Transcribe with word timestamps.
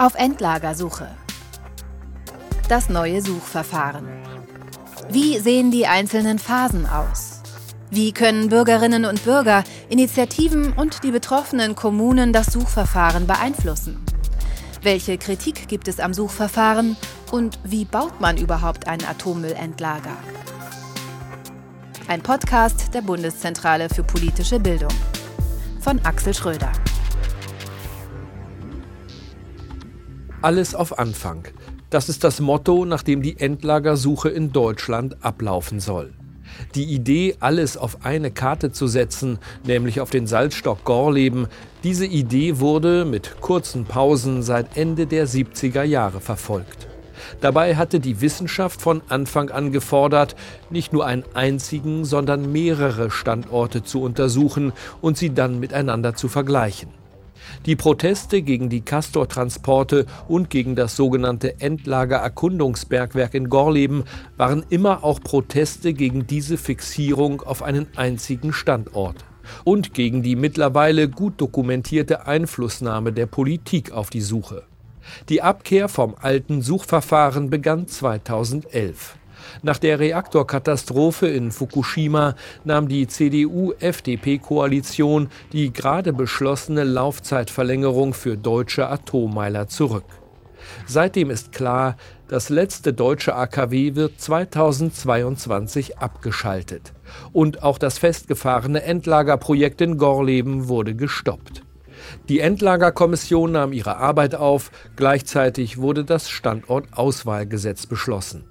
Auf 0.00 0.14
Endlagersuche. 0.14 1.08
Das 2.70 2.88
neue 2.88 3.20
Suchverfahren. 3.20 4.08
Wie 5.10 5.38
sehen 5.38 5.70
die 5.70 5.86
einzelnen 5.86 6.38
Phasen 6.38 6.86
aus? 6.86 7.42
Wie 7.90 8.12
können 8.12 8.48
Bürgerinnen 8.48 9.04
und 9.04 9.22
Bürger, 9.24 9.62
Initiativen 9.90 10.72
und 10.72 11.04
die 11.04 11.10
betroffenen 11.10 11.74
Kommunen 11.74 12.32
das 12.32 12.46
Suchverfahren 12.46 13.26
beeinflussen? 13.26 14.02
Welche 14.80 15.18
Kritik 15.18 15.68
gibt 15.68 15.86
es 15.86 16.00
am 16.00 16.14
Suchverfahren 16.14 16.96
und 17.30 17.58
wie 17.64 17.84
baut 17.84 18.22
man 18.22 18.38
überhaupt 18.38 18.88
ein 18.88 19.04
Atommüllendlager? 19.04 20.16
Ein 22.08 22.22
Podcast 22.22 22.94
der 22.94 23.02
Bundeszentrale 23.02 23.90
für 23.90 24.02
politische 24.02 24.60
Bildung 24.60 24.94
von 25.82 26.00
Axel 26.06 26.32
Schröder. 26.32 26.72
Alles 30.42 30.74
auf 30.74 30.98
Anfang. 30.98 31.44
Das 31.90 32.08
ist 32.08 32.24
das 32.24 32.40
Motto, 32.40 32.86
nach 32.86 33.02
dem 33.02 33.20
die 33.20 33.38
Endlagersuche 33.38 34.30
in 34.30 34.52
Deutschland 34.52 35.22
ablaufen 35.22 35.80
soll. 35.80 36.14
Die 36.74 36.84
Idee, 36.84 37.36
alles 37.40 37.76
auf 37.76 38.06
eine 38.06 38.30
Karte 38.30 38.72
zu 38.72 38.86
setzen, 38.86 39.38
nämlich 39.64 40.00
auf 40.00 40.08
den 40.08 40.26
Salzstock 40.26 40.82
Gorleben, 40.84 41.46
diese 41.84 42.06
Idee 42.06 42.58
wurde 42.58 43.04
mit 43.04 43.42
kurzen 43.42 43.84
Pausen 43.84 44.42
seit 44.42 44.78
Ende 44.78 45.06
der 45.06 45.28
70er 45.28 45.82
Jahre 45.82 46.22
verfolgt. 46.22 46.88
Dabei 47.42 47.76
hatte 47.76 48.00
die 48.00 48.22
Wissenschaft 48.22 48.80
von 48.80 49.02
Anfang 49.10 49.50
an 49.50 49.72
gefordert, 49.72 50.36
nicht 50.70 50.94
nur 50.94 51.04
einen 51.04 51.24
einzigen, 51.34 52.06
sondern 52.06 52.50
mehrere 52.50 53.10
Standorte 53.10 53.82
zu 53.82 54.00
untersuchen 54.00 54.72
und 55.02 55.18
sie 55.18 55.34
dann 55.34 55.60
miteinander 55.60 56.14
zu 56.14 56.28
vergleichen. 56.28 56.99
Die 57.66 57.76
Proteste 57.76 58.42
gegen 58.42 58.68
die 58.68 58.80
Castor-Transporte 58.80 60.06
und 60.28 60.50
gegen 60.50 60.76
das 60.76 60.96
sogenannte 60.96 61.60
Endlager-Erkundungsbergwerk 61.60 63.34
in 63.34 63.48
Gorleben 63.48 64.04
waren 64.36 64.64
immer 64.70 65.04
auch 65.04 65.20
Proteste 65.20 65.92
gegen 65.92 66.26
diese 66.26 66.56
Fixierung 66.56 67.42
auf 67.42 67.62
einen 67.62 67.86
einzigen 67.96 68.52
Standort 68.52 69.24
und 69.64 69.94
gegen 69.94 70.22
die 70.22 70.36
mittlerweile 70.36 71.08
gut 71.08 71.40
dokumentierte 71.40 72.26
Einflussnahme 72.26 73.12
der 73.12 73.26
Politik 73.26 73.92
auf 73.92 74.10
die 74.10 74.20
Suche. 74.20 74.64
Die 75.28 75.42
Abkehr 75.42 75.88
vom 75.88 76.14
alten 76.20 76.62
Suchverfahren 76.62 77.50
begann 77.50 77.88
2011. 77.88 79.16
Nach 79.62 79.78
der 79.78 79.98
Reaktorkatastrophe 79.98 81.28
in 81.28 81.50
Fukushima 81.50 82.34
nahm 82.64 82.88
die 82.88 83.06
CDU-FDP-Koalition 83.06 85.28
die 85.52 85.72
gerade 85.72 86.12
beschlossene 86.12 86.84
Laufzeitverlängerung 86.84 88.14
für 88.14 88.36
deutsche 88.36 88.88
Atommeiler 88.88 89.68
zurück. 89.68 90.04
Seitdem 90.86 91.30
ist 91.30 91.52
klar, 91.52 91.96
das 92.28 92.48
letzte 92.48 92.92
deutsche 92.92 93.34
AKW 93.34 93.94
wird 93.94 94.20
2022 94.20 95.98
abgeschaltet. 95.98 96.92
Und 97.32 97.62
auch 97.62 97.78
das 97.78 97.98
festgefahrene 97.98 98.82
Endlagerprojekt 98.82 99.80
in 99.80 99.98
Gorleben 99.98 100.68
wurde 100.68 100.94
gestoppt. 100.94 101.62
Die 102.28 102.40
Endlagerkommission 102.40 103.52
nahm 103.52 103.72
ihre 103.72 103.96
Arbeit 103.96 104.34
auf, 104.34 104.70
gleichzeitig 104.96 105.78
wurde 105.78 106.04
das 106.04 106.30
Standortauswahlgesetz 106.30 107.86
beschlossen. 107.86 108.44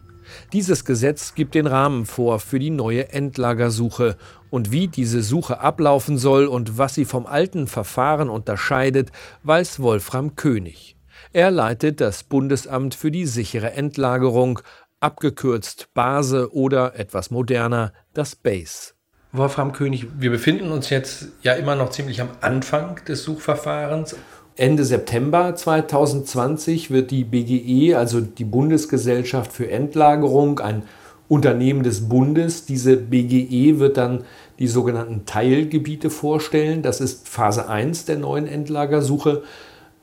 Dieses 0.53 0.85
Gesetz 0.85 1.35
gibt 1.35 1.55
den 1.55 1.67
Rahmen 1.67 2.05
vor 2.05 2.39
für 2.39 2.59
die 2.59 2.69
neue 2.69 3.09
Endlagersuche 3.09 4.17
und 4.49 4.71
wie 4.71 4.87
diese 4.87 5.21
Suche 5.21 5.59
ablaufen 5.59 6.17
soll 6.17 6.45
und 6.45 6.77
was 6.77 6.95
sie 6.95 7.05
vom 7.05 7.25
alten 7.25 7.67
Verfahren 7.67 8.29
unterscheidet, 8.29 9.11
weiß 9.43 9.81
Wolfram 9.81 10.35
König. 10.35 10.95
Er 11.33 11.51
leitet 11.51 12.01
das 12.01 12.23
Bundesamt 12.23 12.95
für 12.95 13.11
die 13.11 13.25
sichere 13.25 13.71
Endlagerung, 13.73 14.61
abgekürzt 14.99 15.89
Base 15.93 16.53
oder 16.53 16.97
etwas 16.97 17.31
moderner 17.31 17.93
das 18.13 18.35
BASE. 18.35 18.93
Wolfram 19.31 19.73
König, 19.73 20.07
wir 20.17 20.31
befinden 20.31 20.71
uns 20.71 20.89
jetzt 20.89 21.27
ja 21.43 21.53
immer 21.53 21.75
noch 21.75 21.91
ziemlich 21.91 22.19
am 22.19 22.29
Anfang 22.41 22.99
des 23.05 23.23
Suchverfahrens. 23.23 24.15
Ende 24.59 24.83
September 24.83 25.55
2020 25.55 26.91
wird 26.91 27.11
die 27.11 27.23
BGE, 27.23 27.95
also 27.95 28.19
die 28.19 28.43
Bundesgesellschaft 28.43 29.53
für 29.53 29.71
Endlagerung, 29.71 30.59
ein 30.59 30.83
Unternehmen 31.29 31.83
des 31.83 32.09
Bundes. 32.09 32.65
Diese 32.65 32.97
BGE 32.97 33.79
wird 33.79 33.95
dann 33.95 34.25
die 34.59 34.67
sogenannten 34.67 35.25
Teilgebiete 35.25 36.09
vorstellen. 36.09 36.81
Das 36.81 36.99
ist 36.99 37.29
Phase 37.29 37.69
1 37.69 38.03
der 38.03 38.17
neuen 38.17 38.47
Endlagersuche. 38.47 39.43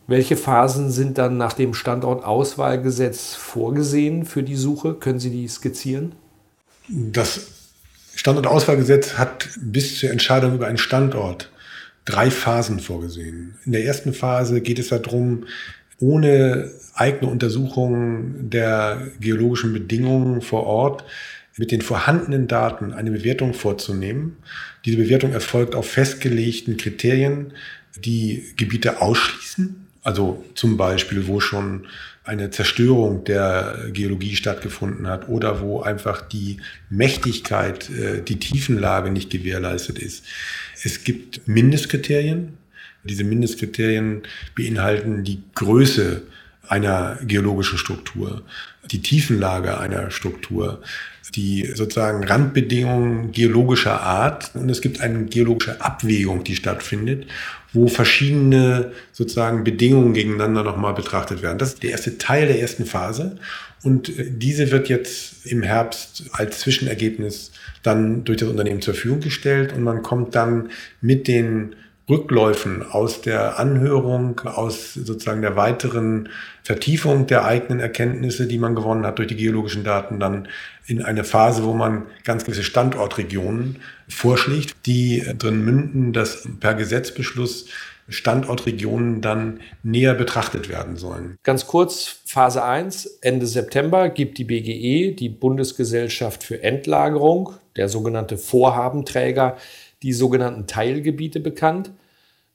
Welche 0.06 0.38
Phasen 0.38 0.90
sind 0.90 1.18
dann 1.18 1.36
nach 1.36 1.52
dem 1.52 1.74
Standortauswahlgesetz 1.74 3.34
vorgesehen 3.34 4.24
für 4.24 4.42
die 4.42 4.56
Suche? 4.56 4.94
Können 4.94 5.18
Sie 5.20 5.30
die 5.30 5.48
skizzieren? 5.48 6.12
Das 6.88 7.48
Standortauswahlgesetz 8.14 9.18
hat 9.18 9.50
bis 9.60 9.98
zur 9.98 10.08
Entscheidung 10.08 10.54
über 10.54 10.66
einen 10.66 10.78
Standort 10.78 11.50
drei 12.06 12.30
Phasen 12.30 12.80
vorgesehen. 12.80 13.56
In 13.66 13.72
der 13.72 13.84
ersten 13.84 14.14
Phase 14.14 14.62
geht 14.62 14.78
es 14.78 14.88
darum, 14.88 15.44
ohne 15.98 16.70
eigene 16.94 17.30
Untersuchung 17.30 18.48
der 18.48 19.08
geologischen 19.20 19.72
Bedingungen 19.72 20.40
vor 20.40 20.64
Ort 20.64 21.04
mit 21.58 21.72
den 21.72 21.82
vorhandenen 21.82 22.48
Daten 22.48 22.92
eine 22.92 23.10
Bewertung 23.10 23.54
vorzunehmen. 23.54 24.36
Diese 24.84 24.98
Bewertung 24.98 25.32
erfolgt 25.32 25.74
auf 25.74 25.88
festgelegten 25.88 26.76
Kriterien, 26.76 27.52
die 27.98 28.44
Gebiete 28.56 29.00
ausschließen. 29.00 29.85
Also 30.06 30.44
zum 30.54 30.76
Beispiel, 30.76 31.26
wo 31.26 31.40
schon 31.40 31.88
eine 32.22 32.50
Zerstörung 32.50 33.24
der 33.24 33.88
Geologie 33.92 34.36
stattgefunden 34.36 35.08
hat 35.08 35.28
oder 35.28 35.60
wo 35.60 35.80
einfach 35.80 36.22
die 36.22 36.58
Mächtigkeit, 36.90 37.90
äh, 37.90 38.22
die 38.22 38.38
Tiefenlage 38.38 39.10
nicht 39.10 39.30
gewährleistet 39.30 39.98
ist. 39.98 40.24
Es 40.80 41.02
gibt 41.02 41.48
Mindestkriterien. 41.48 42.56
Diese 43.02 43.24
Mindestkriterien 43.24 44.22
beinhalten 44.54 45.24
die 45.24 45.42
Größe 45.56 46.22
einer 46.68 47.18
geologischen 47.22 47.76
Struktur, 47.76 48.44
die 48.88 49.02
Tiefenlage 49.02 49.80
einer 49.80 50.12
Struktur, 50.12 50.82
die 51.34 51.70
sozusagen 51.74 52.24
Randbedingungen 52.24 53.32
geologischer 53.32 54.00
Art. 54.00 54.50
Und 54.54 54.70
es 54.70 54.80
gibt 54.80 55.00
eine 55.00 55.24
geologische 55.24 55.80
Abwägung, 55.80 56.44
die 56.44 56.56
stattfindet, 56.56 57.26
wo 57.72 57.88
verschiedene 57.88 58.92
sozusagen 59.12 59.64
Bedingungen 59.64 60.14
gegeneinander 60.14 60.62
nochmal 60.62 60.94
betrachtet 60.94 61.42
werden. 61.42 61.58
Das 61.58 61.74
ist 61.74 61.82
der 61.82 61.90
erste 61.90 62.18
Teil 62.18 62.46
der 62.46 62.60
ersten 62.60 62.86
Phase. 62.86 63.38
Und 63.82 64.12
diese 64.16 64.70
wird 64.70 64.88
jetzt 64.88 65.46
im 65.46 65.62
Herbst 65.62 66.24
als 66.32 66.60
Zwischenergebnis 66.60 67.52
dann 67.82 68.24
durch 68.24 68.38
das 68.38 68.48
Unternehmen 68.48 68.82
zur 68.82 68.94
Verfügung 68.94 69.20
gestellt. 69.20 69.72
Und 69.72 69.82
man 69.82 70.02
kommt 70.02 70.34
dann 70.34 70.70
mit 71.00 71.28
den 71.28 71.76
Rückläufen 72.08 72.88
aus 72.88 73.20
der 73.20 73.58
Anhörung, 73.58 74.40
aus 74.40 74.94
sozusagen 74.94 75.42
der 75.42 75.56
weiteren 75.56 76.28
Vertiefung 76.62 77.26
der 77.26 77.44
eigenen 77.44 77.80
Erkenntnisse, 77.80 78.46
die 78.46 78.58
man 78.58 78.76
gewonnen 78.76 79.04
hat 79.04 79.18
durch 79.18 79.28
die 79.28 79.36
geologischen 79.36 79.82
Daten, 79.82 80.20
dann 80.20 80.48
in 80.86 81.02
eine 81.02 81.24
Phase, 81.24 81.64
wo 81.64 81.72
man 81.72 82.06
ganz 82.22 82.44
gewisse 82.44 82.62
Standortregionen 82.62 83.78
vorschlägt, 84.08 84.76
die 84.86 85.24
drin 85.36 85.64
münden, 85.64 86.12
dass 86.12 86.48
per 86.60 86.74
Gesetzbeschluss 86.74 87.66
Standortregionen 88.08 89.20
dann 89.20 89.60
näher 89.82 90.14
betrachtet 90.14 90.68
werden 90.68 90.96
sollen. 90.96 91.38
Ganz 91.42 91.66
kurz, 91.66 92.20
Phase 92.24 92.62
1, 92.62 93.18
Ende 93.20 93.46
September 93.46 94.08
gibt 94.08 94.38
die 94.38 94.44
BGE, 94.44 95.12
die 95.12 95.28
Bundesgesellschaft 95.28 96.44
für 96.44 96.62
Endlagerung, 96.62 97.54
der 97.74 97.88
sogenannte 97.88 98.38
Vorhabenträger, 98.38 99.56
die 100.02 100.12
sogenannten 100.12 100.66
Teilgebiete 100.66 101.40
bekannt. 101.40 101.92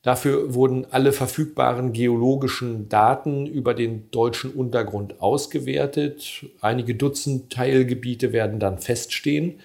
Dafür 0.03 0.55
wurden 0.55 0.87
alle 0.89 1.13
verfügbaren 1.13 1.93
geologischen 1.93 2.89
Daten 2.89 3.45
über 3.45 3.75
den 3.75 4.09
deutschen 4.09 4.51
Untergrund 4.51 5.21
ausgewertet. 5.21 6.45
Einige 6.59 6.95
Dutzend 6.95 7.51
Teilgebiete 7.53 8.33
werden 8.33 8.59
dann 8.59 8.79
feststehen. 8.79 9.59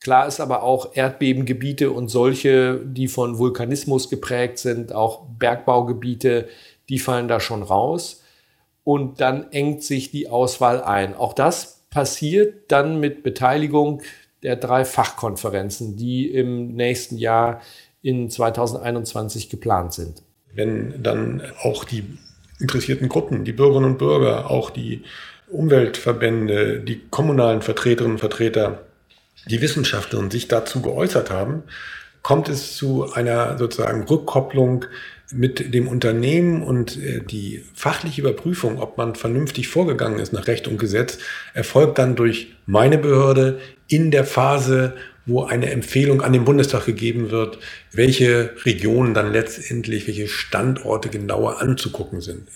Klar 0.00 0.26
ist 0.28 0.40
aber 0.40 0.62
auch 0.62 0.94
Erdbebengebiete 0.94 1.90
und 1.90 2.08
solche, 2.08 2.80
die 2.84 3.08
von 3.08 3.38
Vulkanismus 3.38 4.08
geprägt 4.08 4.58
sind, 4.58 4.92
auch 4.92 5.26
Bergbaugebiete, 5.38 6.48
die 6.88 6.98
fallen 6.98 7.28
da 7.28 7.40
schon 7.40 7.62
raus. 7.62 8.22
Und 8.84 9.20
dann 9.20 9.50
engt 9.50 9.82
sich 9.82 10.10
die 10.10 10.28
Auswahl 10.28 10.82
ein. 10.82 11.14
Auch 11.14 11.32
das 11.32 11.84
passiert 11.90 12.70
dann 12.70 13.00
mit 13.00 13.22
Beteiligung 13.22 14.02
der 14.42 14.56
drei 14.56 14.84
Fachkonferenzen, 14.84 15.96
die 15.96 16.30
im 16.30 16.74
nächsten 16.74 17.16
Jahr 17.18 17.60
in 18.02 18.30
2021 18.30 19.48
geplant 19.48 19.92
sind. 19.92 20.22
Wenn 20.54 21.02
dann 21.02 21.42
auch 21.62 21.84
die 21.84 22.04
interessierten 22.60 23.08
Gruppen, 23.08 23.44
die 23.44 23.52
Bürgerinnen 23.52 23.92
und 23.92 23.98
Bürger, 23.98 24.50
auch 24.50 24.70
die 24.70 25.02
Umweltverbände, 25.48 26.80
die 26.80 27.00
kommunalen 27.10 27.62
Vertreterinnen 27.62 28.14
und 28.14 28.20
Vertreter, 28.20 28.86
die 29.48 29.60
Wissenschaftlerinnen 29.60 30.30
sich 30.30 30.48
dazu 30.48 30.82
geäußert 30.82 31.30
haben, 31.30 31.64
kommt 32.22 32.48
es 32.48 32.76
zu 32.76 33.12
einer 33.12 33.56
sozusagen 33.58 34.04
Rückkopplung 34.04 34.86
mit 35.32 35.74
dem 35.74 35.88
Unternehmen 35.88 36.62
und 36.62 36.96
äh, 37.02 37.20
die 37.20 37.64
fachliche 37.74 38.20
Überprüfung, 38.20 38.80
ob 38.80 38.96
man 38.96 39.14
vernünftig 39.14 39.68
vorgegangen 39.68 40.18
ist 40.18 40.32
nach 40.32 40.46
Recht 40.46 40.68
und 40.68 40.78
Gesetz, 40.78 41.18
erfolgt 41.54 41.98
dann 41.98 42.16
durch 42.16 42.54
meine 42.66 42.98
Behörde 42.98 43.60
in 43.88 44.10
der 44.10 44.24
Phase, 44.24 44.94
wo 45.26 45.42
eine 45.42 45.70
Empfehlung 45.70 46.22
an 46.22 46.32
den 46.32 46.44
Bundestag 46.44 46.86
gegeben 46.86 47.30
wird, 47.30 47.58
welche 47.92 48.52
Regionen 48.64 49.12
dann 49.12 49.32
letztendlich, 49.32 50.06
welche 50.06 50.28
Standorte 50.28 51.08
genauer 51.08 51.60
anzugucken 51.60 52.20
sind. 52.20 52.48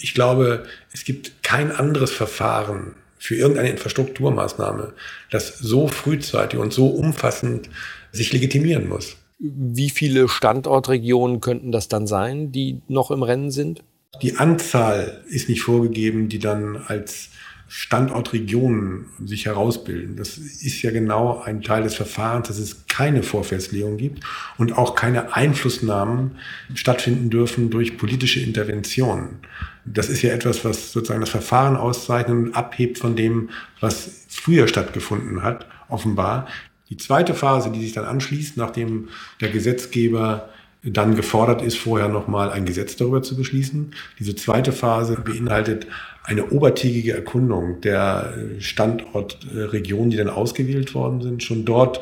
Ich 0.00 0.14
glaube, 0.14 0.64
es 0.92 1.04
gibt 1.04 1.44
kein 1.44 1.70
anderes 1.70 2.10
Verfahren 2.10 2.94
für 3.20 3.36
irgendeine 3.36 3.70
Infrastrukturmaßnahme, 3.70 4.94
das 5.30 5.58
so 5.58 5.86
frühzeitig 5.86 6.58
und 6.58 6.72
so 6.72 6.88
umfassend 6.88 7.68
sich 8.10 8.32
legitimieren 8.32 8.88
muss. 8.88 9.17
Wie 9.38 9.90
viele 9.90 10.28
Standortregionen 10.28 11.40
könnten 11.40 11.70
das 11.70 11.88
dann 11.88 12.06
sein, 12.06 12.50
die 12.50 12.80
noch 12.88 13.10
im 13.10 13.22
Rennen 13.22 13.50
sind? 13.50 13.84
Die 14.22 14.36
Anzahl 14.36 15.22
ist 15.28 15.48
nicht 15.48 15.62
vorgegeben, 15.62 16.28
die 16.28 16.38
dann 16.38 16.76
als 16.76 17.30
Standortregionen 17.68 19.06
sich 19.24 19.44
herausbilden. 19.44 20.16
Das 20.16 20.38
ist 20.38 20.80
ja 20.80 20.90
genau 20.90 21.42
ein 21.42 21.60
Teil 21.60 21.82
des 21.82 21.94
Verfahrens, 21.94 22.48
dass 22.48 22.58
es 22.58 22.86
keine 22.86 23.22
Vorfestlegung 23.22 23.98
gibt 23.98 24.24
und 24.56 24.72
auch 24.72 24.94
keine 24.94 25.34
Einflussnahmen 25.34 26.32
stattfinden 26.74 27.28
dürfen 27.28 27.68
durch 27.68 27.98
politische 27.98 28.40
Interventionen. 28.40 29.40
Das 29.84 30.08
ist 30.08 30.22
ja 30.22 30.32
etwas, 30.32 30.64
was 30.64 30.92
sozusagen 30.92 31.20
das 31.20 31.30
Verfahren 31.30 31.76
auszeichnet 31.76 32.36
und 32.36 32.54
abhebt 32.54 32.98
von 32.98 33.16
dem, 33.16 33.50
was 33.80 34.24
früher 34.28 34.66
stattgefunden 34.66 35.42
hat, 35.42 35.66
offenbar. 35.88 36.48
Die 36.90 36.96
zweite 36.96 37.34
Phase, 37.34 37.70
die 37.70 37.80
sich 37.80 37.92
dann 37.92 38.04
anschließt, 38.04 38.56
nachdem 38.56 39.08
der 39.40 39.50
Gesetzgeber 39.50 40.48
dann 40.82 41.16
gefordert 41.16 41.60
ist, 41.60 41.76
vorher 41.76 42.08
nochmal 42.08 42.50
ein 42.50 42.64
Gesetz 42.64 42.96
darüber 42.96 43.22
zu 43.22 43.36
beschließen. 43.36 43.94
Diese 44.18 44.36
zweite 44.36 44.72
Phase 44.72 45.16
beinhaltet 45.16 45.86
eine 46.24 46.46
obertägige 46.50 47.14
Erkundung 47.14 47.80
der 47.80 48.34
Standortregionen, 48.58 50.10
die 50.10 50.16
dann 50.16 50.28
ausgewählt 50.28 50.94
worden 50.94 51.20
sind. 51.22 51.42
Schon 51.42 51.64
dort 51.64 52.00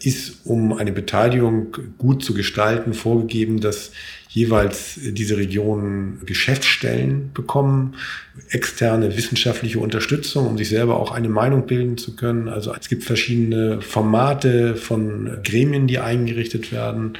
ist, 0.00 0.46
um 0.46 0.72
eine 0.72 0.92
Beteiligung 0.92 1.76
gut 1.96 2.24
zu 2.24 2.34
gestalten, 2.34 2.94
vorgegeben, 2.94 3.60
dass 3.60 3.92
jeweils 4.28 4.98
diese 5.02 5.38
Regionen 5.38 6.20
Geschäftsstellen 6.26 7.30
bekommen, 7.32 7.94
externe 8.50 9.16
wissenschaftliche 9.16 9.78
Unterstützung, 9.78 10.46
um 10.46 10.58
sich 10.58 10.68
selber 10.68 11.00
auch 11.00 11.12
eine 11.12 11.30
Meinung 11.30 11.66
bilden 11.66 11.96
zu 11.96 12.14
können. 12.14 12.48
Also 12.48 12.74
es 12.78 12.88
gibt 12.88 13.04
verschiedene 13.04 13.80
Formate 13.80 14.76
von 14.76 15.38
Gremien, 15.42 15.86
die 15.86 15.98
eingerichtet 15.98 16.72
werden, 16.72 17.14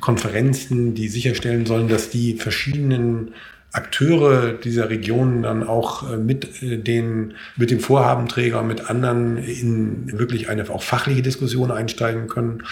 Konferenzen, 0.00 0.94
die 0.94 1.08
sicherstellen 1.08 1.64
sollen, 1.64 1.88
dass 1.88 2.10
die 2.10 2.34
verschiedenen 2.34 3.34
Akteure 3.78 4.52
dieser 4.52 4.90
Region 4.90 5.42
dann 5.42 5.66
auch 5.66 6.10
äh, 6.10 6.16
mit 6.16 6.62
äh, 6.62 6.78
den, 6.78 7.34
mit 7.56 7.70
dem 7.70 7.80
Vorhabenträger, 7.80 8.62
mit 8.62 8.90
anderen 8.90 9.38
in 9.38 10.18
wirklich 10.18 10.48
eine 10.48 10.68
auch 10.68 10.82
fachliche 10.82 11.22
Diskussion 11.22 11.70
einsteigen 11.70 12.26
können. 12.26 12.64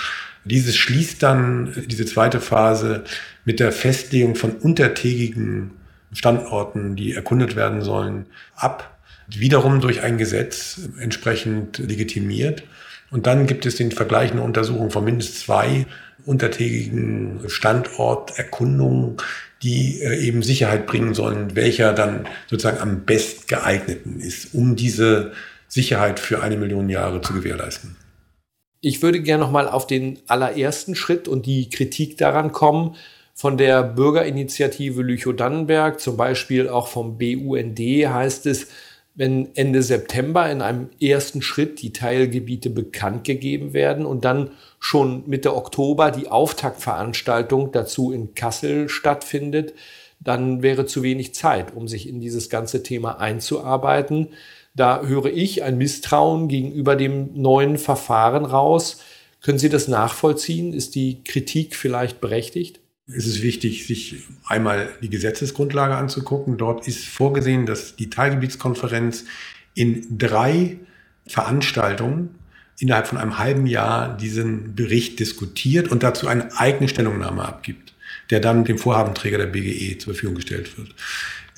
Dieses 0.45 0.77
schließt 0.77 1.23
dann 1.23 1.73
diese 1.87 2.07
zweite 2.07 2.41
Phase 2.41 3.05
mit 3.45 3.61
der 3.61 3.73
Festlegung 3.73 4.35
von 4.35 4.53
untertägigen 4.53 5.71
Standorten, 6.13 6.97
die 6.97 7.15
erkundet 7.15 7.57
werden 7.57 7.83
sollen, 7.83 8.27
ab. 8.55 8.99
Wiederum 9.29 9.81
durch 9.81 10.03
ein 10.03 10.19
Gesetz 10.19 10.81
entsprechend 11.01 11.79
legitimiert. 11.79 12.63
Und 13.11 13.27
dann 13.27 13.47
gibt 13.47 13.67
es 13.67 13.77
den 13.77 13.91
Vergleich 13.91 14.31
eine 14.33 14.43
Untersuchung 14.43 14.91
von 14.91 15.05
mindestens 15.05 15.41
zwei 15.41 15.87
untertägigen 16.25 17.41
Standorterkundungen, 17.47 19.17
die 19.67 20.01
äh, 20.01 20.17
eben 20.25 20.45
Sicherheit 20.45 20.87
bringen 20.87 21.13
sollen, 21.13 21.57
welcher 21.57 21.93
dann 21.93 22.29
sozusagen 22.49 22.79
am 22.79 23.01
best 23.01 23.49
geeigneten 23.49 24.21
ist, 24.21 24.55
um 24.55 24.77
diese 24.77 25.33
Sicherheit 25.67 26.21
für 26.21 26.41
eine 26.41 26.57
Million 26.57 26.89
Jahre 26.89 27.21
zu 27.21 27.35
gewährleisten. 27.35 27.97
Ich 28.81 29.03
würde 29.03 29.21
gerne 29.21 29.43
noch 29.43 29.51
mal 29.51 29.69
auf 29.69 29.89
den 29.89 30.21
allerersten 30.29 30.95
Schritt 30.95 31.27
und 31.27 31.47
die 31.47 31.69
Kritik 31.69 32.17
daran 32.17 32.53
kommen 32.53 32.95
von 33.35 33.59
der 33.59 33.83
Bürgerinitiative 33.83 35.03
Lüchow-Dannenberg, 35.03 35.99
zum 35.99 36.17
Beispiel 36.17 36.69
auch 36.69 36.87
vom 36.87 37.19
BUND 37.19 37.79
heißt 37.81 38.47
es, 38.47 38.69
wenn 39.17 39.57
Ende 39.57 39.83
September 39.83 40.51
in 40.51 40.61
einem 40.61 40.91
ersten 41.01 41.41
Schritt 41.41 41.81
die 41.81 41.93
Teilgebiete 41.93 42.69
bekannt 42.69 43.25
gegeben 43.25 43.73
werden 43.73 44.05
und 44.05 44.25
dann 44.25 44.51
schon 44.79 45.25
Mitte 45.27 45.57
Oktober 45.57 46.11
die 46.11 46.29
Auftaktveranstaltung 46.29 47.73
dazu 47.73 48.13
in 48.13 48.35
Kassel 48.35 48.91
stattfindet, 48.91 49.73
dann 50.21 50.63
wäre 50.63 50.87
zu 50.87 51.03
wenig 51.03 51.35
Zeit, 51.35 51.75
um 51.75 51.89
sich 51.89 52.09
in 52.09 52.21
dieses 52.21 52.51
ganze 52.51 52.83
Thema 52.83 53.19
einzuarbeiten. 53.19 54.29
Da 54.75 55.03
höre 55.03 55.27
ich 55.27 55.63
ein 55.63 55.79
Misstrauen 55.79 56.49
gegenüber 56.49 56.95
dem 56.95 57.31
neuen 57.35 57.79
Verfahren 57.79 58.45
raus. 58.45 59.01
Können 59.41 59.59
Sie 59.59 59.71
das 59.71 59.89
nachvollziehen? 59.89 60.75
Ist 60.75 60.95
die 60.95 61.23
Kritik 61.25 61.75
vielleicht 61.75 62.21
berechtigt? 62.21 62.81
Es 63.09 63.27
ist 63.27 63.43
wichtig, 63.43 63.87
sich 63.87 64.25
einmal 64.47 64.89
die 65.01 65.11
Gesetzesgrundlage 65.11 65.95
anzugucken. 65.95 66.57
Dort 66.57 66.89
ist 66.89 67.05
vorgesehen, 67.05 67.65
dass 67.65 67.95
die 67.95 68.11
Teilgebietskonferenz 68.11 69.25
in 69.75 70.19
drei 70.19 70.79
Veranstaltungen 71.27 72.35
innerhalb 72.79 73.07
von 73.07 73.19
einem 73.19 73.39
halben 73.39 73.67
Jahr 73.67 74.17
diesen 74.17 74.75
Bericht 74.75 75.21
diskutiert 75.21 75.89
und 75.89 76.03
dazu 76.03 76.27
eine 76.27 76.59
eigene 76.59 76.89
Stellungnahme 76.89 77.45
abgibt, 77.45 77.95
der 78.31 78.41
dann 78.41 78.65
dem 78.65 78.77
Vorhabenträger 78.77 79.39
der 79.39 79.47
BGE 79.47 79.99
zur 79.99 80.13
Verfügung 80.13 80.37
gestellt 80.37 80.77
wird. 80.77 80.95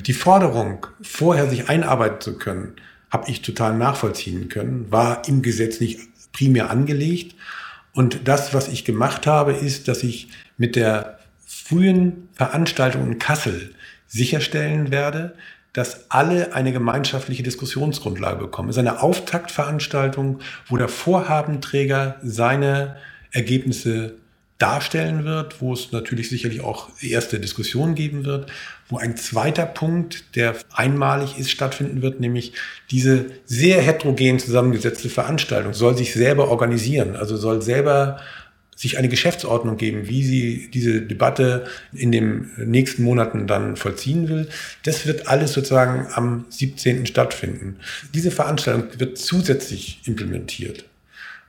Die 0.06 0.12
Forderung, 0.12 0.86
vorher 1.00 1.48
sich 1.48 1.68
einarbeiten 1.68 2.20
zu 2.20 2.38
können, 2.38 2.74
habe 3.10 3.30
ich 3.30 3.40
total 3.40 3.76
nachvollziehen 3.76 4.50
können, 4.50 4.92
war 4.92 5.26
im 5.26 5.40
Gesetz 5.40 5.80
nicht 5.80 6.00
primär 6.32 6.70
angelegt. 6.70 7.34
Und 7.94 8.28
das, 8.28 8.52
was 8.52 8.68
ich 8.68 8.84
gemacht 8.84 9.26
habe, 9.26 9.52
ist, 9.52 9.88
dass 9.88 10.02
ich 10.04 10.28
mit 10.56 10.76
der 10.76 11.17
frühen 11.68 12.28
Veranstaltung 12.32 13.06
in 13.06 13.18
Kassel 13.18 13.74
sicherstellen 14.06 14.90
werde, 14.90 15.34
dass 15.72 16.10
alle 16.10 16.54
eine 16.54 16.72
gemeinschaftliche 16.72 17.42
Diskussionsgrundlage 17.42 18.38
bekommen. 18.38 18.70
Es 18.70 18.76
ist 18.76 18.80
eine 18.80 19.02
Auftaktveranstaltung, 19.02 20.40
wo 20.66 20.76
der 20.76 20.88
Vorhabenträger 20.88 22.16
seine 22.22 22.96
Ergebnisse 23.32 24.14
darstellen 24.56 25.24
wird, 25.24 25.60
wo 25.60 25.72
es 25.72 25.92
natürlich 25.92 26.30
sicherlich 26.30 26.62
auch 26.62 26.88
erste 27.00 27.38
Diskussionen 27.38 27.94
geben 27.94 28.24
wird, 28.24 28.50
wo 28.88 28.98
ein 28.98 29.16
zweiter 29.16 29.66
Punkt, 29.66 30.34
der 30.34 30.56
einmalig 30.74 31.38
ist, 31.38 31.50
stattfinden 31.50 32.02
wird, 32.02 32.18
nämlich 32.18 32.54
diese 32.90 33.26
sehr 33.44 33.80
heterogen 33.80 34.40
zusammengesetzte 34.40 35.10
Veranstaltung 35.10 35.74
soll 35.74 35.96
sich 35.96 36.12
selber 36.12 36.48
organisieren, 36.48 37.14
also 37.14 37.36
soll 37.36 37.62
selber 37.62 38.18
sich 38.78 38.96
eine 38.96 39.08
Geschäftsordnung 39.08 39.76
geben, 39.76 40.08
wie 40.08 40.22
sie 40.22 40.70
diese 40.72 41.02
Debatte 41.02 41.66
in 41.92 42.12
den 42.12 42.52
nächsten 42.58 43.02
Monaten 43.02 43.48
dann 43.48 43.74
vollziehen 43.74 44.28
will. 44.28 44.48
Das 44.84 45.04
wird 45.04 45.26
alles 45.26 45.52
sozusagen 45.52 46.06
am 46.12 46.44
17. 46.48 47.04
stattfinden. 47.04 47.80
Diese 48.14 48.30
Veranstaltung 48.30 48.84
wird 48.96 49.18
zusätzlich 49.18 50.02
implementiert. 50.04 50.84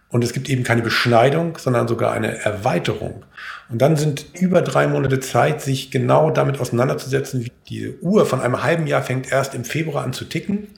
Und 0.07 0.23
es 0.23 0.33
gibt 0.33 0.49
eben 0.49 0.63
keine 0.63 0.81
Beschneidung, 0.81 1.59
sondern 1.59 1.87
sogar 1.87 2.13
eine 2.13 2.43
Erweiterung. 2.43 3.23
Und 3.69 3.79
dann 3.79 3.95
sind 3.95 4.25
über 4.33 4.63
drei 4.63 4.87
Monate 4.87 5.19
Zeit, 5.19 5.61
sich 5.61 5.91
genau 5.91 6.31
damit 6.31 6.59
auseinanderzusetzen. 6.59 7.47
Die 7.69 7.93
Uhr 8.01 8.25
von 8.25 8.41
einem 8.41 8.63
halben 8.63 8.87
Jahr 8.87 9.03
fängt 9.03 9.31
erst 9.31 9.53
im 9.53 9.65
Februar 9.65 10.03
an 10.03 10.13
zu 10.13 10.25
ticken, 10.25 10.69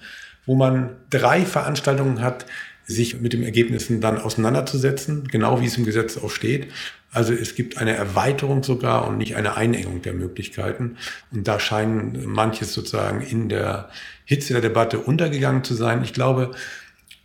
wo 0.45 0.55
man 0.55 0.97
drei 1.09 1.45
Veranstaltungen 1.45 2.21
hat, 2.21 2.45
sich 2.91 3.19
mit 3.19 3.33
den 3.33 3.43
Ergebnissen 3.43 4.01
dann 4.01 4.19
auseinanderzusetzen, 4.19 5.27
genau 5.27 5.61
wie 5.61 5.65
es 5.65 5.77
im 5.77 5.85
Gesetz 5.85 6.17
auch 6.17 6.29
steht. 6.29 6.67
Also 7.11 7.33
es 7.33 7.55
gibt 7.55 7.77
eine 7.77 7.95
Erweiterung 7.95 8.63
sogar 8.63 9.07
und 9.07 9.17
nicht 9.17 9.35
eine 9.35 9.57
Einengung 9.57 10.01
der 10.01 10.13
Möglichkeiten. 10.13 10.97
Und 11.31 11.47
da 11.47 11.59
scheinen 11.59 12.25
manches 12.25 12.73
sozusagen 12.73 13.21
in 13.21 13.49
der 13.49 13.89
Hitze 14.23 14.53
der 14.53 14.61
Debatte 14.61 14.99
untergegangen 14.99 15.63
zu 15.63 15.73
sein. 15.73 16.03
Ich 16.03 16.13
glaube, 16.13 16.51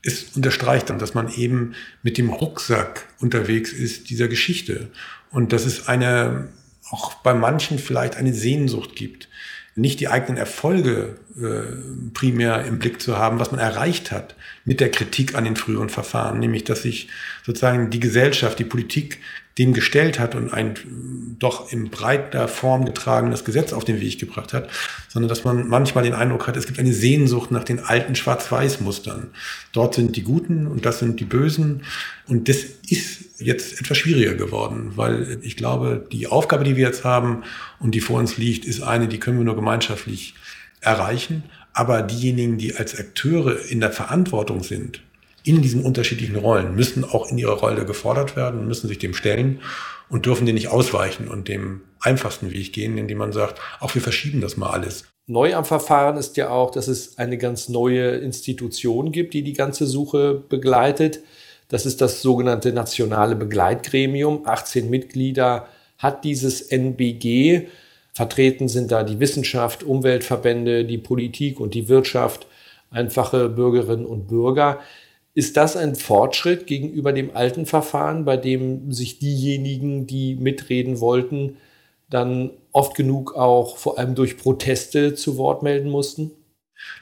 es 0.03 0.35
unterstreicht 0.35 0.91
dann, 0.91 0.99
dass 0.99 1.15
man 1.15 1.33
eben 1.35 1.75
mit 2.03 2.19
dem 2.19 2.31
Rucksack 2.31 3.07
unterwegs 3.21 3.73
ist 3.73 4.11
dieser 4.11 4.29
Geschichte. 4.29 4.89
Und 5.31 5.53
dass 5.53 5.67
es 5.67 5.89
eine, 5.89 6.49
auch 6.91 7.15
bei 7.15 7.35
manchen 7.35 7.79
vielleicht 7.79 8.17
eine 8.17 8.33
Sehnsucht 8.33 8.97
gibt, 8.97 9.29
nicht 9.77 10.01
die 10.01 10.09
eigenen 10.09 10.39
Erfolge 10.39 11.17
äh, 11.37 12.11
primär 12.15 12.65
im 12.65 12.79
Blick 12.79 13.01
zu 13.01 13.19
haben, 13.19 13.39
was 13.39 13.51
man 13.51 13.61
erreicht 13.61 14.11
hat 14.11 14.35
mit 14.65 14.81
der 14.81 14.91
Kritik 14.91 15.35
an 15.35 15.45
den 15.45 15.55
früheren 15.55 15.91
Verfahren, 15.91 16.41
nämlich 16.41 16.65
dass 16.65 16.83
sich 16.83 17.09
sozusagen 17.45 17.91
die 17.91 18.01
Gesellschaft, 18.01 18.59
die 18.59 18.65
Politik 18.65 19.21
dem 19.59 19.73
gestellt 19.73 20.19
hat 20.19 20.35
und 20.35 20.53
ein 20.53 20.75
doch 21.39 21.73
in 21.73 21.91
breiter 21.91 22.49
Form 22.49 22.85
getragenes 22.85 23.45
Gesetz 23.45 23.73
auf 23.73 23.85
den 23.85 24.01
Weg 24.01 24.19
gebracht 24.19 24.53
hat, 24.53 24.69
sondern 25.09 25.29
dass 25.29 25.45
man 25.45 25.69
manchmal 25.69 26.05
den 26.05 26.15
Eindruck 26.15 26.47
hat, 26.47 26.57
es 26.57 26.67
gibt 26.67 26.79
eine 26.79 26.93
Sehnsucht 26.93 27.51
nach 27.51 27.65
den 27.65 27.81
alten 27.81 28.15
Schwarz-Weiß-Mustern. 28.15 29.29
Dort 29.73 29.95
sind 29.95 30.17
die 30.17 30.23
Guten 30.23 30.67
und 30.67 30.85
das 30.85 30.99
sind 30.99 31.21
die 31.21 31.25
Bösen. 31.25 31.83
Und 32.27 32.49
das 32.49 32.65
ist 32.89 33.41
jetzt 33.41 33.81
etwas 33.81 33.99
schwieriger 33.99 34.35
geworden, 34.35 34.93
weil 34.97 35.39
ich 35.43 35.57
glaube, 35.57 36.07
die 36.11 36.27
Aufgabe, 36.27 36.65
die 36.65 36.77
wir 36.77 36.87
jetzt 36.87 37.05
haben 37.05 37.43
und 37.79 37.95
die 37.95 38.01
vor 38.01 38.19
uns 38.19 38.37
liegt, 38.37 38.65
ist 38.65 38.83
eine, 38.83 39.09
die 39.09 39.19
können 39.19 39.39
wir 39.39 39.45
nur 39.45 39.57
gemeinschaftlich 39.57 40.35
erreichen. 40.81 41.45
Aber 41.73 42.03
diejenigen, 42.03 42.57
die 42.57 42.75
als 42.75 42.99
Akteure 42.99 43.59
in 43.69 43.81
der 43.81 43.93
Verantwortung 43.93 44.63
sind, 44.63 45.03
in 45.47 45.63
diesen 45.63 45.85
unterschiedlichen 45.85 46.37
Rollen, 46.37 46.75
müssen 46.75 47.05
auch 47.05 47.31
in 47.31 47.39
ihrer 47.39 47.59
Rolle 47.59 47.87
gefordert 47.87 48.35
werden, 48.35 48.67
müssen 48.67 48.89
sich 48.89 48.99
dem 48.99 49.15
stellen 49.15 49.61
und 50.09 50.27
dürfen 50.27 50.45
den 50.45 50.57
nicht 50.57 50.69
ausweichen 50.69 51.29
und 51.29 51.49
dem 51.49 51.83
einfachsten 52.01 52.51
Weg 52.53 52.73
gehen, 52.73 52.99
indem 52.99 53.19
man 53.19 53.33
sagt, 53.33 53.61
auch 53.81 53.95
wir 53.95 54.03
verschieben 54.03 54.41
das 54.41 54.57
mal 54.57 54.71
alles. 54.71 55.05
Neu 55.29 55.55
am 55.55 55.65
Verfahren 55.65 56.17
ist 56.17 56.37
ja 56.37 56.51
auch, 56.51 56.71
dass 56.71 56.89
es 56.89 57.19
eine 57.19 57.39
ganz 57.39 57.69
neue 57.69 58.11
Institution 58.17 59.13
gibt, 59.13 59.35
die 59.35 59.43
die 59.43 59.53
ganze 59.53 59.87
Suche 59.87 60.35
begleitet. 60.35 61.21
Das 61.69 61.87
ist 61.87 62.01
das 62.01 62.23
sogenannte 62.23 62.73
Nationale 62.73 63.37
Begleitgremium. 63.37 64.47
18 64.47 64.91
Mitglieder 64.91 65.69
hat 65.99 66.25
dieses 66.25 66.61
NBG. 66.61 67.69
Vertreten 68.13 68.69
sind 68.69 68.93
da 68.93 69.03
die 69.03 69.21
Wissenschaft, 69.21 69.83
Umweltverbände, 69.83 70.85
die 70.85 70.99
Politik 70.99 71.61
und 71.61 71.75
die 71.75 71.89
Wirtschaft, 71.89 72.47
einfache 72.91 73.49
Bürgerinnen 73.49 74.07
und 74.07 74.29
Bürger. 74.29 74.81
Ist 75.37 75.59
das 75.59 75.77
ein 75.77 75.97
Fortschritt 75.97 76.67
gegenüber 76.67 77.13
dem 77.13 77.37
alten 77.37 77.67
Verfahren, 77.67 78.25
bei 78.25 78.39
dem 78.39 78.91
sich 78.91 79.19
diejenigen, 79.19 80.07
die 80.07 80.35
mitreden 80.35 80.99
wollten, 80.99 81.59
dann 82.09 82.53
oft 82.73 82.97
genug 82.97 83.35
auch 83.35 83.77
vor 83.77 83.99
allem 83.99 84.15
durch 84.15 84.39
Proteste 84.39 85.15
zu 85.15 85.37
Wort 85.37 85.63
melden 85.63 85.91
mussten? 85.91 86.31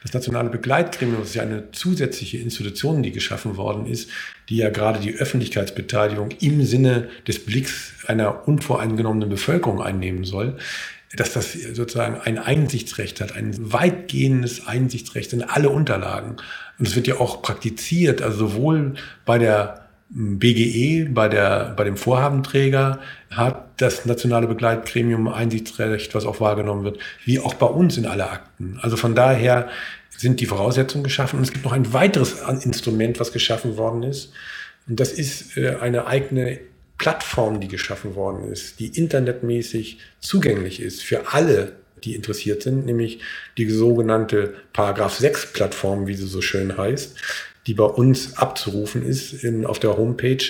Das 0.03 0.13
nationale 0.13 0.49
Begleitgremium 0.49 1.23
ist 1.23 1.35
ja 1.35 1.43
eine 1.43 1.71
zusätzliche 1.71 2.37
Institution, 2.37 3.03
die 3.03 3.13
geschaffen 3.13 3.55
worden 3.55 3.85
ist, 3.85 4.09
die 4.49 4.57
ja 4.57 4.69
gerade 4.69 4.99
die 4.99 5.13
Öffentlichkeitsbeteiligung 5.13 6.31
im 6.41 6.65
Sinne 6.65 7.07
des 7.25 7.45
Blicks 7.45 7.93
einer 8.05 8.49
unvoreingenommenen 8.49 9.29
Bevölkerung 9.29 9.81
einnehmen 9.81 10.25
soll 10.25 10.57
dass 11.15 11.33
das 11.33 11.53
sozusagen 11.53 12.19
ein 12.19 12.37
Einsichtsrecht 12.37 13.21
hat, 13.21 13.35
ein 13.35 13.71
weitgehendes 13.71 14.67
Einsichtsrecht 14.67 15.33
in 15.33 15.43
alle 15.43 15.69
Unterlagen. 15.69 16.37
Und 16.77 16.87
es 16.87 16.95
wird 16.95 17.07
ja 17.07 17.19
auch 17.19 17.41
praktiziert, 17.41 18.21
also 18.21 18.49
sowohl 18.49 18.95
bei 19.25 19.37
der 19.37 19.85
BGE, 20.09 21.09
bei, 21.09 21.27
der, 21.29 21.73
bei 21.75 21.83
dem 21.83 21.97
Vorhabenträger 21.97 22.99
hat 23.31 23.81
das 23.81 24.05
nationale 24.05 24.47
Begleitgremium 24.47 25.27
Einsichtsrecht, 25.27 26.13
was 26.15 26.25
auch 26.25 26.39
wahrgenommen 26.39 26.83
wird, 26.83 26.99
wie 27.25 27.39
auch 27.39 27.55
bei 27.55 27.65
uns 27.65 27.97
in 27.97 28.05
alle 28.05 28.29
Akten. 28.29 28.77
Also 28.81 28.97
von 28.97 29.15
daher 29.15 29.67
sind 30.17 30.39
die 30.39 30.45
Voraussetzungen 30.45 31.03
geschaffen. 31.03 31.37
Und 31.37 31.43
es 31.43 31.51
gibt 31.51 31.65
noch 31.65 31.73
ein 31.73 31.91
weiteres 31.91 32.41
Instrument, 32.63 33.19
was 33.19 33.31
geschaffen 33.31 33.77
worden 33.77 34.03
ist. 34.03 34.31
Und 34.87 34.99
das 34.99 35.11
ist 35.11 35.57
äh, 35.57 35.77
eine 35.81 36.07
eigene 36.07 36.59
Plattform, 36.97 37.59
die 37.59 37.67
geschaffen 37.67 38.15
worden 38.15 38.51
ist, 38.51 38.79
die 38.79 38.87
internetmäßig 38.87 39.99
zugänglich 40.19 40.81
ist 40.81 41.03
für 41.03 41.33
alle, 41.33 41.73
die 42.03 42.15
interessiert 42.15 42.63
sind, 42.63 42.85
nämlich 42.85 43.19
die 43.57 43.69
sogenannte 43.69 44.53
Paragraph 44.73 45.15
6 45.15 45.53
Plattform, 45.53 46.07
wie 46.07 46.15
sie 46.15 46.27
so 46.27 46.41
schön 46.41 46.77
heißt, 46.77 47.15
die 47.67 47.73
bei 47.73 47.85
uns 47.85 48.37
abzurufen 48.37 49.05
ist 49.05 49.43
in, 49.43 49.65
auf 49.65 49.79
der 49.79 49.97
Homepage. 49.97 50.43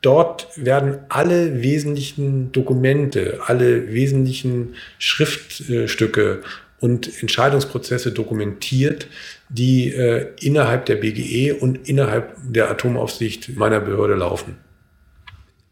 Dort 0.00 0.46
werden 0.56 0.98
alle 1.08 1.62
wesentlichen 1.62 2.52
Dokumente, 2.52 3.40
alle 3.46 3.92
wesentlichen 3.92 4.74
Schriftstücke 4.98 6.42
und 6.78 7.20
Entscheidungsprozesse 7.20 8.12
dokumentiert, 8.12 9.08
die 9.48 9.92
äh, 9.92 10.28
innerhalb 10.40 10.86
der 10.86 10.96
BGE 10.96 11.54
und 11.54 11.88
innerhalb 11.88 12.36
der 12.42 12.70
Atomaufsicht 12.70 13.56
meiner 13.56 13.80
Behörde 13.80 14.14
laufen. 14.14 14.56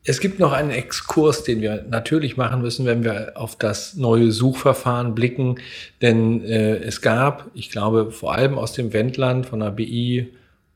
Es 0.08 0.20
gibt 0.20 0.38
noch 0.38 0.52
einen 0.52 0.70
Exkurs, 0.70 1.42
den 1.42 1.60
wir 1.60 1.84
natürlich 1.90 2.36
machen 2.36 2.62
müssen, 2.62 2.86
wenn 2.86 3.02
wir 3.02 3.32
auf 3.34 3.56
das 3.56 3.96
neue 3.96 4.30
Suchverfahren 4.30 5.16
blicken. 5.16 5.56
Denn 6.00 6.44
äh, 6.44 6.76
es 6.76 7.02
gab, 7.02 7.50
ich 7.54 7.70
glaube, 7.70 8.12
vor 8.12 8.32
allem 8.32 8.56
aus 8.56 8.72
dem 8.72 8.92
Wendland 8.92 9.46
von 9.46 9.58
der 9.58 9.72
BI 9.72 10.28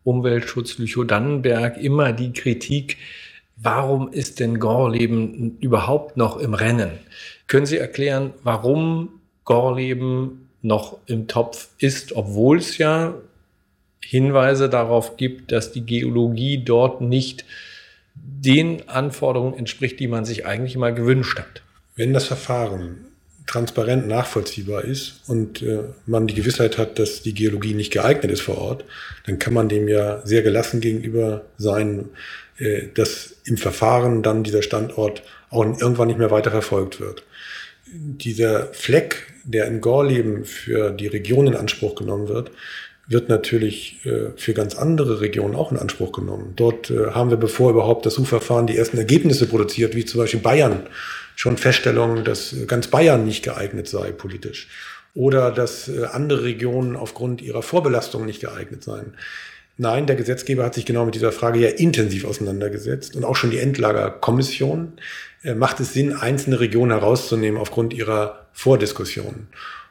Umweltschutz 0.02 0.78
Lüchow-Dannenberg 0.78 1.76
immer 1.76 2.12
die 2.12 2.32
Kritik, 2.32 2.96
warum 3.56 4.12
ist 4.12 4.40
denn 4.40 4.58
Gorleben 4.58 5.58
überhaupt 5.60 6.16
noch 6.16 6.36
im 6.38 6.54
Rennen? 6.54 6.90
Können 7.46 7.66
Sie 7.66 7.78
erklären, 7.78 8.32
warum 8.42 9.20
Gorleben 9.44 10.48
noch 10.60 10.98
im 11.06 11.28
Topf 11.28 11.68
ist, 11.78 12.16
obwohl 12.16 12.58
es 12.58 12.78
ja 12.78 13.14
Hinweise 14.02 14.68
darauf 14.68 15.16
gibt, 15.16 15.52
dass 15.52 15.70
die 15.70 15.86
Geologie 15.86 16.58
dort 16.64 17.00
nicht 17.00 17.44
den 18.22 18.88
Anforderungen 18.88 19.56
entspricht, 19.56 20.00
die 20.00 20.08
man 20.08 20.24
sich 20.24 20.46
eigentlich 20.46 20.76
mal 20.76 20.94
gewünscht 20.94 21.38
hat. 21.38 21.62
Wenn 21.96 22.12
das 22.12 22.26
Verfahren 22.26 23.06
transparent 23.46 24.06
nachvollziehbar 24.06 24.84
ist 24.84 25.22
und 25.26 25.60
äh, 25.60 25.80
man 26.06 26.28
die 26.28 26.34
Gewissheit 26.34 26.78
hat, 26.78 26.98
dass 26.98 27.22
die 27.22 27.34
Geologie 27.34 27.74
nicht 27.74 27.92
geeignet 27.92 28.30
ist 28.30 28.42
vor 28.42 28.58
Ort, 28.58 28.84
dann 29.26 29.40
kann 29.40 29.54
man 29.54 29.68
dem 29.68 29.88
ja 29.88 30.24
sehr 30.24 30.42
gelassen 30.42 30.80
gegenüber 30.80 31.44
sein, 31.58 32.10
äh, 32.58 32.88
dass 32.94 33.34
im 33.44 33.56
Verfahren 33.56 34.22
dann 34.22 34.44
dieser 34.44 34.62
Standort 34.62 35.22
auch 35.50 35.64
irgendwann 35.64 36.08
nicht 36.08 36.18
mehr 36.18 36.30
weiter 36.30 36.52
verfolgt 36.52 37.00
wird. 37.00 37.24
Dieser 37.92 38.68
Fleck, 38.72 39.26
der 39.42 39.66
in 39.66 39.80
Gorleben 39.80 40.44
für 40.44 40.92
die 40.92 41.08
Region 41.08 41.48
in 41.48 41.56
Anspruch 41.56 41.96
genommen 41.96 42.28
wird, 42.28 42.52
wird 43.10 43.28
natürlich 43.28 44.06
äh, 44.06 44.30
für 44.36 44.54
ganz 44.54 44.76
andere 44.76 45.20
Regionen 45.20 45.56
auch 45.56 45.72
in 45.72 45.78
Anspruch 45.78 46.12
genommen. 46.12 46.52
Dort 46.54 46.90
äh, 46.90 47.10
haben 47.10 47.30
wir, 47.30 47.36
bevor 47.36 47.70
überhaupt 47.70 48.06
das 48.06 48.14
Suchverfahren 48.14 48.68
die 48.68 48.76
ersten 48.76 48.98
Ergebnisse 48.98 49.46
produziert, 49.46 49.96
wie 49.96 50.04
zum 50.04 50.20
Beispiel 50.20 50.38
Bayern, 50.38 50.84
schon 51.34 51.56
Feststellungen, 51.56 52.24
dass 52.24 52.54
ganz 52.68 52.86
Bayern 52.86 53.24
nicht 53.24 53.42
geeignet 53.42 53.88
sei 53.88 54.12
politisch 54.12 54.68
oder 55.12 55.50
dass 55.50 55.88
äh, 55.88 56.04
andere 56.04 56.44
Regionen 56.44 56.94
aufgrund 56.94 57.42
ihrer 57.42 57.62
Vorbelastung 57.62 58.26
nicht 58.26 58.40
geeignet 58.40 58.84
seien. 58.84 59.14
Nein, 59.76 60.06
der 60.06 60.14
Gesetzgeber 60.14 60.64
hat 60.64 60.74
sich 60.74 60.86
genau 60.86 61.04
mit 61.04 61.16
dieser 61.16 61.32
Frage 61.32 61.58
ja 61.58 61.70
intensiv 61.70 62.24
auseinandergesetzt 62.24 63.16
und 63.16 63.24
auch 63.24 63.34
schon 63.34 63.50
die 63.50 63.58
Endlagerkommission 63.58 64.92
macht 65.56 65.80
es 65.80 65.94
Sinn, 65.94 66.12
einzelne 66.12 66.60
Regionen 66.60 66.90
herauszunehmen 66.90 67.58
aufgrund 67.58 67.94
ihrer 67.94 68.46
Vordiskussionen. 68.52 69.46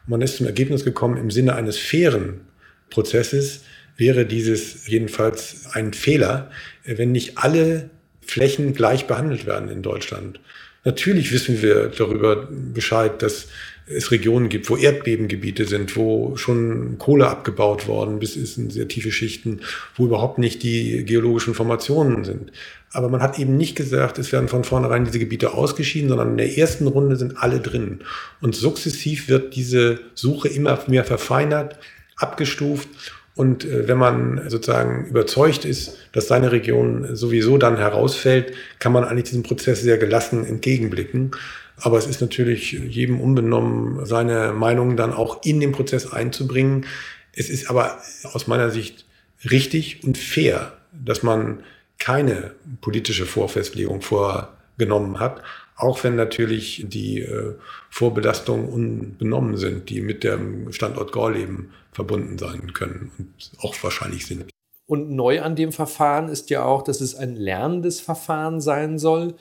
Man 0.05 0.21
ist 0.21 0.37
zum 0.37 0.45
Ergebnis 0.45 0.85
gekommen, 0.85 1.17
im 1.17 1.31
Sinne 1.31 1.55
eines 1.55 1.79
fairen 1.79 2.41
Prozesses 2.89 3.61
wäre 3.97 4.25
dieses 4.25 4.87
jedenfalls 4.87 5.67
ein 5.73 5.93
Fehler, 5.93 6.49
wenn 6.85 7.11
nicht 7.11 7.37
alle 7.37 7.89
Flächen 8.21 8.73
gleich 8.73 9.07
behandelt 9.07 9.45
werden 9.45 9.69
in 9.69 9.81
Deutschland. 9.81 10.39
Natürlich 10.85 11.31
wissen 11.33 11.61
wir 11.61 11.89
darüber 11.89 12.47
Bescheid, 12.49 13.21
dass 13.21 13.47
es 13.85 14.11
Regionen 14.11 14.49
gibt, 14.49 14.69
wo 14.69 14.77
Erdbebengebiete 14.77 15.65
sind, 15.65 15.95
wo 15.97 16.37
schon 16.37 16.97
Kohle 16.99 17.27
abgebaut 17.27 17.87
worden 17.87 18.19
bis 18.19 18.35
in 18.35 18.69
sehr 18.69 18.87
tiefe 18.87 19.11
Schichten, 19.11 19.61
wo 19.95 20.05
überhaupt 20.05 20.37
nicht 20.37 20.63
die 20.63 21.03
geologischen 21.05 21.55
Formationen 21.55 22.23
sind. 22.23 22.51
Aber 22.91 23.09
man 23.09 23.21
hat 23.21 23.39
eben 23.39 23.57
nicht 23.57 23.75
gesagt, 23.75 24.19
es 24.19 24.31
werden 24.31 24.47
von 24.47 24.63
vornherein 24.63 25.05
diese 25.05 25.19
Gebiete 25.19 25.53
ausgeschieden, 25.53 26.09
sondern 26.09 26.31
in 26.31 26.37
der 26.37 26.57
ersten 26.57 26.87
Runde 26.87 27.15
sind 27.15 27.37
alle 27.37 27.59
drin. 27.59 28.01
Und 28.41 28.55
sukzessiv 28.55 29.27
wird 29.27 29.55
diese 29.55 29.99
Suche 30.13 30.47
immer 30.47 30.79
mehr 30.87 31.03
verfeinert 31.03 31.77
abgestuft. 32.19 32.89
Und 33.35 33.65
äh, 33.65 33.87
wenn 33.87 33.97
man 33.97 34.49
sozusagen 34.49 35.05
überzeugt 35.07 35.65
ist, 35.65 35.97
dass 36.11 36.27
seine 36.27 36.51
Region 36.51 37.15
sowieso 37.15 37.57
dann 37.57 37.77
herausfällt, 37.77 38.53
kann 38.79 38.91
man 38.91 39.03
eigentlich 39.03 39.29
diesem 39.29 39.43
Prozess 39.43 39.81
sehr 39.81 39.97
gelassen 39.97 40.45
entgegenblicken. 40.45 41.31
Aber 41.77 41.97
es 41.97 42.07
ist 42.07 42.21
natürlich 42.21 42.73
jedem 42.73 43.21
unbenommen, 43.21 44.05
seine 44.05 44.51
Meinung 44.51 44.97
dann 44.97 45.13
auch 45.13 45.43
in 45.43 45.59
den 45.59 45.71
Prozess 45.71 46.11
einzubringen. 46.11 46.85
Es 47.33 47.49
ist 47.49 47.69
aber 47.69 47.99
aus 48.33 48.47
meiner 48.47 48.69
Sicht 48.69 49.05
richtig 49.49 50.03
und 50.03 50.17
fair, 50.17 50.73
dass 50.91 51.23
man 51.23 51.63
keine 51.97 52.51
politische 52.81 53.25
Vorfestlegung 53.25 54.01
vorgenommen 54.01 55.19
hat, 55.19 55.41
auch 55.75 56.03
wenn 56.03 56.15
natürlich 56.15 56.85
die 56.87 57.21
äh, 57.21 57.53
Vorbelastungen 57.89 58.67
unbenommen 58.67 59.55
sind, 59.57 59.89
die 59.89 60.01
mit 60.01 60.23
dem 60.23 60.73
Standort 60.73 61.11
Gorleben 61.11 61.71
verbunden 61.99 62.37
sein 62.37 62.71
können 62.73 63.11
und 63.17 63.51
auch 63.59 63.75
wahrscheinlich 63.83 64.25
sind. 64.25 64.45
Und 64.85 65.11
neu 65.11 65.41
an 65.41 65.55
dem 65.55 65.73
Verfahren 65.73 66.29
ist 66.29 66.49
ja 66.49 66.63
auch, 66.63 66.81
dass 66.81 67.01
es 67.01 67.13
ein 67.13 67.35
lernendes 67.35 67.99
Verfahren 67.99 68.61
sein 68.61 68.97
soll. 68.97 69.35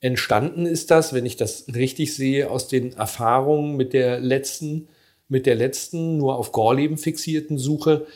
Entstanden 0.00 0.66
ist 0.66 0.90
das, 0.90 1.14
wenn 1.14 1.24
ich 1.24 1.36
das 1.36 1.64
richtig 1.74 2.14
sehe, 2.14 2.50
aus 2.50 2.68
den 2.68 2.92
Erfahrungen 2.92 3.76
mit 3.76 3.94
der 3.94 4.20
letzten 4.20 4.88
mit 5.28 5.46
der 5.46 5.54
letzten 5.54 6.18
nur 6.18 6.36
auf 6.36 6.52
Gorleben 6.52 6.98
fixierten 6.98 7.56
Suche. 7.56 8.06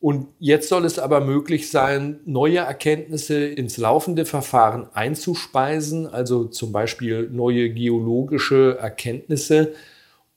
Und 0.00 0.28
jetzt 0.38 0.68
soll 0.70 0.84
es 0.86 0.98
aber 0.98 1.20
möglich 1.20 1.70
sein, 1.70 2.20
neue 2.24 2.58
Erkenntnisse 2.58 3.46
ins 3.46 3.76
laufende 3.76 4.24
Verfahren 4.24 4.88
einzuspeisen, 4.92 6.06
also 6.06 6.46
zum 6.46 6.72
Beispiel 6.72 7.28
neue 7.30 7.70
geologische 7.70 8.78
Erkenntnisse. 8.80 9.74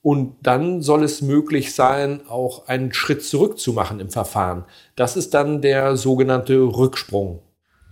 Und 0.01 0.35
dann 0.43 0.81
soll 0.81 1.03
es 1.03 1.21
möglich 1.21 1.73
sein, 1.73 2.21
auch 2.27 2.67
einen 2.67 2.93
Schritt 2.93 3.23
zurück 3.23 3.59
zu 3.59 3.73
machen 3.73 3.99
im 3.99 4.09
Verfahren. 4.09 4.63
Das 4.95 5.17
ist 5.17 5.33
dann 5.33 5.61
der 5.61 5.97
sogenannte 5.97 6.57
Rücksprung. 6.57 7.41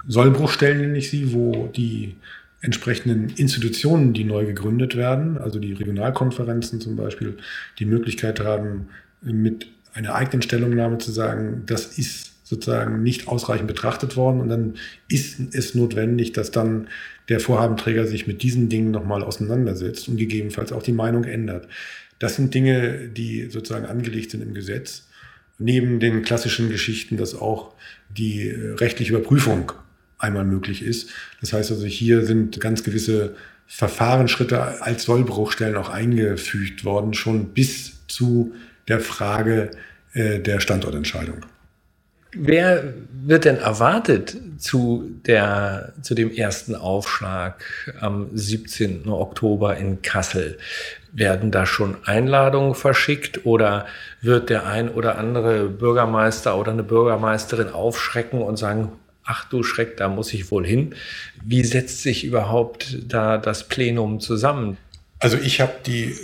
Sollbruchstellen 0.07 0.79
nenne 0.79 0.97
ich 0.97 1.09
sie, 1.09 1.33
wo 1.33 1.67
die 1.67 2.15
entsprechenden 2.61 3.29
Institutionen, 3.35 4.13
die 4.13 4.23
neu 4.23 4.45
gegründet 4.45 4.95
werden, 4.95 5.37
also 5.37 5.59
die 5.59 5.73
Regionalkonferenzen 5.73 6.79
zum 6.81 6.95
Beispiel, 6.95 7.37
die 7.77 7.85
Möglichkeit 7.85 8.39
haben, 8.39 8.87
mit 9.21 9.67
einer 9.93 10.15
eigenen 10.15 10.41
Stellungnahme 10.41 10.97
zu 10.99 11.11
sagen, 11.11 11.63
das 11.65 11.97
ist 11.97 12.36
sozusagen 12.49 13.03
nicht 13.03 13.27
ausreichend 13.27 13.67
betrachtet 13.67 14.15
worden 14.15 14.39
und 14.39 14.49
dann 14.49 14.75
ist 15.09 15.37
es 15.53 15.75
notwendig, 15.75 16.31
dass 16.31 16.51
dann 16.51 16.87
der 17.27 17.41
Vorhabenträger 17.41 18.07
sich 18.07 18.25
mit 18.25 18.41
diesen 18.41 18.69
Dingen 18.69 18.91
nochmal 18.91 19.21
auseinandersetzt 19.21 20.07
und 20.07 20.15
gegebenenfalls 20.15 20.71
auch 20.71 20.81
die 20.81 20.93
Meinung 20.93 21.25
ändert. 21.25 21.67
Das 22.19 22.37
sind 22.37 22.53
Dinge, 22.53 23.09
die 23.09 23.49
sozusagen 23.49 23.85
angelegt 23.85 24.31
sind 24.31 24.41
im 24.41 24.53
Gesetz. 24.53 25.07
Neben 25.59 25.99
den 25.99 26.21
klassischen 26.21 26.69
Geschichten, 26.69 27.17
dass 27.17 27.35
auch 27.35 27.73
die 28.09 28.49
rechtliche 28.49 29.13
Überprüfung 29.13 29.73
einmal 30.17 30.45
möglich 30.45 30.83
ist. 30.83 31.09
Das 31.41 31.51
heißt 31.51 31.71
also, 31.71 31.85
hier 31.85 32.25
sind 32.25 32.59
ganz 32.61 32.83
gewisse 32.83 33.35
Verfahrensschritte 33.67 34.81
als 34.81 35.03
Sollbruchstellen 35.03 35.75
auch 35.75 35.89
eingefügt 35.89 36.85
worden, 36.85 37.13
schon 37.13 37.49
bis 37.49 38.07
zu 38.07 38.53
der 38.87 39.01
Frage 39.01 39.71
äh, 40.13 40.39
der 40.39 40.61
Standortentscheidung. 40.61 41.45
Wer 42.39 42.93
wird 43.23 43.45
denn 43.45 43.57
erwartet 43.57 44.37
zu, 44.57 45.09
der, 45.25 45.93
zu 46.01 46.15
dem 46.15 46.31
ersten 46.31 46.75
Aufschlag 46.75 47.63
am 47.99 48.29
17. 48.33 49.09
Oktober 49.09 49.77
in 49.77 50.01
Kassel? 50.01 50.57
Werden 51.11 51.51
da 51.51 51.65
schon 51.65 51.97
Einladungen 52.05 52.75
verschickt 52.75 53.45
oder 53.45 53.87
wird 54.21 54.49
der 54.49 54.67
ein 54.67 54.89
oder 54.89 55.17
andere 55.17 55.67
Bürgermeister 55.67 56.57
oder 56.57 56.71
eine 56.71 56.83
Bürgermeisterin 56.83 57.69
aufschrecken 57.69 58.41
und 58.41 58.57
sagen, 58.57 58.91
ach 59.23 59.45
du 59.45 59.63
Schreck, 59.63 59.97
da 59.97 60.07
muss 60.07 60.33
ich 60.33 60.51
wohl 60.51 60.65
hin. 60.65 60.95
Wie 61.43 61.63
setzt 61.63 62.01
sich 62.01 62.23
überhaupt 62.23 62.97
da 63.07 63.37
das 63.37 63.67
Plenum 63.67 64.19
zusammen? 64.19 64.77
Also 65.19 65.37
ich 65.37 65.61
habe 65.61 65.73
die 65.85 66.15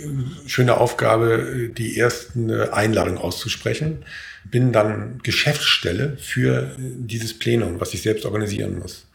schöne 0.46 0.76
Aufgabe, 0.76 1.70
die 1.76 1.98
ersten 1.98 2.50
Einladungen 2.50 3.18
auszusprechen, 3.18 4.04
bin 4.44 4.72
dann 4.72 5.20
Geschäftsstelle 5.22 6.16
für 6.20 6.70
dieses 6.78 7.36
Plenum, 7.38 7.80
was 7.80 7.94
ich 7.94 8.02
selbst 8.02 8.24
organisieren 8.24 8.78
muss. 8.78 9.06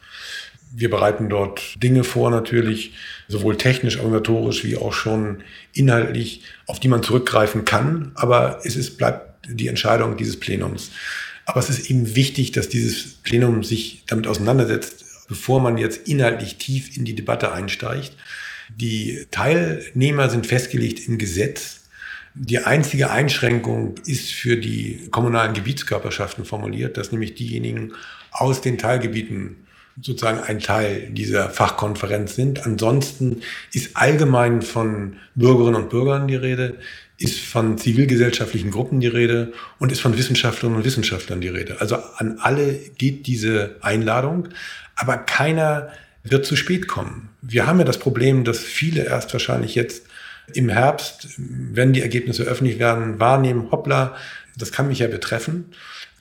Wir 0.71 0.89
bereiten 0.89 1.29
dort 1.29 1.81
Dinge 1.81 2.03
vor 2.03 2.29
natürlich, 2.29 2.93
sowohl 3.27 3.57
technisch, 3.57 3.97
organisatorisch 3.97 4.63
wie 4.63 4.77
auch 4.77 4.93
schon 4.93 5.43
inhaltlich, 5.73 6.43
auf 6.67 6.79
die 6.79 6.89
man 6.89 7.01
zurückgreifen 7.01 7.65
kann, 7.65 8.11
aber 8.15 8.59
es 8.63 8.75
ist, 8.75 8.97
bleibt 8.97 9.47
die 9.47 9.67
Entscheidung 9.67 10.17
dieses 10.17 10.39
Plenums. 10.39 10.91
Aber 11.45 11.59
es 11.59 11.69
ist 11.69 11.89
eben 11.89 12.15
wichtig, 12.15 12.51
dass 12.51 12.69
dieses 12.69 13.13
Plenum 13.23 13.63
sich 13.63 14.03
damit 14.07 14.27
auseinandersetzt, 14.27 15.27
bevor 15.27 15.59
man 15.59 15.77
jetzt 15.77 16.07
inhaltlich 16.07 16.57
tief 16.57 16.95
in 16.95 17.05
die 17.05 17.15
Debatte 17.15 17.51
einsteigt. 17.51 18.11
Die 18.75 19.25
Teilnehmer 19.31 20.29
sind 20.29 20.47
festgelegt 20.47 21.07
im 21.07 21.17
Gesetz. 21.17 21.89
Die 22.35 22.59
einzige 22.59 23.09
Einschränkung 23.09 23.95
ist 24.05 24.31
für 24.31 24.57
die 24.57 25.07
kommunalen 25.11 25.53
Gebietskörperschaften 25.53 26.45
formuliert, 26.45 26.97
dass 26.97 27.11
nämlich 27.11 27.33
diejenigen 27.33 27.93
aus 28.31 28.61
den 28.61 28.77
Teilgebieten 28.77 29.57
sozusagen 30.01 30.39
ein 30.39 30.59
Teil 30.59 31.09
dieser 31.09 31.49
Fachkonferenz 31.49 32.35
sind. 32.35 32.65
Ansonsten 32.65 33.41
ist 33.73 33.97
allgemein 33.97 34.61
von 34.61 35.17
Bürgerinnen 35.35 35.83
und 35.83 35.89
Bürgern 35.89 36.27
die 36.27 36.35
Rede 36.35 36.77
ist 37.19 37.39
von 37.39 37.77
zivilgesellschaftlichen 37.77 38.71
Gruppen 38.71 39.01
die 39.01 39.07
Rede 39.07 39.51
und 39.77 39.91
ist 39.91 39.99
von 39.99 40.17
Wissenschaftlerinnen 40.17 40.77
und 40.77 40.85
Wissenschaftlern 40.85 41.41
die 41.41 41.49
Rede. 41.49 41.81
Also 41.81 41.97
an 42.15 42.39
alle 42.39 42.73
geht 42.97 43.27
diese 43.27 43.75
Einladung, 43.81 44.47
aber 44.95 45.17
keiner 45.17 45.89
wird 46.23 46.45
zu 46.45 46.55
spät 46.55 46.87
kommen. 46.87 47.28
Wir 47.41 47.67
haben 47.67 47.79
ja 47.79 47.85
das 47.85 47.99
Problem, 47.99 48.43
dass 48.43 48.59
viele 48.59 49.05
erst 49.05 49.31
wahrscheinlich 49.33 49.75
jetzt 49.75 50.05
im 50.53 50.69
Herbst, 50.69 51.29
wenn 51.37 51.93
die 51.93 52.01
Ergebnisse 52.01 52.43
öffentlich 52.43 52.79
werden, 52.79 53.19
wahrnehmen, 53.19 53.71
hoppla, 53.71 54.15
das 54.57 54.71
kann 54.71 54.87
mich 54.87 54.99
ja 54.99 55.07
betreffen. 55.07 55.65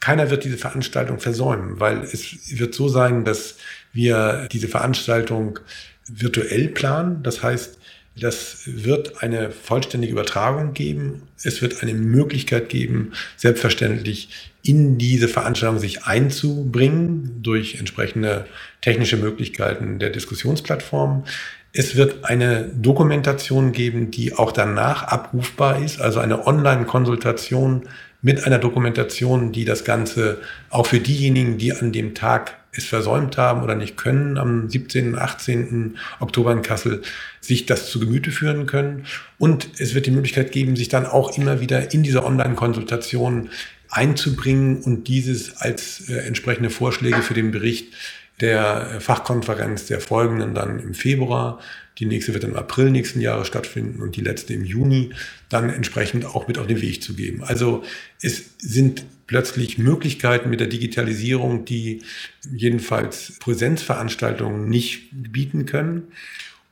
Keiner 0.00 0.30
wird 0.30 0.44
diese 0.44 0.58
Veranstaltung 0.58 1.18
versäumen, 1.18 1.80
weil 1.80 2.02
es 2.02 2.58
wird 2.58 2.74
so 2.74 2.88
sein, 2.88 3.24
dass 3.24 3.56
wir 3.92 4.48
diese 4.52 4.68
Veranstaltung 4.68 5.58
virtuell 6.06 6.68
planen. 6.68 7.22
Das 7.22 7.42
heißt, 7.42 7.77
das 8.20 8.62
wird 8.66 9.22
eine 9.22 9.50
vollständige 9.50 10.12
Übertragung 10.12 10.74
geben. 10.74 11.22
Es 11.42 11.62
wird 11.62 11.82
eine 11.82 11.94
Möglichkeit 11.94 12.68
geben, 12.68 13.12
selbstverständlich 13.36 14.52
in 14.62 14.98
diese 14.98 15.28
Veranstaltung 15.28 15.78
sich 15.78 16.04
einzubringen 16.04 17.42
durch 17.42 17.76
entsprechende 17.76 18.46
technische 18.80 19.16
Möglichkeiten 19.16 19.98
der 19.98 20.10
Diskussionsplattform. 20.10 21.24
Es 21.72 21.96
wird 21.96 22.24
eine 22.24 22.70
Dokumentation 22.74 23.72
geben, 23.72 24.10
die 24.10 24.34
auch 24.34 24.52
danach 24.52 25.04
abrufbar 25.04 25.82
ist, 25.82 26.00
also 26.00 26.20
eine 26.20 26.46
Online-Konsultation 26.46 27.88
mit 28.20 28.44
einer 28.44 28.58
Dokumentation, 28.58 29.52
die 29.52 29.64
das 29.64 29.84
Ganze 29.84 30.38
auch 30.70 30.86
für 30.86 31.00
diejenigen, 31.00 31.58
die 31.58 31.72
an 31.72 31.92
dem 31.92 32.14
Tag 32.14 32.57
es 32.72 32.84
versäumt 32.84 33.36
haben 33.36 33.62
oder 33.62 33.74
nicht 33.74 33.96
können, 33.96 34.38
am 34.38 34.68
17. 34.68 35.14
und 35.14 35.18
18. 35.18 35.96
Oktober 36.20 36.52
in 36.52 36.62
Kassel 36.62 37.02
sich 37.40 37.66
das 37.66 37.90
zu 37.90 38.00
Gemüte 38.00 38.30
führen 38.30 38.66
können. 38.66 39.06
Und 39.38 39.68
es 39.78 39.94
wird 39.94 40.06
die 40.06 40.10
Möglichkeit 40.10 40.52
geben, 40.52 40.76
sich 40.76 40.88
dann 40.88 41.06
auch 41.06 41.36
immer 41.36 41.60
wieder 41.60 41.92
in 41.92 42.02
diese 42.02 42.24
Online-Konsultation 42.24 43.50
einzubringen 43.90 44.82
und 44.82 45.08
dieses 45.08 45.56
als 45.56 46.08
äh, 46.08 46.18
entsprechende 46.18 46.70
Vorschläge 46.70 47.22
für 47.22 47.34
den 47.34 47.50
Bericht 47.50 47.94
der 48.40 49.00
Fachkonferenz 49.00 49.86
der 49.86 50.00
folgenden 50.00 50.54
dann 50.54 50.78
im 50.78 50.94
Februar. 50.94 51.58
Die 51.98 52.06
nächste 52.06 52.34
wird 52.34 52.44
im 52.44 52.54
April 52.54 52.90
nächsten 52.90 53.20
Jahres 53.20 53.48
stattfinden 53.48 54.00
und 54.00 54.14
die 54.14 54.20
letzte 54.20 54.54
im 54.54 54.64
Juni 54.64 55.10
dann 55.48 55.70
entsprechend 55.70 56.24
auch 56.24 56.46
mit 56.46 56.58
auf 56.58 56.68
den 56.68 56.80
Weg 56.80 57.02
zu 57.02 57.14
geben. 57.14 57.42
Also 57.42 57.82
es 58.22 58.50
sind 58.58 59.04
plötzlich 59.28 59.78
Möglichkeiten 59.78 60.50
mit 60.50 60.58
der 60.58 60.66
Digitalisierung, 60.66 61.64
die 61.64 62.02
jedenfalls 62.50 63.38
Präsenzveranstaltungen 63.38 64.68
nicht 64.68 65.10
bieten 65.12 65.66
können. 65.66 66.08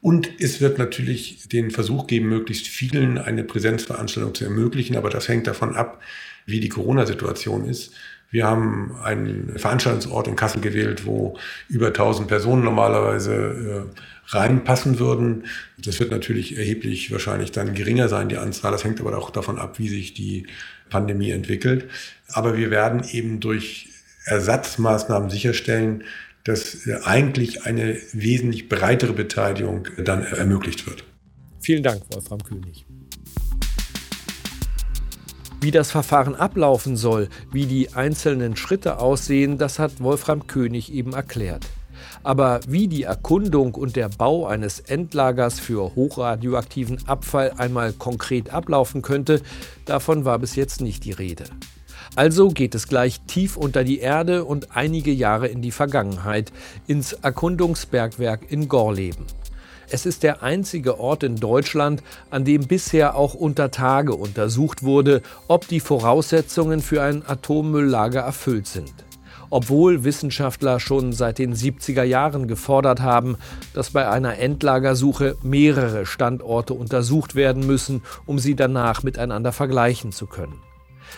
Und 0.01 0.29
es 0.41 0.61
wird 0.61 0.79
natürlich 0.79 1.49
den 1.49 1.71
Versuch 1.71 2.07
geben, 2.07 2.29
möglichst 2.29 2.67
vielen 2.67 3.19
eine 3.19 3.45
Präsenzveranstaltung 3.45 4.35
zu 4.35 4.45
ermöglichen, 4.45 4.97
aber 4.97 5.11
das 5.11 5.29
hängt 5.29 5.47
davon 5.47 5.77
ab, 5.77 6.01
wie 6.47 6.61
die 6.61 6.69
Corona-Situation 6.69 7.69
ist. 7.69 7.93
Wir 8.31 8.47
haben 8.47 8.97
einen 9.03 9.59
Veranstaltungsort 9.59 10.27
in 10.27 10.37
Kassel 10.37 10.61
gewählt, 10.61 11.07
wo 11.07 11.39
über 11.69 11.89
1000 11.89 12.27
Personen 12.27 12.65
normalerweise 12.65 13.87
äh, 13.93 14.35
reinpassen 14.37 14.99
würden. 14.99 15.45
Das 15.79 16.01
wird 16.01 16.11
natürlich 16.11 16.57
erheblich 16.57 17.13
wahrscheinlich 17.13 17.53
dann 17.53 17.75
geringer 17.75 18.09
sein, 18.09 18.29
die 18.29 18.37
Anzahl. 18.37 18.73
Das 18.73 18.85
hängt 18.85 19.01
aber 19.01 19.17
auch 19.17 19.31
davon 19.31 19.59
ab, 19.59 19.79
wie 19.79 19.89
sich 19.89 20.15
die 20.15 20.47
Pandemie 20.91 21.31
entwickelt. 21.31 21.87
Aber 22.33 22.57
wir 22.57 22.71
werden 22.71 23.05
eben 23.11 23.41
durch 23.41 23.89
Ersatzmaßnahmen 24.25 25.31
sicherstellen, 25.31 26.05
dass 26.45 26.89
eigentlich 27.05 27.65
eine 27.65 27.97
wesentlich 28.13 28.69
breitere 28.69 29.13
Beteiligung 29.13 29.89
dann 29.99 30.25
ermöglicht 30.25 30.87
wird. 30.87 31.05
Vielen 31.61 31.83
Dank, 31.83 32.03
Wolfram 32.13 32.43
König. 32.43 32.87
Wie 35.61 35.71
das 35.73 35.91
Verfahren 35.91 36.37
ablaufen 36.37 36.97
soll, 36.97 37.29
wie 37.51 37.67
die 37.67 37.93
einzelnen 37.95 38.57
Schritte 38.57 38.99
aussehen, 38.99 39.59
das 39.59 39.79
hat 39.79 40.01
Wolfram 40.01 40.47
König 40.47 40.93
eben 40.93 41.13
erklärt. 41.13 41.67
Aber 42.23 42.61
wie 42.69 42.87
die 42.87 43.03
Erkundung 43.05 43.75
und 43.75 43.97
der 43.97 44.09
Bau 44.09 44.47
eines 44.47 44.81
Endlagers 44.81 45.59
für 45.59 45.95
hochradioaktiven 45.97 47.09
Abfall 47.09 47.53
einmal 47.57 47.93
konkret 47.93 48.51
ablaufen 48.51 49.03
könnte, 49.03 49.41
davon 49.87 50.25
war 50.25 50.39
bis 50.39 50.55
jetzt 50.55 50.81
nicht 50.81 51.05
die 51.05 51.13
Rede. 51.13 51.45
Also 52.15 52.49
geht 52.49 52.75
es 52.75 52.89
gleich 52.89 53.21
tief 53.23 53.57
unter 53.57 53.85
die 53.85 53.99
Erde 53.99 54.45
und 54.45 54.77
einige 54.77 55.13
Jahre 55.13 55.49
in 55.49 55.61
die 55.61 55.73
Vergangenheit, 55.73 56.53
ins 56.87 57.13
Erkundungsbergwerk 57.13 58.51
in 58.51 58.69
Gorleben. 58.69 59.27
Es 59.89 60.05
ist 60.05 60.23
der 60.25 60.43
einzige 60.43 60.99
Ort 60.99 61.23
in 61.23 61.37
Deutschland, 61.37 62.03
an 62.31 62.45
dem 62.45 62.67
bisher 62.67 63.15
auch 63.15 63.35
unter 63.35 63.71
Tage 63.71 64.15
untersucht 64.15 64.83
wurde, 64.83 65.23
ob 65.47 65.69
die 65.69 65.81
Voraussetzungen 65.81 66.81
für 66.81 67.03
ein 67.03 67.23
Atommülllager 67.27 68.21
erfüllt 68.21 68.67
sind. 68.67 68.93
obwohl 69.51 70.05
Wissenschaftler 70.05 70.81
schon 70.81 71.13
seit 71.13 71.39
den 71.39 71.55
70er 71.55 72.03
Jahren 72.03 72.49
gefordert 72.49 73.01
haben, 73.01 73.37
dass 73.75 73.91
bei 73.91 74.09
einer 74.09 74.39
Endlagersuche 74.39 75.37
mehrere 75.43 76.07
Standorte 76.07 76.75
untersucht 76.75 77.35
werden 77.35 77.67
müssen, 77.67 78.03
um 78.27 78.39
sie 78.39 78.57
danach 78.57 79.03
miteinander 79.03 79.53
vergleichen 79.53 80.13
zu 80.13 80.27
können. 80.27 80.66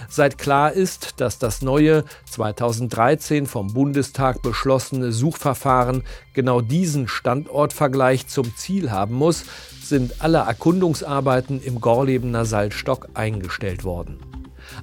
Seit 0.09 0.39
klar 0.39 0.73
ist, 0.73 1.21
dass 1.21 1.39
das 1.39 1.63
neue 1.63 2.05
2013 2.31 3.47
vom 3.47 3.73
Bundestag 3.73 4.43
beschlossene 4.43 5.13
Suchverfahren 5.13 6.05
genau 6.33 6.61
diesen 6.61 7.09
Standortvergleich 7.09 8.27
zum 8.29 8.57
Ziel 8.57 8.91
haben 8.91 9.15
muss, 9.15 9.45
sind 9.83 10.21
alle 10.21 10.39
Erkundungsarbeiten 10.39 11.63
im 11.63 11.81
Gorlebener 11.81 12.45
Salzstock 12.45 13.09
eingestellt 13.15 13.85
worden. 13.85 14.19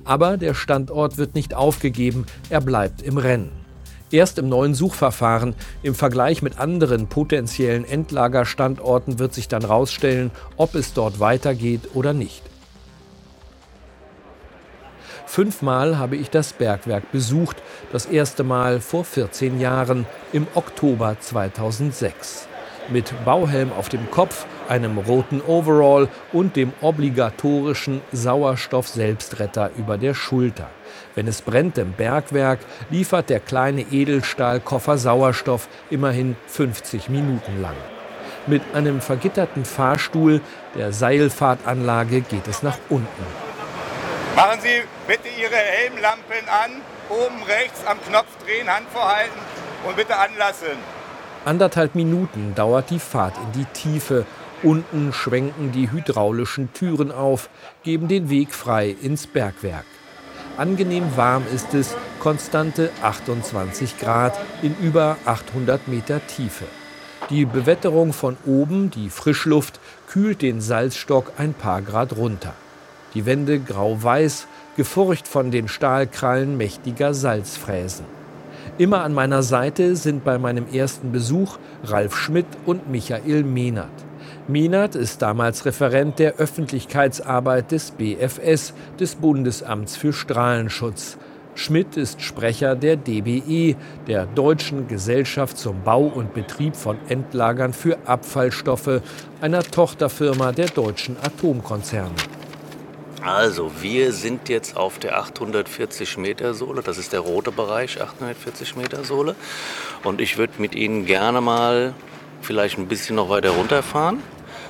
Aber 0.04 0.38
der 0.38 0.54
Standort 0.54 1.18
wird 1.18 1.36
nicht 1.36 1.54
aufgegeben, 1.54 2.26
er 2.50 2.62
bleibt 2.62 3.02
im 3.02 3.18
Rennen. 3.18 3.52
Erst 4.12 4.38
im 4.38 4.50
neuen 4.50 4.76
Suchverfahren 4.76 5.56
im 5.82 5.96
Vergleich 5.96 6.42
mit 6.42 6.60
anderen 6.60 7.08
potenziellen 7.08 7.86
Endlagerstandorten 7.86 9.20
wird 9.20 9.34
sich 9.34 9.48
dann 9.48 9.62
herausstellen, 9.62 10.32
ob 10.58 10.76
es 10.76 10.94
dort 10.94 11.20
weitergeht 11.20 11.82
oder 11.96 12.14
nicht. 12.14 12.44
Fünfmal 15.36 15.98
habe 15.98 16.16
ich 16.16 16.30
das 16.30 16.54
Bergwerk 16.54 17.12
besucht, 17.12 17.62
das 17.92 18.06
erste 18.06 18.46
Mal 18.46 18.80
vor 18.80 19.04
14 19.04 19.60
Jahren 19.60 20.06
im 20.32 20.48
Oktober 20.56 21.18
2006 21.20 22.48
mit 22.88 23.14
Bauhelm 23.26 23.74
auf 23.74 23.90
dem 23.90 24.10
Kopf, 24.12 24.46
einem 24.70 24.98
roten 24.98 25.42
Overall 25.46 26.08
und 26.32 26.56
dem 26.56 26.72
obligatorischen 26.80 28.00
Sauerstoff-Selbstretter 28.14 29.72
über 29.78 29.98
der 29.98 30.14
Schulter. 30.14 30.70
Wenn 31.16 31.28
es 31.28 31.42
brennt 31.42 31.78
im 31.80 31.92
Bergwerk, 31.92 32.60
liefert 32.90 33.30
der 33.30 33.42
kleine 33.42 33.82
Edelstahlkoffer 33.92 34.98
Sauerstoff 34.98 35.68
immerhin 35.90 36.38
50 36.48 37.10
Minuten 37.10 37.62
lang. 37.62 37.76
Mit 38.48 38.62
einem 38.74 39.02
vergitterten 39.02 39.66
Fahrstuhl 39.66 40.40
der 40.78 40.94
Seilfahrtanlage 40.94 42.22
geht 42.22 42.48
es 42.48 42.64
nach 42.64 42.78
unten. 42.88 43.45
Machen 44.36 44.60
Sie 44.62 44.82
bitte 45.08 45.30
Ihre 45.30 45.56
Helmlampen 45.56 46.50
an, 46.50 46.82
oben 47.10 47.42
rechts 47.44 47.86
am 47.86 47.98
Knopf 48.02 48.28
drehen, 48.44 48.68
Hand 48.70 48.86
vorhalten 48.92 49.40
und 49.88 49.96
bitte 49.96 50.18
anlassen. 50.18 50.76
Anderthalb 51.46 51.96
Minuten 51.96 52.54
dauert 52.54 52.90
die 52.90 53.00
Fahrt 53.00 53.38
in 53.38 53.54
die 53.54 53.66
Tiefe. 53.72 54.26
Unten 54.62 55.14
schwenken 55.14 55.72
die 55.72 55.90
hydraulischen 55.90 56.74
Türen 56.74 57.14
auf, 57.14 57.50
geben 57.84 58.10
den 58.10 58.30
Weg 58.30 58.54
frei 58.54 58.94
ins 59.02 59.26
Bergwerk. 59.26 59.86
Angenehm 60.58 61.16
warm 61.16 61.46
ist 61.54 61.74
es, 61.74 61.96
konstante 62.20 62.92
28 63.04 64.00
Grad 64.00 64.38
in 64.62 64.76
über 64.82 65.16
800 65.24 65.88
Meter 65.88 66.20
Tiefe. 66.28 66.66
Die 67.30 67.46
Bewetterung 67.46 68.12
von 68.12 68.36
oben, 68.46 68.92
die 68.92 69.10
Frischluft, 69.10 69.80
kühlt 70.08 70.42
den 70.42 70.60
Salzstock 70.60 71.32
ein 71.38 71.54
paar 71.54 71.82
Grad 71.82 72.18
runter. 72.18 72.54
Die 73.16 73.26
Wände 73.26 73.60
grau-weiß, 73.60 74.48
gefurcht 74.76 75.28
von 75.28 75.50
den 75.50 75.68
Stahlkrallen 75.68 76.58
mächtiger 76.58 77.14
Salzfräsen. 77.14 78.06
Immer 78.78 79.04
an 79.04 79.14
meiner 79.14 79.42
Seite 79.42 79.96
sind 79.96 80.26
bei 80.26 80.38
meinem 80.38 80.66
ersten 80.72 81.14
Besuch 81.14 81.58
Ralf 81.86 82.18
Schmidt 82.18 82.48
und 82.66 82.90
Michael 82.92 83.44
Mehnert. 83.44 83.88
Mehnert 84.50 84.96
ist 84.96 85.22
damals 85.22 85.66
Referent 85.66 86.20
der 86.20 86.36
Öffentlichkeitsarbeit 86.36 87.72
des 87.72 87.92
BFS, 87.92 88.74
des 89.00 89.16
Bundesamts 89.16 89.96
für 89.96 90.12
Strahlenschutz. 90.12 91.18
Schmidt 91.56 91.96
ist 91.96 92.22
Sprecher 92.22 92.76
der 92.76 92.98
DBE, 92.98 93.78
der 94.08 94.26
Deutschen 94.26 94.90
Gesellschaft 94.90 95.58
zum 95.58 95.84
Bau 95.84 96.02
und 96.02 96.34
Betrieb 96.34 96.76
von 96.76 96.98
Endlagern 97.08 97.72
für 97.72 97.98
Abfallstoffe, 98.06 99.02
einer 99.40 99.64
Tochterfirma 99.64 100.52
der 100.52 100.68
deutschen 100.68 101.16
Atomkonzerne. 101.24 102.12
Also, 103.26 103.72
wir 103.82 104.14
sind 104.14 104.50
jetzt 104.50 104.78
auf 104.78 105.00
der 105.00 105.18
840 105.18 106.20
Meter 106.20 106.54
Sohle. 106.54 106.84
Das 106.84 107.00
ist 107.00 107.12
der 107.12 107.22
rote 107.22 107.52
Bereich, 107.52 108.00
840 108.00 108.76
Meter 108.76 109.04
Sohle. 109.04 109.36
Und 110.04 110.22
ich 110.22 110.38
würde 110.38 110.54
mit 110.60 110.76
Ihnen 110.76 111.08
gerne 111.08 111.42
mal 111.42 111.96
vielleicht 112.44 112.78
ein 112.78 112.88
bisschen 112.88 113.16
noch 113.16 113.28
weiter 113.30 113.50
runterfahren. 113.50 114.22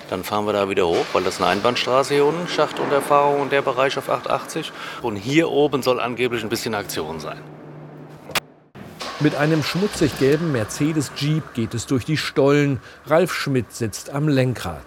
Dann 0.10 0.24
fahren 0.24 0.46
wir 0.46 0.54
da 0.54 0.70
wieder 0.70 0.88
hoch, 0.88 1.06
weil 1.12 1.24
das 1.24 1.42
eine 1.42 1.48
Einbahnstraße 1.48 2.14
hier 2.14 2.24
unten, 2.24 2.48
Schacht 2.48 2.80
und 2.80 2.94
Erfahrung 2.94 3.42
und 3.42 3.52
der 3.52 3.62
Bereich 3.62 3.98
auf 3.98 4.10
880. 4.10 4.72
Und 5.02 5.18
hier 5.18 5.50
oben 5.50 5.84
soll 5.84 6.00
angeblich 6.00 6.42
ein 6.42 6.50
bisschen 6.50 6.76
Aktion 6.76 7.20
sein. 7.20 7.42
Mit 9.20 9.36
einem 9.36 9.64
schmutzig 9.64 10.18
gelben 10.18 10.54
Mercedes 10.54 11.12
Jeep 11.18 11.44
geht 11.56 11.74
es 11.74 11.88
durch 11.88 12.06
die 12.06 12.16
Stollen. 12.16 12.80
Ralf 13.06 13.34
Schmidt 13.34 13.74
sitzt 13.74 14.12
am 14.12 14.30
Lenkrad 14.30 14.86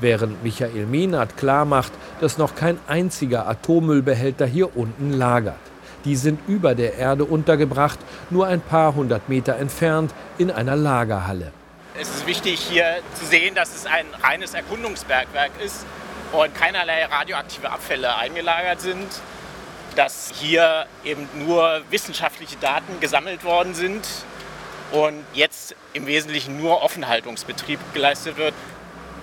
während 0.00 0.42
Michael 0.42 0.86
Mehnert 0.86 1.36
klarmacht, 1.36 1.92
dass 2.20 2.38
noch 2.38 2.54
kein 2.54 2.78
einziger 2.86 3.46
Atommüllbehälter 3.48 4.46
hier 4.46 4.76
unten 4.76 5.12
lagert. 5.12 5.58
Die 6.04 6.16
sind 6.16 6.40
über 6.48 6.74
der 6.74 6.94
Erde 6.94 7.24
untergebracht, 7.24 7.98
nur 8.30 8.46
ein 8.46 8.60
paar 8.60 8.94
hundert 8.94 9.28
Meter 9.28 9.56
entfernt 9.56 10.14
in 10.38 10.50
einer 10.50 10.76
Lagerhalle. 10.76 11.52
Es 12.00 12.08
ist 12.08 12.26
wichtig 12.26 12.60
hier 12.60 13.00
zu 13.14 13.26
sehen, 13.26 13.54
dass 13.54 13.74
es 13.74 13.84
ein 13.84 14.06
reines 14.22 14.54
Erkundungsbergwerk 14.54 15.50
ist 15.64 15.84
und 16.32 16.54
keinerlei 16.54 17.04
radioaktive 17.04 17.70
Abfälle 17.70 18.16
eingelagert 18.16 18.80
sind, 18.80 19.08
dass 19.96 20.32
hier 20.34 20.86
eben 21.04 21.28
nur 21.44 21.82
wissenschaftliche 21.90 22.56
Daten 22.56 23.00
gesammelt 23.00 23.44
worden 23.44 23.74
sind 23.74 24.06
und 24.92 25.24
jetzt 25.34 25.74
im 25.92 26.06
Wesentlichen 26.06 26.60
nur 26.60 26.82
Offenhaltungsbetrieb 26.82 27.80
geleistet 27.92 28.36
wird. 28.36 28.54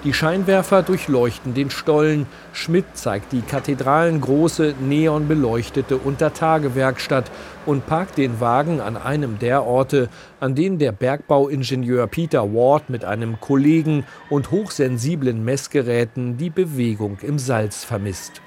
Die 0.08 0.14
Scheinwerfer 0.14 0.84
durchleuchten 0.84 1.54
den 1.54 1.70
Stollen. 1.70 2.28
Schmidt 2.54 2.86
zeigt 2.94 3.34
die 3.34 3.42
kathedralengroße, 3.42 4.76
neonbeleuchtete 4.80 5.98
Untertagewerkstatt 5.98 7.30
und 7.66 7.86
parkt 7.88 8.18
den 8.18 8.40
Wagen 8.40 8.80
an 8.80 8.96
einem 8.96 9.38
der 9.38 9.66
Orte, 9.66 10.08
an 10.40 10.56
denen 10.56 10.80
der 10.80 10.94
Bergbauingenieur 10.94 12.08
Peter 12.08 12.54
Ward 12.54 12.90
mit 12.90 13.04
einem 13.04 13.42
Kollegen 13.42 14.06
und 14.30 14.50
hochsensiblen 14.50 15.44
Messgeräten 15.44 16.38
die 16.38 16.52
Bewegung 16.52 17.18
im 17.22 17.38
Salz 17.38 17.84
vermisst. 17.84 18.42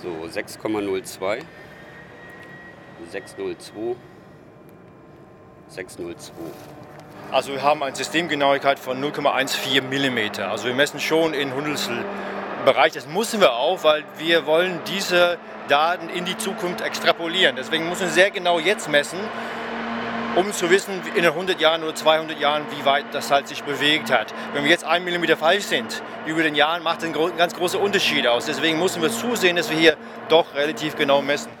So 0.00 0.10
6,02, 0.28 1.40
602, 3.10 3.96
602. 5.66 6.32
Also 7.32 7.52
wir 7.52 7.62
haben 7.62 7.80
eine 7.84 7.94
Systemgenauigkeit 7.94 8.80
von 8.80 9.00
0,14 9.00 9.82
mm. 9.82 10.42
Also 10.42 10.64
wir 10.64 10.74
messen 10.74 10.98
schon 10.98 11.32
in 11.32 11.54
Hundertstelbereich. 11.54 12.92
Das 12.92 13.06
müssen 13.06 13.40
wir 13.40 13.52
auch, 13.52 13.84
weil 13.84 14.02
wir 14.18 14.46
wollen 14.46 14.80
diese 14.88 15.38
Daten 15.68 16.08
in 16.08 16.24
die 16.24 16.36
Zukunft 16.36 16.80
extrapolieren. 16.80 17.54
Deswegen 17.54 17.88
müssen 17.88 18.02
wir 18.02 18.08
sehr 18.08 18.32
genau 18.32 18.58
jetzt 18.58 18.88
messen, 18.88 19.20
um 20.34 20.52
zu 20.52 20.70
wissen, 20.70 21.00
in 21.14 21.24
100 21.24 21.60
Jahren 21.60 21.84
oder 21.84 21.94
200 21.94 22.40
Jahren, 22.40 22.64
wie 22.76 22.84
weit 22.84 23.04
das 23.12 23.30
halt 23.30 23.46
sich 23.46 23.62
bewegt 23.62 24.10
hat. 24.10 24.34
Wenn 24.52 24.64
wir 24.64 24.70
jetzt 24.72 24.84
1 24.84 25.04
mm 25.04 25.36
falsch 25.38 25.66
sind, 25.66 26.02
über 26.26 26.42
den 26.42 26.56
Jahren 26.56 26.82
macht 26.82 27.02
das 27.02 27.14
einen 27.14 27.36
ganz 27.36 27.54
großen 27.54 27.78
Unterschied 27.80 28.26
aus. 28.26 28.46
Deswegen 28.46 28.80
müssen 28.80 29.02
wir 29.02 29.10
zusehen, 29.10 29.54
dass 29.54 29.70
wir 29.70 29.78
hier 29.78 29.96
doch 30.28 30.52
relativ 30.56 30.96
genau 30.96 31.22
messen. 31.22 31.59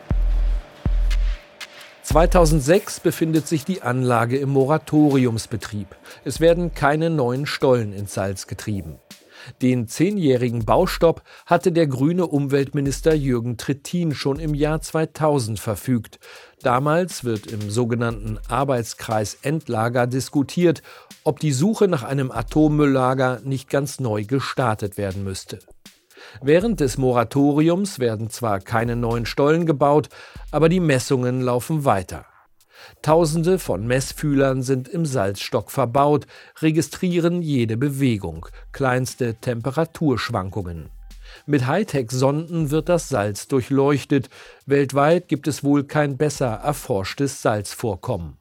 2006 2.10 2.98
befindet 2.98 3.46
sich 3.46 3.64
die 3.64 3.82
Anlage 3.82 4.36
im 4.36 4.48
Moratoriumsbetrieb. 4.48 5.94
Es 6.24 6.40
werden 6.40 6.74
keine 6.74 7.08
neuen 7.08 7.46
Stollen 7.46 7.92
ins 7.92 8.14
Salz 8.14 8.48
getrieben. 8.48 8.96
Den 9.62 9.86
zehnjährigen 9.86 10.64
Baustopp 10.64 11.22
hatte 11.46 11.70
der 11.70 11.86
grüne 11.86 12.26
Umweltminister 12.26 13.14
Jürgen 13.14 13.58
Trittin 13.58 14.12
schon 14.12 14.40
im 14.40 14.54
Jahr 14.54 14.80
2000 14.80 15.60
verfügt. 15.60 16.18
Damals 16.62 17.22
wird 17.22 17.46
im 17.46 17.70
sogenannten 17.70 18.40
Arbeitskreis 18.48 19.38
Endlager 19.42 20.08
diskutiert, 20.08 20.82
ob 21.22 21.38
die 21.38 21.52
Suche 21.52 21.86
nach 21.86 22.02
einem 22.02 22.32
Atommülllager 22.32 23.38
nicht 23.44 23.70
ganz 23.70 24.00
neu 24.00 24.24
gestartet 24.24 24.98
werden 24.98 25.22
müsste. 25.22 25.60
Während 26.42 26.80
des 26.80 26.98
Moratoriums 26.98 27.98
werden 27.98 28.30
zwar 28.30 28.60
keine 28.60 28.96
neuen 28.96 29.26
Stollen 29.26 29.66
gebaut, 29.66 30.08
aber 30.50 30.68
die 30.68 30.80
Messungen 30.80 31.40
laufen 31.40 31.84
weiter. 31.84 32.26
Tausende 33.02 33.58
von 33.58 33.86
Messfühlern 33.86 34.62
sind 34.62 34.88
im 34.88 35.06
Salzstock 35.06 35.70
verbaut, 35.70 36.26
registrieren 36.60 37.42
jede 37.42 37.76
Bewegung, 37.76 38.46
kleinste 38.72 39.34
Temperaturschwankungen. 39.34 40.90
Mit 41.46 41.66
Hightech-Sonden 41.66 42.70
wird 42.70 42.88
das 42.88 43.08
Salz 43.08 43.48
durchleuchtet. 43.48 44.28
Weltweit 44.66 45.28
gibt 45.28 45.46
es 45.48 45.62
wohl 45.64 45.84
kein 45.84 46.16
besser 46.16 46.48
erforschtes 46.48 47.40
Salzvorkommen. 47.42 48.39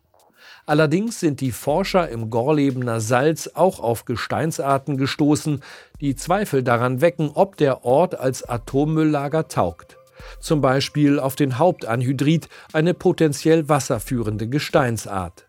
Allerdings 0.65 1.19
sind 1.19 1.41
die 1.41 1.51
Forscher 1.51 2.09
im 2.09 2.29
Gorlebener 2.29 3.01
Salz 3.01 3.49
auch 3.53 3.79
auf 3.79 4.05
Gesteinsarten 4.05 4.97
gestoßen, 4.97 5.61
die 6.01 6.15
Zweifel 6.15 6.63
daran 6.63 7.01
wecken, 7.01 7.31
ob 7.33 7.57
der 7.57 7.83
Ort 7.85 8.19
als 8.19 8.47
Atommülllager 8.47 9.47
taugt. 9.47 9.97
Zum 10.39 10.61
Beispiel 10.61 11.19
auf 11.19 11.35
den 11.35 11.57
Hauptanhydrit, 11.57 12.49
eine 12.73 12.93
potenziell 12.93 13.69
wasserführende 13.69 14.47
Gesteinsart. 14.47 15.47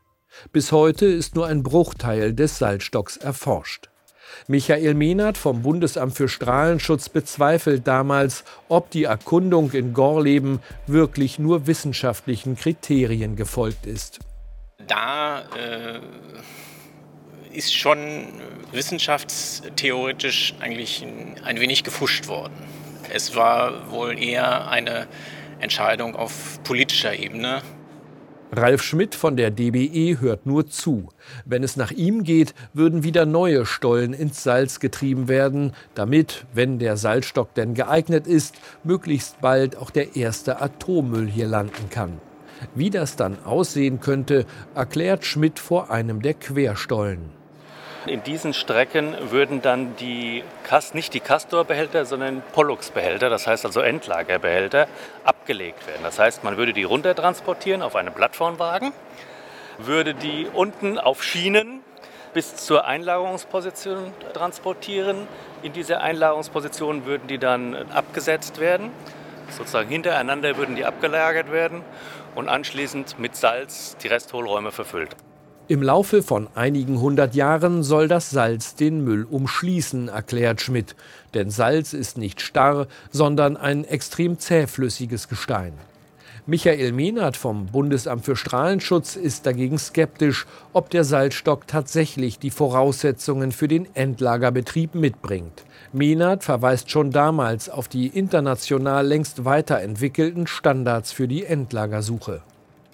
Bis 0.53 0.73
heute 0.73 1.07
ist 1.07 1.35
nur 1.35 1.47
ein 1.47 1.63
Bruchteil 1.63 2.33
des 2.33 2.59
Salzstocks 2.59 3.17
erforscht. 3.17 3.89
Michael 4.47 4.95
Mehnert 4.95 5.37
vom 5.37 5.63
Bundesamt 5.63 6.15
für 6.15 6.29
Strahlenschutz 6.29 7.09
bezweifelt 7.09 7.87
damals, 7.87 8.45
ob 8.69 8.91
die 8.91 9.05
Erkundung 9.05 9.73
in 9.73 9.93
Gorleben 9.93 10.61
wirklich 10.87 11.39
nur 11.39 11.67
wissenschaftlichen 11.67 12.57
Kriterien 12.57 13.35
gefolgt 13.35 13.87
ist. 13.87 14.21
Da 14.91 15.43
äh, 15.57 16.01
ist 17.57 17.73
schon 17.73 18.27
wissenschaftstheoretisch 18.73 20.55
eigentlich 20.59 21.07
ein 21.45 21.61
wenig 21.61 21.85
gefuscht 21.85 22.27
worden. 22.27 22.55
Es 23.09 23.37
war 23.37 23.93
wohl 23.93 24.21
eher 24.21 24.69
eine 24.69 25.07
Entscheidung 25.61 26.17
auf 26.17 26.61
politischer 26.65 27.17
Ebene. 27.17 27.63
Ralf 28.51 28.83
Schmidt 28.83 29.15
von 29.15 29.37
der 29.37 29.53
DBE 29.53 30.21
hört 30.21 30.45
nur 30.45 30.67
zu. 30.67 31.11
Wenn 31.45 31.63
es 31.63 31.77
nach 31.77 31.93
ihm 31.93 32.25
geht, 32.25 32.53
würden 32.73 33.05
wieder 33.05 33.27
neue 33.27 33.67
Stollen 33.67 34.13
ins 34.13 34.43
Salz 34.43 34.81
getrieben 34.81 35.29
werden, 35.29 35.73
damit, 35.95 36.47
wenn 36.53 36.81
der 36.81 36.97
Salzstock 36.97 37.55
denn 37.55 37.75
geeignet 37.75 38.27
ist, 38.27 38.57
möglichst 38.83 39.41
bald 39.41 39.77
auch 39.77 39.91
der 39.91 40.17
erste 40.17 40.61
Atommüll 40.61 41.29
hier 41.29 41.47
landen 41.47 41.91
kann. 41.91 42.21
Wie 42.75 42.91
das 42.91 43.17
dann 43.17 43.39
aussehen 43.45 44.01
könnte, 44.01 44.47
erklärt 44.75 45.25
Schmidt 45.25 45.59
vor 45.59 45.91
einem 45.91 46.23
der 46.23 46.35
Querstollen. 46.35 47.41
In 48.07 48.23
diesen 48.23 48.55
Strecken 48.55 49.15
würden 49.31 49.61
dann 49.61 49.95
die, 49.97 50.43
nicht 50.95 51.13
die 51.13 51.21
Castor-Behälter, 51.21 52.07
sondern 52.07 52.43
Pollux-Behälter, 52.53 53.29
das 53.29 53.47
heißt 53.47 53.67
also 53.67 53.81
Endlagerbehälter, 53.81 54.89
abgelegt 55.25 55.87
werden. 55.87 56.01
Das 56.03 56.19
heißt, 56.19 56.43
man 56.43 56.57
würde 56.57 56.73
die 56.73 56.85
runtertransportieren 56.85 57.83
auf 57.83 57.97
einen 57.97 58.15
Plattformwagen, 58.15 58.93
würde 59.77 60.15
die 60.15 60.47
unten 60.53 60.99
auf 60.99 61.23
Schienen 61.23 61.81
bis 62.33 62.57
zur 62.57 62.87
Einlagerungsposition 62.87 64.15
transportieren. 64.33 65.29
In 65.63 65.75
dieser 65.75 66.01
Einlagerungsposition 66.01 67.05
würden 67.05 67.29
die 67.29 67.39
dann 67.39 67.75
abgesetzt 67.91 68.61
werden. 68.61 68.91
Sozusagen 69.51 69.91
hintereinander 69.91 70.57
würden 70.57 70.75
die 70.75 70.87
abgelagert 70.87 71.53
werden 71.53 71.83
und 72.35 72.49
anschließend 72.49 73.19
mit 73.19 73.37
Salz 73.37 73.97
die 74.03 74.09
Resthohlräume 74.09 74.73
verfüllt. 74.73 75.17
Im 75.69 75.83
Laufe 75.83 76.25
von 76.25 76.49
einigen 76.57 77.01
hundert 77.01 77.37
Jahren 77.37 77.85
soll 77.85 78.09
das 78.09 78.31
Salz 78.31 78.75
den 78.75 79.05
Müll 79.05 79.25
umschließen, 79.25 80.09
erklärt 80.09 80.61
Schmidt. 80.61 80.97
Denn 81.33 81.51
Salz 81.51 81.93
ist 81.93 82.19
nicht 82.19 82.41
starr, 82.41 82.89
sondern 83.13 83.57
ein 83.57 83.85
extrem 83.85 84.39
zähflüssiges 84.39 85.29
Gestein. 85.29 85.75
Michael 86.47 86.91
Mehnert 86.91 87.37
vom 87.37 87.67
Bundesamt 87.67 88.25
für 88.25 88.35
Strahlenschutz 88.35 89.15
ist 89.15 89.47
dagegen 89.47 89.79
skeptisch, 89.79 90.47
ob 90.73 90.91
der 90.91 91.05
Salzstock 91.05 91.69
tatsächlich 91.69 92.41
die 92.41 92.51
Voraussetzungen 92.51 93.53
für 93.53 93.69
den 93.69 93.87
Endlagerbetrieb 93.95 94.97
mitbringt. 94.97 95.65
Mehnert 95.93 96.45
verweist 96.45 96.89
schon 96.91 97.11
damals 97.11 97.69
auf 97.69 97.89
die 97.89 98.07
international 98.07 99.05
längst 99.05 99.45
weiterentwickelten 99.45 100.47
Standards 100.47 101.11
für 101.11 101.27
die 101.27 101.45
Endlagersuche. 101.45 102.43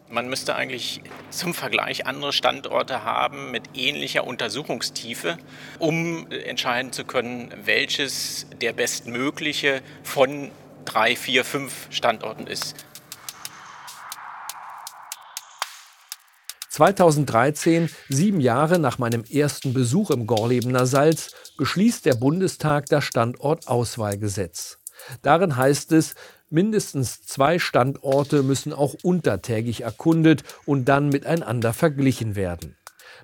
Man 0.09 0.31
müsste 0.31 0.55
eigentlich 0.55 1.03
zum 1.31 1.53
Vergleich 1.53 2.07
andere 2.07 2.33
Standorte 2.33 3.05
haben 3.05 3.51
mit 3.51 3.65
ähnlicher 3.75 4.25
Untersuchungstiefe, 4.25 5.37
um 5.79 6.31
entscheiden 6.31 6.93
zu 6.93 7.05
können, 7.05 7.53
welches 7.65 8.47
der 8.63 8.73
bestmögliche 8.73 9.83
von 10.03 10.51
drei, 10.87 11.17
vier, 11.17 11.45
fünf 11.45 11.89
Standorten 11.91 12.47
ist. 12.47 12.87
2013, 16.77 17.89
sieben 18.11 18.39
Jahre 18.39 18.79
nach 18.79 18.99
meinem 18.99 19.25
ersten 19.25 19.73
Besuch 19.73 20.11
im 20.11 20.27
Gorlebener 20.27 20.85
Salz, 20.85 21.31
beschließt 21.57 22.07
der 22.07 22.14
Bundestag 22.14 22.87
das 22.87 23.05
Standortauswahlgesetz. 23.05 24.79
Darin 25.23 25.57
heißt 25.57 25.92
es, 25.92 26.14
Mindestens 26.49 27.25
zwei 27.25 27.59
Standorte 27.59 28.45
müssen 28.45 28.73
auch 28.73 28.95
untertägig 29.03 29.81
erkundet 29.81 30.45
und 30.64 30.85
dann 30.85 31.09
miteinander 31.09 31.73
verglichen 31.73 32.37
werden. 32.37 32.77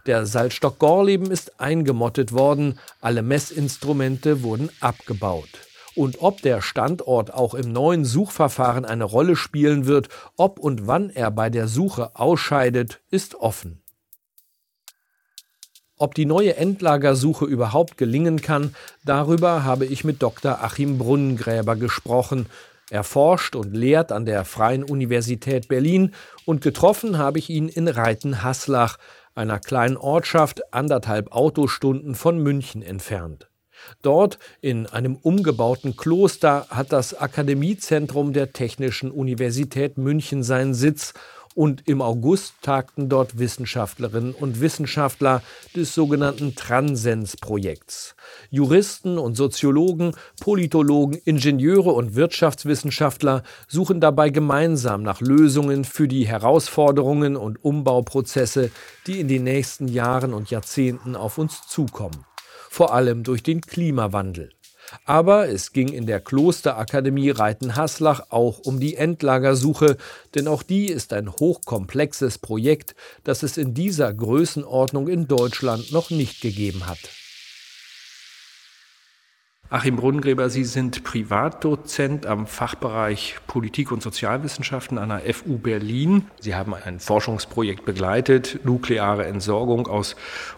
Der 0.07 0.27
Salzstock 0.27 0.81
Gorleben 0.81 1.31
ist 1.31 1.61
eingemottet 1.61 2.33
worden, 2.33 2.81
alle 3.01 3.23
Messinstrumente 3.23 4.42
wurden 4.42 4.71
abgebaut. 4.81 5.49
Und 5.95 6.21
ob 6.21 6.42
der 6.42 6.62
Standort 6.62 7.33
auch 7.33 7.55
im 7.55 7.71
neuen 7.71 8.05
Suchverfahren 8.05 8.85
eine 8.85 9.05
Rolle 9.05 9.37
spielen 9.37 9.87
wird, 9.87 10.09
ob 10.37 10.59
und 10.59 10.88
wann 10.88 11.11
er 11.11 11.31
bei 11.31 11.49
der 11.49 11.68
Suche 11.68 12.16
ausscheidet, 12.16 13.01
ist 13.11 13.37
offen. 13.37 13.82
Ob 16.03 16.17
die 16.17 16.27
neue 16.27 16.57
Endlagersuche 16.57 17.45
überhaupt 17.45 17.97
gelingen 17.97 18.41
kann, 18.43 18.75
darüber 19.05 19.62
habe 19.62 19.87
ich 19.87 20.03
mit 20.03 20.21
Dr. 20.21 20.61
Achim 20.61 20.99
Brunnengräber 20.99 21.77
gesprochen, 21.77 22.47
er 22.91 23.05
forscht 23.05 23.55
und 23.55 23.77
lehrt 23.77 24.11
an 24.11 24.27
der 24.27 24.45
Freien 24.45 24.83
Universität 24.83 25.69
Berlin 25.69 26.12
und 26.45 26.61
getroffen 26.61 27.19
habe 27.19 27.38
ich 27.38 27.51
ihn 27.51 27.69
in 27.69 27.87
Reiten-Haslach, 27.87 28.97
einer 29.37 29.61
kleinen 29.61 29.97
Ortschaft 29.97 30.75
anderthalb 30.75 31.31
Autostunden 31.31 32.17
von 32.17 32.37
München 32.37 32.83
entfernt. 32.83 33.47
Dort, 34.03 34.41
in 34.61 34.87
einem 34.87 35.15
umgebauten 35.15 35.97
Kloster, 35.97 36.67
hat 36.69 36.93
das 36.93 37.15
Akademiezentrum 37.15 38.33
der 38.33 38.53
Technischen 38.53 39.12
Universität 39.12 39.99
München 39.99 40.43
seinen 40.43 40.75
Sitz 40.75 41.15
und 41.55 41.88
im 41.88 42.01
August 42.01 42.55
tagten 42.62 43.09
dort 43.09 43.38
Wissenschaftlerinnen 43.38 44.35
und 44.35 44.61
Wissenschaftler 44.61 45.43
des 45.75 45.95
sogenannten 45.95 46.55
Transens-Projekts. 46.55 48.15
Juristen 48.51 49.19
und 49.19 49.37
Soziologen, 49.37 50.15
Politologen, 50.41 51.21
Ingenieure 51.25 51.93
und 51.93 52.15
Wirtschaftswissenschaftler 52.15 53.43
suchen 53.69 54.01
dabei 54.01 54.31
gemeinsam 54.31 55.03
nach 55.03 55.21
Lösungen 55.21 55.85
für 55.85 56.09
die 56.09 56.27
Herausforderungen 56.27 57.37
und 57.37 57.65
Umbauprozesse, 57.65 58.71
die 59.07 59.21
in 59.21 59.29
den 59.29 59.45
nächsten 59.45 59.88
Jahren 59.88 60.35
und 60.35 60.51
Jahrzehnten 60.51 61.17
auf 61.17 61.38
uns 61.38 61.67
zukommen. 61.67 62.25
Vor 62.71 62.95
allem 62.95 63.23
durch 63.23 63.43
den 63.43 63.61
Klimawandel. 63.61 64.51
Aber 65.05 65.49
es 65.49 65.73
ging 65.73 65.89
in 65.89 66.07
der 66.07 66.21
Klosterakademie 66.21 67.31
Reiten-Haslach 67.31 68.31
auch 68.31 68.59
um 68.61 68.81
die 68.81 68.97
Endlagersuche, 68.97 69.97
denn 70.35 70.49
auch 70.49 70.63
die 70.63 70.87
ist 70.87 71.13
ein 71.13 71.31
hochkomplexes 71.31 72.39
Projekt, 72.39 72.95
das 73.25 73.43
es 73.43 73.57
in 73.57 73.75
dieser 73.75 74.13
Größenordnung 74.13 75.09
in 75.09 75.29
Deutschland 75.29 75.93
noch 75.93 76.11
nicht 76.11 76.41
gegeben 76.41 76.87
hat. 76.87 77.22
Achim 79.73 79.97
Brunnengräber, 79.97 80.51
Sie 80.51 80.65
sind 80.65 81.03
Privatdozent 81.03 82.27
am 82.27 82.47
Fachbereich 82.47 83.37
Politik 83.47 83.91
und 83.91 84.03
Sozialwissenschaften 84.03 84.99
an 84.99 85.09
der 85.09 85.35
FU 85.35 85.57
Berlin. 85.57 86.27
Sie 86.41 86.55
haben 86.55 86.75
ein 86.75 87.01
Forschungsprojekt 87.01 87.87
begleitet, 87.87 88.61
nukleare 88.65 89.25
Entsorgung 89.25 89.87
aus 89.87 90.15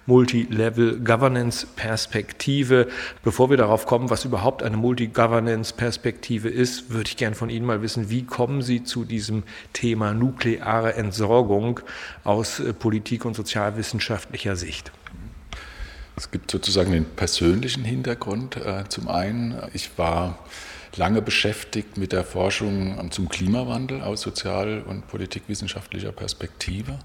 Multi-Level 0.06 0.98
Governance 0.98 1.64
Perspektive. 1.76 2.88
Bevor 3.22 3.50
wir 3.50 3.56
darauf 3.56 3.86
kommen, 3.86 4.10
was 4.10 4.24
überhaupt 4.24 4.64
eine 4.64 4.76
Multi-Governance 4.76 5.74
Perspektive 5.74 6.48
ist, 6.48 6.90
würde 6.90 7.06
ich 7.06 7.16
gerne 7.16 7.36
von 7.36 7.50
Ihnen 7.50 7.66
mal 7.66 7.82
wissen, 7.82 8.10
wie 8.10 8.24
kommen 8.24 8.62
Sie 8.62 8.82
zu 8.82 9.04
diesem 9.04 9.44
Thema 9.74 10.12
nukleare 10.12 10.94
Entsorgung 10.94 11.78
aus 12.24 12.58
äh, 12.58 12.72
Politik 12.72 13.24
und 13.24 13.36
sozialwissenschaftlicher 13.36 14.56
Sicht? 14.56 14.90
Es 16.16 16.30
gibt 16.30 16.50
sozusagen 16.50 16.92
den 16.92 17.04
persönlichen 17.04 17.84
Hintergrund. 17.84 18.56
Äh, 18.56 18.84
zum 18.88 19.08
einen, 19.08 19.56
ich 19.72 19.98
war 19.98 20.38
lange 20.96 21.22
beschäftigt 21.22 21.96
mit 21.96 22.12
der 22.12 22.24
Forschung 22.24 23.10
zum 23.10 23.28
Klimawandel 23.28 24.00
aus 24.02 24.20
sozial- 24.20 24.82
und 24.82 25.08
politikwissenschaftlicher 25.08 26.12
Perspektive. 26.12 26.98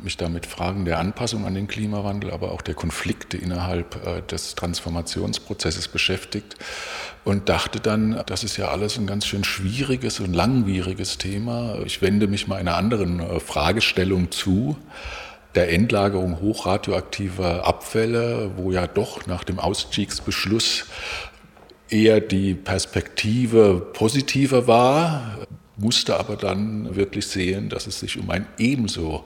Mich 0.00 0.16
da 0.16 0.28
mit 0.28 0.44
Fragen 0.44 0.84
der 0.84 0.98
Anpassung 0.98 1.46
an 1.46 1.54
den 1.54 1.68
Klimawandel, 1.68 2.32
aber 2.32 2.50
auch 2.50 2.60
der 2.60 2.74
Konflikte 2.74 3.36
innerhalb 3.36 4.04
äh, 4.04 4.22
des 4.22 4.56
Transformationsprozesses 4.56 5.86
beschäftigt 5.86 6.56
und 7.24 7.48
dachte 7.48 7.78
dann, 7.78 8.22
das 8.26 8.42
ist 8.42 8.56
ja 8.56 8.68
alles 8.68 8.98
ein 8.98 9.06
ganz 9.06 9.26
schön 9.26 9.44
schwieriges 9.44 10.18
und 10.18 10.34
langwieriges 10.34 11.18
Thema. 11.18 11.78
Ich 11.84 12.02
wende 12.02 12.26
mich 12.26 12.48
mal 12.48 12.56
einer 12.56 12.76
anderen 12.76 13.20
äh, 13.20 13.38
Fragestellung 13.38 14.32
zu 14.32 14.76
der 15.56 15.72
Endlagerung 15.72 16.40
hochradioaktiver 16.40 17.66
Abfälle, 17.66 18.52
wo 18.56 18.70
ja 18.70 18.86
doch 18.86 19.26
nach 19.26 19.42
dem 19.42 19.58
Ausstiegsbeschluss 19.58 20.84
eher 21.88 22.20
die 22.20 22.54
Perspektive 22.54 23.80
positiver 23.92 24.66
war. 24.66 25.38
musste 25.78 26.18
aber 26.18 26.36
dann 26.36 26.96
wirklich 26.96 27.26
sehen, 27.26 27.68
dass 27.68 27.86
es 27.86 28.00
sich 28.00 28.18
um 28.18 28.30
ein 28.30 28.46
ebenso 28.58 29.24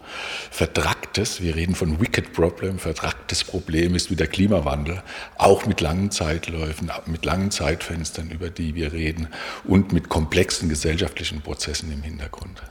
verdracktes, 0.50 1.40
wir 1.40 1.54
reden 1.54 1.76
von 1.76 2.00
Wicked 2.00 2.32
Problem, 2.32 2.78
verdracktes 2.78 3.44
Problem 3.44 3.94
ist 3.94 4.10
wie 4.10 4.16
der 4.16 4.26
Klimawandel, 4.26 5.02
auch 5.38 5.66
mit 5.66 5.80
langen 5.80 6.10
Zeitläufen, 6.10 6.90
mit 7.06 7.24
langen 7.24 7.52
Zeitfenstern, 7.52 8.30
über 8.30 8.50
die 8.50 8.74
wir 8.74 8.92
reden 8.92 9.28
und 9.64 9.92
mit 9.92 10.08
komplexen 10.08 10.68
gesellschaftlichen 10.68 11.40
Prozessen 11.40 11.92
im 11.92 12.02
Hintergrund. 12.02 12.62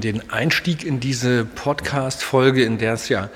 Den 0.00 0.30
Einstieg 0.30 0.84
in 0.84 1.00
diese 1.00 1.44
Podcast-Folge, 1.44 2.64
in 2.64 2.78
der 2.78 2.94
es 2.94 3.10
ja 3.10 3.28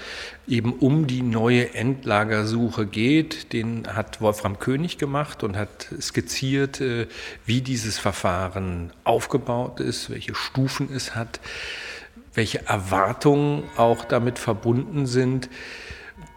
eben 0.48 0.72
um 0.72 1.06
die 1.06 1.20
neue 1.20 1.74
Endlagersuche 1.74 2.86
geht. 2.86 3.52
Den 3.52 3.86
hat 3.94 4.22
Wolfram 4.22 4.58
König 4.58 4.96
gemacht 4.96 5.42
und 5.42 5.54
hat 5.54 5.88
skizziert, 6.00 6.80
äh, 6.80 7.08
wie 7.44 7.60
dieses 7.60 7.98
Verfahren 7.98 8.90
aufgebaut 9.04 9.80
ist, 9.80 10.08
welche 10.08 10.34
Stufen 10.34 10.88
es 10.94 11.14
hat, 11.14 11.40
welche 12.32 12.66
Erwartungen 12.66 13.64
auch 13.76 14.06
damit 14.06 14.38
verbunden 14.38 15.04
sind. 15.04 15.50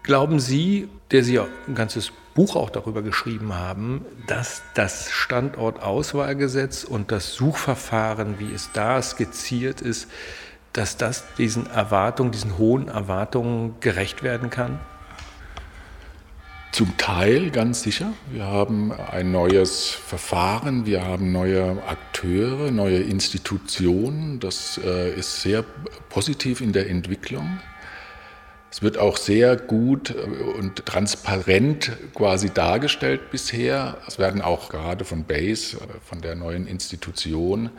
Glauben 0.03 0.41
Sie, 0.41 0.89
der 1.11 1.23
Sie 1.23 1.39
ein 1.39 1.75
ganzes 1.75 2.11
Buch 2.33 2.55
auch 2.55 2.69
darüber 2.69 3.01
geschrieben 3.01 3.53
haben, 3.53 4.05
dass 4.27 4.61
das 4.73 5.09
Standortauswahlgesetz 5.11 6.83
und 6.83 7.11
das 7.11 7.33
Suchverfahren, 7.33 8.39
wie 8.39 8.53
es 8.53 8.71
da 8.73 9.01
skizziert 9.01 9.81
ist, 9.81 10.07
dass 10.73 10.97
das 10.97 11.23
diesen 11.37 11.67
Erwartungen, 11.67 12.31
diesen 12.31 12.57
hohen 12.57 12.87
Erwartungen 12.87 13.75
gerecht 13.79 14.23
werden 14.23 14.49
kann? 14.49 14.79
Zum 16.71 16.95
Teil 16.97 17.49
ganz 17.49 17.81
sicher. 17.81 18.13
Wir 18.31 18.45
haben 18.45 18.91
ein 18.91 19.31
neues 19.31 19.89
Verfahren, 19.89 20.85
wir 20.85 21.03
haben 21.03 21.31
neue 21.31 21.81
Akteure, 21.87 22.69
neue 22.69 22.99
Institutionen. 22.99 24.39
Das 24.39 24.79
äh, 24.83 25.13
ist 25.15 25.41
sehr 25.41 25.63
positiv 26.09 26.61
in 26.61 26.71
der 26.71 26.89
Entwicklung. 26.89 27.59
Es 28.71 28.83
wird 28.83 28.97
auch 28.99 29.17
sehr 29.17 29.55
gut 29.55 30.13
und 30.13 30.85
transparent 30.85 31.91
quasi 32.13 32.51
dargestellt 32.51 33.31
bisher. 33.31 33.97
Es 34.07 34.19
werden 34.19 34.41
auch 34.41 34.69
gerade 34.69 35.05
von 35.05 35.23
BASE, 35.23 35.77
äh, 35.77 35.79
von 36.05 36.21
der 36.21 36.35
neuen 36.35 36.67
Institution, 36.67 37.71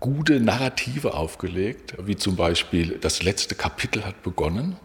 gute 0.00 0.40
Narrative 0.40 1.14
aufgelegt, 1.14 1.94
wie 2.04 2.16
zum 2.16 2.36
Beispiel 2.36 2.98
das 3.00 3.22
letzte 3.22 3.54
Kapitel 3.54 4.04
hat 4.04 4.22
begonnen. 4.22 4.76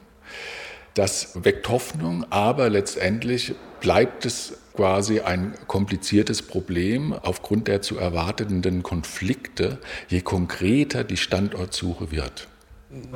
Das 0.94 1.44
weckt 1.44 1.70
Hoffnung, 1.70 2.26
aber 2.30 2.70
letztendlich 2.70 3.56
bleibt 3.80 4.26
es 4.26 4.58
quasi 4.76 5.20
ein 5.22 5.54
kompliziertes 5.68 6.44
Problem 6.44 7.14
aufgrund 7.14 7.68
der 7.68 7.82
zu 7.82 7.98
erwartenden 7.98 8.84
Konflikte, 8.84 9.80
je 10.08 10.22
konkreter 10.22 11.04
die 11.04 11.18
Standortsuche 11.18 12.12
wird. 12.12 12.48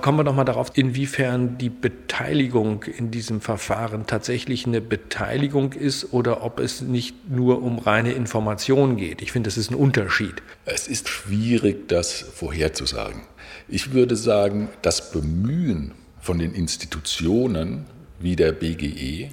Kommen 0.01 0.17
wir 0.17 0.23
noch 0.23 0.35
mal 0.35 0.43
darauf, 0.43 0.71
inwiefern 0.73 1.57
die 1.57 1.69
Beteiligung 1.69 2.83
in 2.83 3.11
diesem 3.11 3.41
Verfahren 3.41 4.07
tatsächlich 4.07 4.65
eine 4.65 4.81
Beteiligung 4.81 5.73
ist 5.73 6.13
oder 6.13 6.43
ob 6.43 6.59
es 6.59 6.81
nicht 6.81 7.29
nur 7.29 7.61
um 7.61 7.77
reine 7.77 8.13
Information 8.13 8.97
geht. 8.97 9.21
Ich 9.21 9.31
finde, 9.31 9.47
das 9.47 9.57
ist 9.57 9.69
ein 9.69 9.75
Unterschied. 9.75 10.41
Es 10.65 10.87
ist 10.87 11.09
schwierig, 11.09 11.87
das 11.89 12.21
vorherzusagen. 12.21 13.21
Ich 13.67 13.93
würde 13.93 14.15
sagen, 14.15 14.69
das 14.81 15.11
Bemühen 15.11 15.93
von 16.19 16.39
den 16.39 16.53
Institutionen 16.53 17.85
wie 18.19 18.35
der 18.35 18.53
BGE 18.53 19.29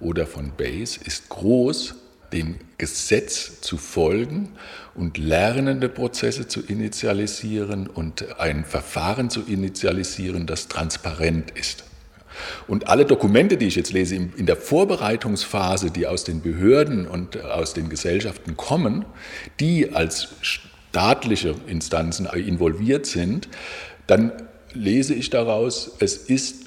oder 0.00 0.26
von 0.26 0.52
BASE 0.56 1.00
ist 1.04 1.30
groß, 1.30 1.94
dem 2.32 2.56
Gesetz 2.78 3.60
zu 3.60 3.76
folgen 3.76 4.50
und 4.94 5.18
lernende 5.18 5.88
Prozesse 5.88 6.48
zu 6.48 6.60
initialisieren 6.60 7.86
und 7.86 8.38
ein 8.38 8.64
Verfahren 8.64 9.30
zu 9.30 9.42
initialisieren, 9.42 10.46
das 10.46 10.68
transparent 10.68 11.52
ist. 11.52 11.84
Und 12.68 12.88
alle 12.88 13.06
Dokumente, 13.06 13.56
die 13.56 13.66
ich 13.66 13.76
jetzt 13.76 13.92
lese 13.92 14.14
in 14.14 14.46
der 14.46 14.56
Vorbereitungsphase, 14.56 15.90
die 15.90 16.06
aus 16.06 16.24
den 16.24 16.42
Behörden 16.42 17.06
und 17.06 17.42
aus 17.42 17.74
den 17.74 17.88
Gesellschaften 17.88 18.56
kommen, 18.56 19.04
die 19.58 19.94
als 19.94 20.28
staatliche 20.42 21.54
Instanzen 21.66 22.26
involviert 22.26 23.06
sind, 23.06 23.48
dann 24.06 24.32
lese 24.74 25.14
ich 25.14 25.30
daraus, 25.30 25.92
es 26.00 26.16
ist 26.16 26.65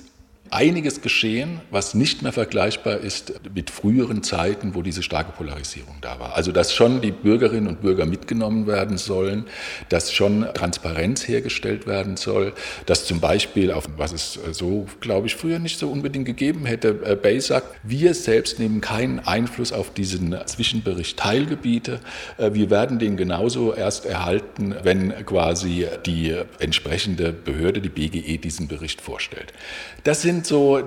einiges 0.52 1.02
geschehen, 1.02 1.62
was 1.72 1.94
nicht 1.94 2.22
mehr 2.22 2.32
vergleichbar 2.32 2.98
ist 2.98 3.34
mit 3.54 3.70
früheren 3.70 4.24
Zeiten, 4.24 4.76
wo 4.76 4.82
diese 4.82 5.04
starke 5.04 5.32
Polarisierung 5.32 5.98
da 6.02 6.20
war. 6.20 6.36
Also 6.36 6.52
dass 6.52 6.74
schon 6.74 7.02
die 7.02 7.12
Bürgerinnen 7.12 7.68
und 7.68 7.82
Bürger 7.82 8.06
mitgenommen 8.06 8.68
werden 8.68 8.98
sollen, 8.98 9.46
dass 9.90 10.14
schon 10.14 10.48
Transparenz 10.54 11.28
hergestellt 11.28 11.88
werden 11.88 12.18
soll, 12.18 12.54
dass 12.86 13.06
zum 13.06 13.20
Beispiel, 13.20 13.72
auf 13.72 13.86
was 13.98 14.12
es 14.12 14.40
so, 14.52 14.88
glaube 15.02 15.28
ich, 15.28 15.36
früher 15.36 15.60
nicht 15.60 15.80
so 15.80 15.90
unbedingt 15.90 16.26
gegeben 16.26 16.66
hätte, 16.66 17.00
äh, 17.04 17.16
Bay 17.16 17.40
sagt, 17.40 17.80
wir 17.84 18.14
selbst 18.14 18.60
nehmen 18.60 18.82
keinen 18.82 19.20
Einfluss 19.20 19.72
auf 19.72 19.94
diesen 19.94 20.36
Zwischenbericht 20.46 21.18
Teilgebiete. 21.18 22.00
Äh, 22.38 22.54
wir 22.54 22.70
werden 22.70 23.00
den 23.00 23.18
genauso 23.18 23.74
erst 23.74 24.06
erhalten, 24.06 24.76
wenn 24.84 25.14
quasi 25.26 25.88
die 26.06 26.36
entsprechende 26.60 27.34
Behörde, 27.34 27.82
die 27.82 27.90
BGE, 27.90 28.38
diesen 28.38 28.68
Bericht 28.68 29.02
vorstellt. 29.02 29.54
Das 30.04 30.22
sind 30.22 30.39
so 30.46 30.78
äh, 30.78 30.84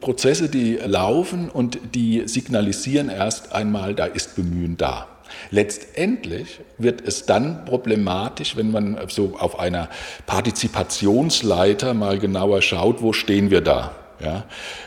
Prozesse, 0.00 0.48
die 0.48 0.76
laufen 0.76 1.48
und 1.48 1.78
die 1.94 2.22
signalisieren 2.26 3.08
erst 3.08 3.52
einmal, 3.52 3.94
da 3.94 4.06
ist 4.06 4.36
Bemühen 4.36 4.76
da. 4.76 5.08
Letztendlich 5.50 6.60
wird 6.78 7.06
es 7.06 7.26
dann 7.26 7.64
problematisch, 7.64 8.56
wenn 8.56 8.70
man 8.70 8.98
so 9.08 9.36
auf 9.38 9.58
einer 9.58 9.88
Partizipationsleiter 10.26 11.94
mal 11.94 12.18
genauer 12.18 12.62
schaut, 12.62 13.02
wo 13.02 13.12
stehen 13.12 13.50
wir 13.50 13.60
da. 13.60 13.94
Ja? 14.20 14.44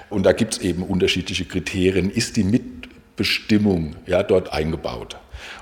Und 0.10 0.26
da 0.26 0.32
gibt 0.32 0.56
es 0.56 0.62
eben 0.62 0.84
unterschiedliche 0.84 1.46
Kriterien. 1.46 2.10
Ist 2.10 2.38
die 2.38 2.44
Mitbestimmung 2.44 3.96
ja, 4.06 4.24
dort 4.24 4.54
eingebaut? 4.54 5.18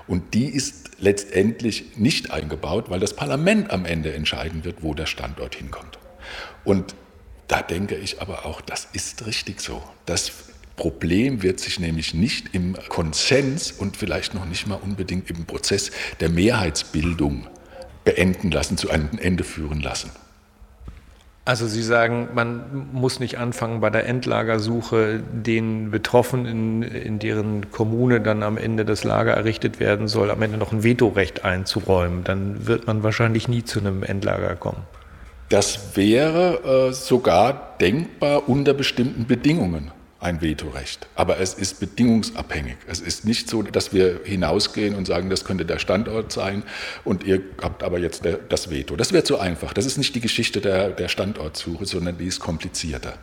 Und 0.07 0.33
die 0.33 0.45
ist 0.45 0.91
letztendlich 0.99 1.97
nicht 1.97 2.31
eingebaut, 2.31 2.89
weil 2.89 2.99
das 2.99 3.13
Parlament 3.13 3.71
am 3.71 3.85
Ende 3.85 4.13
entscheiden 4.13 4.63
wird, 4.63 4.81
wo 4.81 4.93
der 4.93 5.05
Standort 5.05 5.55
hinkommt. 5.55 5.99
Und 6.63 6.95
da 7.47 7.61
denke 7.61 7.95
ich 7.95 8.21
aber 8.21 8.45
auch, 8.45 8.61
das 8.61 8.87
ist 8.93 9.25
richtig 9.25 9.61
so. 9.61 9.81
Das 10.05 10.31
Problem 10.75 11.41
wird 11.41 11.59
sich 11.59 11.79
nämlich 11.79 12.13
nicht 12.13 12.53
im 12.53 12.77
Konsens 12.89 13.71
und 13.71 13.97
vielleicht 13.97 14.33
noch 14.33 14.45
nicht 14.45 14.67
mal 14.67 14.75
unbedingt 14.75 15.29
im 15.29 15.45
Prozess 15.45 15.91
der 16.19 16.29
Mehrheitsbildung 16.29 17.47
beenden 18.05 18.51
lassen, 18.51 18.77
zu 18.77 18.89
einem 18.89 19.09
Ende 19.19 19.43
führen 19.43 19.81
lassen. 19.81 20.11
Also 21.45 21.65
Sie 21.65 21.81
sagen, 21.81 22.27
man 22.35 22.89
muss 22.91 23.21
nicht 23.21 23.37
anfangen 23.37 23.79
bei 23.79 23.89
der 23.89 24.05
Endlagersuche 24.05 25.23
den 25.31 25.91
Betroffenen, 25.91 26.83
in 26.83 27.19
deren 27.19 27.71
Kommune 27.71 28.19
dann 28.19 28.43
am 28.43 28.57
Ende 28.57 28.83
das 28.83 29.05
Lager 29.05 29.31
errichtet 29.31 29.79
werden 29.79 30.09
soll, 30.09 30.29
am 30.29 30.41
Ende 30.41 30.57
noch 30.57 30.73
ein 30.73 30.83
Vetorecht 30.83 31.45
einzuräumen. 31.45 32.25
Dann 32.25 32.67
wird 32.67 32.85
man 32.85 33.01
wahrscheinlich 33.01 33.47
nie 33.47 33.63
zu 33.63 33.79
einem 33.79 34.03
Endlager 34.03 34.55
kommen. 34.57 34.83
Das 35.49 35.95
wäre 35.95 36.89
äh, 36.89 36.93
sogar 36.93 37.77
denkbar 37.79 38.49
unter 38.49 38.73
bestimmten 38.73 39.27
Bedingungen 39.27 39.91
ein 40.19 40.41
Vetorecht. 40.41 41.07
Aber 41.15 41.39
es 41.39 41.53
ist 41.53 41.79
bedingungsabhängig. 41.79 42.77
Es 42.87 42.99
ist 42.99 43.23
nicht 43.23 43.49
so, 43.49 43.61
dass 43.61 43.93
wir 43.93 44.21
hinausgehen 44.23 44.95
und 44.95 45.05
sagen, 45.05 45.29
das 45.29 45.45
könnte 45.45 45.63
der 45.63 45.77
Standort 45.77 46.31
sein 46.31 46.63
und 47.03 47.23
ihr 47.23 47.41
habt 47.61 47.83
aber 47.83 47.99
jetzt 47.99 48.23
das 48.49 48.71
Veto. 48.71 48.95
Das 48.95 49.13
wäre 49.13 49.23
zu 49.23 49.39
einfach. 49.39 49.73
Das 49.73 49.85
ist 49.85 49.97
nicht 49.97 50.15
die 50.15 50.19
Geschichte 50.19 50.59
der, 50.59 50.89
der 50.89 51.07
Standortsuche, 51.07 51.85
sondern 51.85 52.17
die 52.17 52.25
ist 52.25 52.39
komplizierter. 52.39 53.13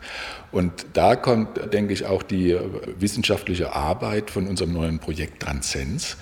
Und 0.51 0.85
da 0.93 1.15
kommt, 1.17 1.73
denke 1.73 1.93
ich, 1.93 2.05
auch 2.05 2.23
die 2.23 2.57
wissenschaftliche 2.97 3.73
Arbeit 3.73 4.31
von 4.31 4.47
unserem 4.47 4.71
neuen 4.71 4.99
Projekt 4.99 5.43
Transcens 5.43 6.15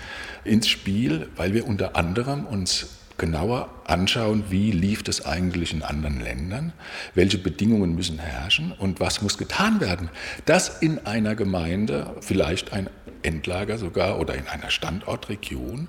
ins 0.43 0.67
Spiel, 0.67 1.29
weil 1.35 1.53
wir 1.53 1.67
unter 1.67 1.95
anderem 1.95 2.45
uns 2.45 2.87
genauer 3.17 3.69
anschauen, 3.85 4.45
wie 4.49 4.71
lief 4.71 5.03
es 5.07 5.25
eigentlich 5.25 5.73
in 5.73 5.83
anderen 5.83 6.19
Ländern, 6.19 6.73
welche 7.13 7.37
Bedingungen 7.37 7.95
müssen 7.95 8.19
herrschen 8.19 8.71
und 8.71 8.99
was 8.99 9.21
muss 9.21 9.37
getan 9.37 9.79
werden, 9.81 10.09
dass 10.45 10.81
in 10.81 11.05
einer 11.05 11.35
Gemeinde 11.35 12.15
vielleicht 12.21 12.73
ein 12.73 12.89
Endlager 13.21 13.77
sogar 13.77 14.19
oder 14.19 14.35
in 14.35 14.47
einer 14.47 14.69
Standortregion 14.69 15.87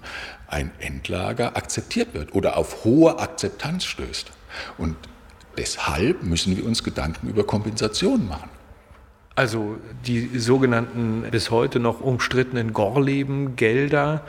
ein 0.48 0.70
Endlager 0.78 1.56
akzeptiert 1.56 2.14
wird 2.14 2.34
oder 2.34 2.56
auf 2.56 2.84
hohe 2.84 3.18
Akzeptanz 3.18 3.84
stößt. 3.84 4.30
Und 4.78 4.96
deshalb 5.58 6.22
müssen 6.22 6.56
wir 6.56 6.64
uns 6.64 6.84
Gedanken 6.84 7.28
über 7.28 7.44
Kompensationen 7.44 8.28
machen. 8.28 8.50
Also 9.36 9.78
die 10.06 10.38
sogenannten 10.38 11.24
bis 11.30 11.50
heute 11.50 11.80
noch 11.80 12.00
umstrittenen 12.00 12.72
Gorleben-Gelder, 12.72 14.22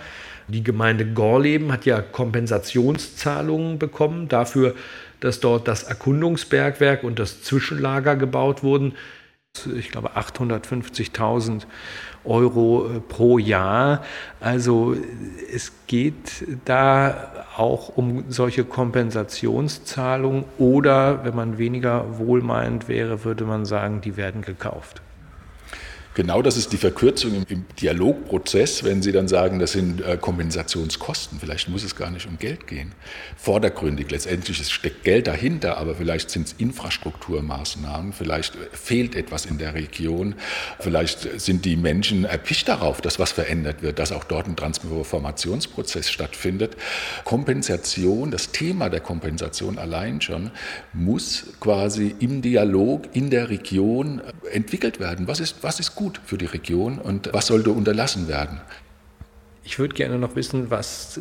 die 0.47 0.63
Gemeinde 0.63 1.05
Gorleben 1.05 1.71
hat 1.71 1.85
ja 1.85 2.01
Kompensationszahlungen 2.01 3.79
bekommen 3.79 4.27
dafür, 4.27 4.75
dass 5.19 5.39
dort 5.39 5.67
das 5.67 5.83
Erkundungsbergwerk 5.83 7.03
und 7.03 7.19
das 7.19 7.41
Zwischenlager 7.41 8.15
gebaut 8.15 8.63
wurden. 8.63 8.93
ich 9.75 9.91
glaube 9.91 10.11
850.000 10.17 11.63
Euro 12.25 12.89
äh, 12.89 12.99
pro 12.99 13.37
Jahr. 13.37 14.03
Also 14.39 14.95
es 15.53 15.71
geht 15.87 16.45
da 16.65 17.45
auch 17.55 17.89
um 17.95 18.25
solche 18.29 18.65
Kompensationszahlungen 18.65 20.43
oder 20.57 21.23
wenn 21.23 21.35
man 21.35 21.57
weniger 21.57 22.17
wohlmeinend 22.17 22.87
wäre, 22.87 23.23
würde 23.23 23.45
man 23.45 23.65
sagen, 23.65 24.01
die 24.01 24.17
werden 24.17 24.41
gekauft. 24.41 25.01
Genau 26.15 26.41
das 26.41 26.55
ist 26.55 26.71
die 26.71 26.77
Verkürzung 26.77 27.45
im, 27.49 27.65
Dialogprozess, 27.81 28.85
wenn 28.85 29.01
Sie 29.01 29.11
dann 29.11 29.27
sagen, 29.27 29.59
das 29.59 29.73
sind 29.73 29.99
äh, 29.99 30.17
Kompensationskosten. 30.17 31.41
Vielleicht 31.41 31.67
muss 31.67 31.83
es 31.83 31.97
gar 31.97 32.09
nicht 32.09 32.25
um 32.25 32.39
Geld 32.39 32.67
gehen. 32.67 32.93
Vordergründig, 33.35 34.09
letztendlich 34.11 34.61
es 34.61 34.71
steckt 34.71 35.03
Geld 35.03 35.27
dahinter, 35.27 35.77
aber 35.77 35.95
vielleicht 35.95 36.29
sind 36.29 36.47
es 36.47 36.53
Infrastrukturmaßnahmen, 36.57 38.13
vielleicht 38.13 38.55
fehlt 38.71 39.13
etwas 39.13 39.45
in 39.45 39.57
der 39.57 39.73
Region, 39.73 40.35
vielleicht 40.79 41.41
sind 41.41 41.65
die 41.65 41.75
Menschen 41.75 42.23
erpicht 42.23 42.69
darauf, 42.69 43.01
dass 43.01 43.19
was 43.19 43.33
verändert 43.33 43.81
wird, 43.81 43.99
dass 43.99 44.13
auch 44.13 44.23
dort 44.23 44.47
ein 44.47 44.55
Transformationsprozess 44.55 46.09
stattfindet. 46.09 46.77
Kompensation, 47.25 48.31
das 48.31 48.51
Thema 48.51 48.89
der 48.89 49.01
Kompensation 49.01 49.77
allein 49.77 50.21
schon, 50.21 50.51
muss 50.93 51.47
quasi 51.59 52.15
im 52.19 52.41
Dialog 52.41 53.09
in 53.11 53.29
der 53.29 53.49
Region 53.49 54.21
entwickelt 54.53 55.01
werden. 55.01 55.27
Was 55.27 55.41
ist, 55.41 55.57
was 55.61 55.81
ist 55.81 55.93
gut? 55.93 56.04
Gut 56.05 56.21
für 56.23 56.37
die 56.37 56.45
Region 56.45 56.99
und 56.99 57.31
was 57.33 57.47
sollte 57.47 57.71
unterlassen 57.71 58.27
werden? 58.27 58.61
Ich 59.63 59.79
würde 59.79 59.95
gerne 59.95 60.19
noch 60.19 60.35
wissen, 60.35 60.69
was 60.69 61.19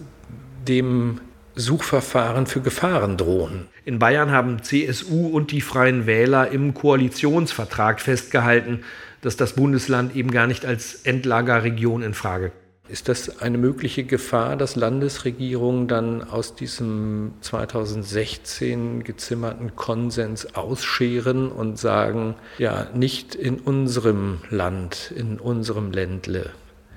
dem 0.68 1.22
Suchverfahren 1.54 2.46
für 2.46 2.60
Gefahren 2.60 3.16
drohen. 3.16 3.68
In 3.86 3.98
Bayern 3.98 4.30
haben 4.30 4.62
CSU 4.62 5.28
und 5.28 5.52
die 5.52 5.62
Freien 5.62 6.04
Wähler 6.04 6.50
im 6.50 6.74
Koalitionsvertrag 6.74 7.98
festgehalten, 7.98 8.84
dass 9.22 9.38
das 9.38 9.54
Bundesland 9.54 10.14
eben 10.16 10.30
gar 10.30 10.46
nicht 10.46 10.66
als 10.66 10.96
Endlagerregion 11.04 12.02
in 12.02 12.12
Frage 12.12 12.50
kommt. 12.50 12.63
Ist 12.86 13.08
das 13.08 13.40
eine 13.40 13.56
mögliche 13.56 14.04
Gefahr, 14.04 14.56
dass 14.56 14.76
Landesregierungen 14.76 15.88
dann 15.88 16.22
aus 16.22 16.54
diesem 16.54 17.32
2016 17.40 19.04
gezimmerten 19.04 19.74
Konsens 19.74 20.54
ausscheren 20.54 21.50
und 21.50 21.78
sagen, 21.78 22.34
ja, 22.58 22.88
nicht 22.92 23.34
in 23.34 23.58
unserem 23.58 24.40
Land, 24.50 25.14
in 25.16 25.40
unserem 25.40 25.92
Ländle? 25.92 26.50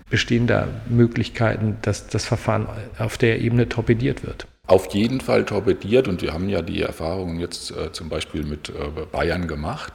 Bestehen 0.09 0.45
da 0.45 0.67
Möglichkeiten, 0.89 1.77
dass 1.81 2.07
das 2.07 2.25
Verfahren 2.25 2.67
auf 2.97 3.17
der 3.17 3.39
Ebene 3.39 3.69
torpediert 3.69 4.25
wird? 4.25 4.45
Auf 4.67 4.93
jeden 4.93 5.21
Fall 5.21 5.45
torpediert 5.45 6.09
und 6.09 6.21
wir 6.21 6.33
haben 6.33 6.49
ja 6.49 6.61
die 6.61 6.81
Erfahrungen 6.81 7.39
jetzt 7.39 7.71
äh, 7.71 7.93
zum 7.93 8.09
Beispiel 8.09 8.43
mit 8.43 8.69
äh, 8.69 9.05
Bayern 9.09 9.47
gemacht. 9.47 9.93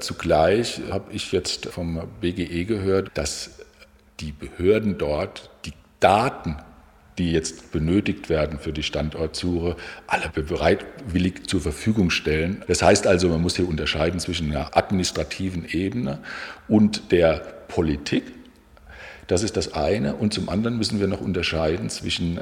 Zugleich 0.00 0.80
habe 0.90 1.12
ich 1.12 1.32
jetzt 1.32 1.66
vom 1.66 2.02
BGE 2.20 2.64
gehört, 2.64 3.12
dass 3.14 3.55
die 4.20 4.32
Behörden 4.32 4.98
dort 4.98 5.50
die 5.64 5.72
Daten, 6.00 6.56
die 7.18 7.32
jetzt 7.32 7.72
benötigt 7.72 8.28
werden 8.28 8.58
für 8.58 8.72
die 8.72 8.82
Standortsuche, 8.82 9.76
alle 10.06 10.28
bereitwillig 10.28 11.46
zur 11.46 11.60
Verfügung 11.60 12.10
stellen. 12.10 12.62
Das 12.68 12.82
heißt 12.82 13.06
also, 13.06 13.28
man 13.28 13.40
muss 13.40 13.56
hier 13.56 13.68
unterscheiden 13.68 14.20
zwischen 14.20 14.50
einer 14.50 14.76
administrativen 14.76 15.66
Ebene 15.66 16.18
und 16.68 17.12
der 17.12 17.36
Politik. 17.68 18.24
Das 19.26 19.42
ist 19.42 19.56
das 19.56 19.72
eine. 19.72 20.14
Und 20.14 20.34
zum 20.34 20.48
anderen 20.48 20.76
müssen 20.76 21.00
wir 21.00 21.08
noch 21.08 21.20
unterscheiden 21.20 21.88
zwischen 21.88 22.40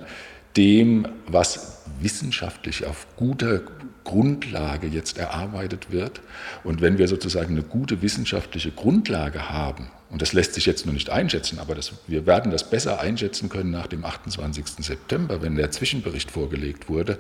dem, 0.56 1.08
was 1.26 1.82
wissenschaftlich 2.00 2.84
auf 2.86 3.06
guter 3.16 3.62
Grundlage 4.04 4.86
jetzt 4.86 5.18
erarbeitet 5.18 5.90
wird. 5.90 6.20
Und 6.62 6.80
wenn 6.80 6.98
wir 6.98 7.08
sozusagen 7.08 7.54
eine 7.54 7.62
gute 7.62 8.02
wissenschaftliche 8.02 8.70
Grundlage 8.70 9.50
haben, 9.50 9.88
und 10.14 10.22
das 10.22 10.32
lässt 10.32 10.54
sich 10.54 10.64
jetzt 10.64 10.86
noch 10.86 10.92
nicht 10.92 11.10
einschätzen, 11.10 11.58
aber 11.58 11.74
das, 11.74 11.90
wir 12.06 12.24
werden 12.24 12.52
das 12.52 12.70
besser 12.70 13.00
einschätzen 13.00 13.48
können 13.48 13.72
nach 13.72 13.88
dem 13.88 14.04
28. 14.04 14.64
September, 14.78 15.42
wenn 15.42 15.56
der 15.56 15.72
Zwischenbericht 15.72 16.30
vorgelegt 16.30 16.88
wurde, 16.88 17.18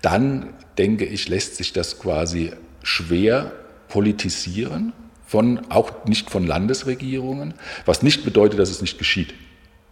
dann 0.00 0.54
denke 0.78 1.04
ich, 1.04 1.28
lässt 1.28 1.56
sich 1.56 1.74
das 1.74 1.98
quasi 1.98 2.52
schwer 2.82 3.52
politisieren, 3.88 4.94
von, 5.26 5.70
auch 5.70 6.06
nicht 6.06 6.30
von 6.30 6.46
Landesregierungen, 6.46 7.52
was 7.84 8.02
nicht 8.02 8.24
bedeutet, 8.24 8.58
dass 8.58 8.70
es 8.70 8.80
nicht 8.80 8.96
geschieht. 8.96 9.34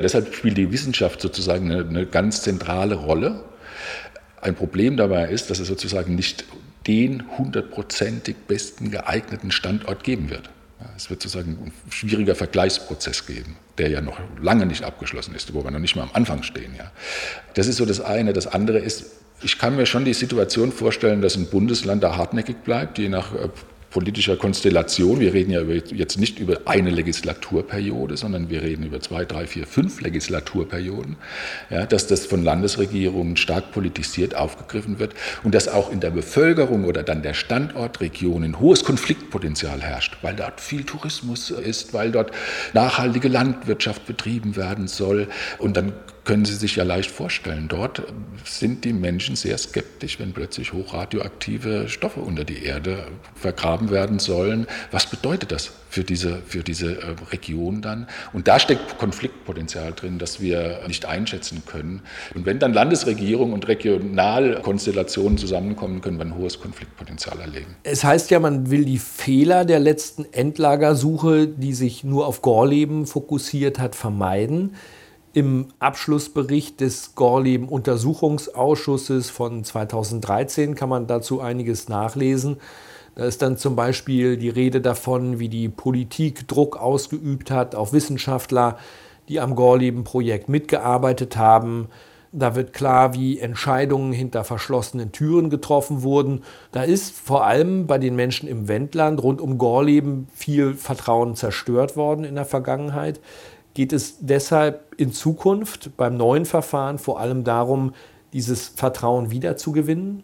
Deshalb 0.01 0.34
spielt 0.34 0.57
die 0.57 0.72
Wissenschaft 0.72 1.20
sozusagen 1.20 1.70
eine, 1.70 1.86
eine 1.86 2.07
ganz 2.07 2.40
zentrale 2.40 2.94
Rolle. 2.94 3.44
Ein 4.40 4.55
Problem 4.55 4.96
dabei 4.96 5.28
ist, 5.28 5.51
dass 5.51 5.59
es 5.59 5.68
sozusagen 5.68 6.14
nicht 6.14 6.46
den 6.86 7.24
hundertprozentig 7.36 8.36
besten 8.46 8.90
geeigneten 8.90 9.51
Standort 9.51 10.03
geben 10.03 10.30
wird. 10.30 10.49
Es 10.97 11.11
wird 11.11 11.22
sozusagen 11.22 11.59
ein 11.64 11.72
schwieriger 11.91 12.35
Vergleichsprozess 12.35 13.26
geben, 13.26 13.57
der 13.79 13.91
ja 13.91 14.01
noch 14.01 14.20
lange 14.41 14.64
nicht 14.66 14.85
abgeschlossen 14.85 15.35
ist, 15.35 15.53
wo 15.53 15.64
wir 15.64 15.70
noch 15.70 15.81
nicht 15.81 15.97
mal 15.97 16.03
am 16.03 16.11
Anfang 16.12 16.43
stehen. 16.43 16.74
Ja. 16.76 16.93
Das 17.55 17.66
ist 17.66 17.76
so 17.76 17.87
das 17.87 18.01
eine. 18.01 18.33
Das 18.33 18.47
andere 18.47 18.79
ist, 18.79 19.07
ich 19.43 19.59
kann 19.59 19.74
mir 19.76 19.87
schon 19.87 20.05
die 20.05 20.14
Situation 20.14 20.70
vorstellen, 20.70 21.20
dass 21.20 21.37
ein 21.37 21.47
Bundesland 21.47 22.03
da 22.05 22.16
hartnäckig 22.16 22.59
bleibt, 22.64 22.99
je 22.99 23.09
nach 23.09 23.35
äh, 23.35 23.49
politischer 23.91 24.36
Konstellation. 24.36 25.20
Wir 25.20 25.32
reden 25.32 25.51
ja 25.51 25.62
jetzt 25.62 26.18
nicht 26.18 26.39
über 26.39 26.61
eine 26.66 26.91
Legislaturperiode, 26.91 28.16
sondern 28.16 28.51
wir 28.51 28.62
reden 28.62 28.84
über 28.84 29.01
zwei, 29.01 29.24
drei, 29.24 29.47
vier, 29.47 29.66
fünf 29.66 30.01
Legislaturperioden, 30.01 31.16
ja, 31.70 31.86
dass 31.86 32.07
das 32.07 32.26
von 32.26 32.43
Landesregierungen 32.45 33.36
stark 33.36 33.72
politisiert 33.72 34.34
aufgegriffen 34.34 34.99
wird 34.99 35.14
und 35.43 35.55
dass 35.55 35.68
auch 35.68 35.91
in 35.91 36.01
der 36.01 36.11
Bevölkerung 36.11 36.84
oder 36.84 37.03
dann 37.03 37.22
der 37.22 37.34
Standortregion 37.34 38.45
ein 38.45 38.61
hohes 38.61 38.84
Konfliktpotenzial 38.84 39.80
herrscht, 39.80 40.18
weil 40.22 40.36
dort 40.36 40.61
viel 40.61 40.84
Tourismus 40.84 41.51
ist, 41.51 41.95
weil 41.95 42.12
dort 42.12 42.32
nachhaltige 42.74 43.28
Landwirtschaft 43.28 44.07
betrieben 44.07 44.57
werden 44.57 44.86
soll 44.86 45.28
und 45.59 45.76
dann 45.76 45.93
können 46.29 46.45
Sie 46.45 46.57
sich 46.57 46.76
ja 46.76 46.85
leicht 46.85 47.11
vorstellen. 47.11 47.68
Dort 47.68 48.03
sind 48.45 48.85
die 48.85 48.93
Menschen 48.93 49.35
sehr 49.35 49.57
skeptisch, 49.57 50.20
wenn 50.20 50.35
plötzlich 50.35 50.74
hochradioaktive 50.74 51.89
Stoffe 51.89 52.20
unter 52.20 52.45
die 52.45 52.64
Erde 52.64 53.07
vergraben 53.35 53.91
werden 53.91 54.18
sollen. 54.18 54.66
Was 54.91 55.07
bedeutet 55.07 55.53
das 55.53 55.70
für 55.89 56.05
diese, 56.05 56.43
für 56.47 56.62
diese 56.62 57.01
äh, 57.01 57.14
Region 57.31 57.81
dann? 57.81 58.09
Und 58.35 58.47
da 58.47 58.59
steckt 58.59 58.99
Konfliktpotenzial 58.99 59.95
drin, 59.95 60.18
das 60.18 60.39
wir 60.39 60.81
nicht 60.87 61.07
einschätzen 61.07 61.62
können. 61.64 62.03
Und 62.35 62.45
wenn 62.45 62.59
dann 62.59 62.74
Landesregierung 62.74 63.55
und 63.55 63.66
Regionalkonstellationen 63.66 65.39
zusammenkommen, 65.39 66.03
können 66.03 66.18
wir 66.18 66.26
ein 66.26 66.37
hohes 66.37 66.61
Konfliktpotenzial 66.61 67.41
erleben. 67.41 67.74
Es 67.85 68.05
heißt 68.05 68.31
ja, 68.31 68.39
man 68.39 68.70
will 68.70 68.85
die 68.85 68.99
Fehler 68.99 69.64
der 69.64 69.81
letzten 69.81 70.26
Endlagersuche, 70.31 71.49
die 71.49 71.72
sich 71.72 72.05
nur 72.05 72.26
auf 72.26 72.43
Gorleben 72.43 73.07
fokussiert 73.07 73.79
hat, 73.79 73.95
vermeiden. 73.95 74.74
Im 75.39 75.68
Abschlussbericht 75.78 76.80
des 76.80 77.14
Gorleben-Untersuchungsausschusses 77.14 79.30
von 79.30 79.62
2013 79.62 80.74
kann 80.74 80.89
man 80.89 81.07
dazu 81.07 81.41
einiges 81.41 81.89
nachlesen. 81.89 82.57
Da 83.14 83.24
ist 83.24 83.41
dann 83.41 83.57
zum 83.57 83.76
Beispiel 83.76 84.36
die 84.36 84.49
Rede 84.49 84.80
davon, 84.80 85.39
wie 85.39 85.49
die 85.49 85.68
Politik 85.68 86.49
Druck 86.49 86.76
ausgeübt 86.76 87.53
hat 87.53 87.76
auf 87.76 87.93
Wissenschaftler, 87.93 88.78
die 89.28 89.39
am 89.39 89.55
Gorleben-Projekt 89.55 90.49
mitgearbeitet 90.49 91.36
haben. 91.36 91.86
Da 92.32 92.57
wird 92.57 92.72
klar, 92.72 93.14
wie 93.14 93.39
Entscheidungen 93.39 94.12
hinter 94.12 94.43
verschlossenen 94.43 95.12
Türen 95.12 95.51
getroffen 95.51 96.03
wurden. 96.03 96.43
Da 96.72 96.82
ist 96.82 97.16
vor 97.16 97.47
allem 97.47 97.86
bei 97.86 97.99
den 97.99 98.16
Menschen 98.16 98.49
im 98.49 98.66
Wendland 98.66 99.22
rund 99.22 99.41
um 99.41 99.57
Gorleben 99.57 100.26
viel 100.34 100.74
Vertrauen 100.74 101.36
zerstört 101.36 101.97
worden 101.97 102.24
in 102.24 102.34
der 102.34 102.45
Vergangenheit 102.45 103.20
geht 103.75 103.93
es 103.93 104.19
deshalb 104.21 104.95
in 104.97 105.12
Zukunft 105.12 105.97
beim 105.97 106.16
neuen 106.16 106.45
Verfahren 106.45 106.99
vor 106.99 107.21
allem 107.21 107.45
darum, 107.45 107.95
dieses 108.33 108.69
Vertrauen 108.69 109.31
wiederzugewinnen? 109.31 110.23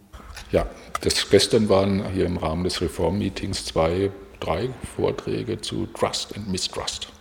Ja, 0.51 0.67
das, 1.01 1.31
gestern 1.31 1.69
waren 1.69 2.11
hier 2.13 2.27
im 2.27 2.37
Rahmen 2.37 2.65
des 2.65 2.81
Reformmeetings 2.81 3.65
zwei, 3.65 4.11
drei 4.41 4.69
Vorträge 4.97 5.61
zu 5.61 5.87
Trust 5.87 6.37
and 6.37 6.49
Mistrust 6.51 7.14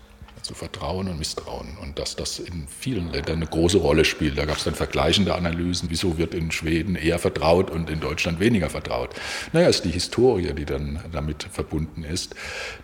zu 0.44 0.54
Vertrauen 0.54 1.08
und 1.08 1.18
Misstrauen 1.18 1.78
und 1.82 1.98
dass 1.98 2.16
das 2.16 2.40
in 2.40 2.68
vielen 2.68 3.12
Ländern 3.12 3.38
eine 3.38 3.48
große 3.48 3.78
Rolle 3.78 4.06
spielt. 4.06 4.38
Da 4.38 4.46
gab 4.46 4.58
es 4.58 4.66
dann 4.66 4.76
vergleichende 4.76 5.36
Analysen, 5.36 5.90
wieso 5.90 6.18
wird 6.18 6.34
in 6.34 6.52
Schweden 6.52 6.96
eher 6.96 7.18
vertraut 7.18 7.72
und 7.72 7.90
in 7.90 8.00
Deutschland 8.00 8.40
weniger 8.40 8.70
vertraut. 8.70 9.10
Naja, 9.54 9.70
es 9.70 9.78
ist 9.78 9.86
die 9.86 9.92
Historie, 9.92 10.54
die 10.54 10.66
dann 10.66 11.00
damit 11.12 11.44
verbunden 11.52 12.04
ist, 12.04 12.36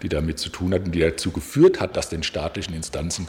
die 0.02 0.10
damit 0.10 0.40
zu 0.40 0.50
tun 0.50 0.74
hat 0.74 0.86
und 0.86 0.94
die 0.94 1.00
dazu 1.00 1.32
geführt 1.32 1.80
hat, 1.80 1.98
dass 1.98 2.10
den 2.10 2.24
staatlichen 2.24 2.74
Instanzen 2.74 3.28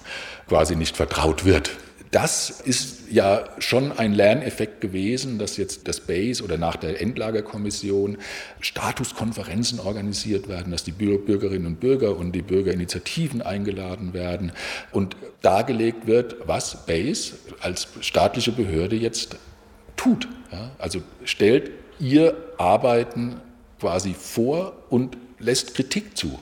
quasi 0.49 0.77
nicht 0.77 0.97
vertraut 0.97 1.45
wird 1.45 1.71
das 2.11 2.51
ist 2.61 3.11
ja 3.11 3.45
schon 3.59 3.93
ein 3.93 4.13
Lerneffekt 4.13 4.81
gewesen, 4.81 5.39
dass 5.39 5.57
jetzt 5.57 5.87
das 5.87 6.01
BASE 6.01 6.43
oder 6.43 6.59
nach 6.59 6.75
der 6.77 7.01
Endlagerkommission 7.01 8.19
Statuskonferenzen 8.61 9.79
organisiert 9.79 10.49
werden, 10.49 10.73
dass 10.73 10.83
die 10.83 10.91
Bürgerinnen 10.91 11.67
und 11.67 11.81
Bürger 11.81 12.17
und 12.17 12.33
die 12.33 12.43
Bürgerinitiativen 12.43 13.43
eingeladen 13.43 14.13
werden 14.13 14.51
und 14.91 15.17
dargelegt 15.41 16.09
wird, 16.09 16.37
was 16.47 16.85
BASE 16.85 17.35
als 17.61 17.87
staatliche 18.01 18.51
Behörde 18.51 18.97
jetzt 18.97 19.37
tut. 19.97 20.27
Also 20.79 21.03
stellt 21.25 21.71
ihr 22.01 22.35
Arbeiten 22.59 23.37
quasi 23.79 24.15
vor 24.15 24.73
und 24.91 25.17
lässt 25.39 25.75
Kritik 25.75 26.17
zu. 26.17 26.41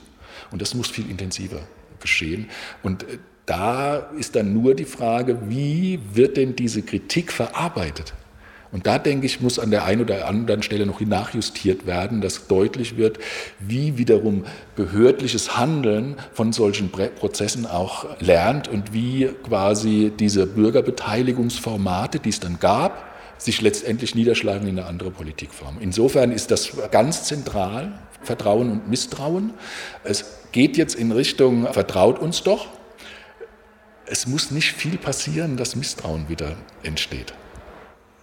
Und 0.49 0.63
das 0.63 0.73
muss 0.73 0.89
viel 0.89 1.09
intensiver 1.09 1.61
geschehen. 1.99 2.49
Und 2.83 3.03
äh, 3.03 3.17
da 3.45 3.97
ist 4.17 4.35
dann 4.35 4.53
nur 4.53 4.75
die 4.75 4.85
Frage, 4.85 5.49
wie 5.49 5.99
wird 6.13 6.37
denn 6.37 6.55
diese 6.55 6.83
Kritik 6.83 7.31
verarbeitet? 7.31 8.13
Und 8.71 8.85
da 8.85 8.99
denke 8.99 9.25
ich, 9.25 9.41
muss 9.41 9.57
an 9.57 9.71
der 9.71 9.85
einen 9.85 10.01
oder 10.01 10.27
anderen 10.27 10.61
Stelle 10.61 10.85
noch 10.85 11.01
nachjustiert 11.01 11.87
werden, 11.87 12.21
dass 12.21 12.47
deutlich 12.47 12.97
wird, 12.97 13.17
wie 13.59 13.97
wiederum 13.97 14.45
behördliches 14.75 15.57
Handeln 15.57 16.17
von 16.33 16.53
solchen 16.53 16.91
Prozessen 16.91 17.65
auch 17.65 18.05
lernt 18.19 18.67
und 18.67 18.93
wie 18.93 19.29
quasi 19.43 20.11
diese 20.17 20.45
Bürgerbeteiligungsformate, 20.45 22.19
die 22.19 22.29
es 22.29 22.39
dann 22.39 22.59
gab, 22.59 23.09
sich 23.39 23.61
letztendlich 23.61 24.13
niederschlagen 24.13 24.67
in 24.67 24.77
eine 24.77 24.87
andere 24.87 25.09
Politikform. 25.09 25.77
Insofern 25.79 26.31
ist 26.31 26.51
das 26.51 26.71
ganz 26.91 27.23
zentral, 27.23 27.93
Vertrauen 28.21 28.69
und 28.69 28.89
Misstrauen. 28.89 29.53
Es 30.03 30.38
geht 30.51 30.77
jetzt 30.77 30.95
in 30.95 31.11
Richtung, 31.11 31.71
vertraut 31.71 32.19
uns 32.19 32.43
doch. 32.43 32.67
Es 34.05 34.27
muss 34.27 34.51
nicht 34.51 34.73
viel 34.73 34.97
passieren, 34.97 35.57
dass 35.57 35.75
Misstrauen 35.75 36.29
wieder 36.29 36.55
entsteht. 36.83 37.33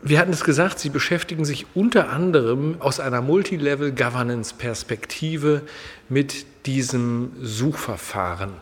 Wir 0.02 0.18
hatten 0.18 0.32
es 0.32 0.44
gesagt, 0.44 0.78
Sie 0.78 0.90
beschäftigen 0.90 1.44
sich 1.44 1.66
unter 1.74 2.10
anderem 2.10 2.76
aus 2.80 3.00
einer 3.00 3.22
Multilevel-Governance-Perspektive 3.22 5.62
mit 6.08 6.46
diesem 6.66 7.32
Suchverfahren. 7.40 8.52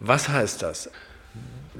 Was 0.00 0.28
heißt 0.28 0.62
das? 0.62 0.90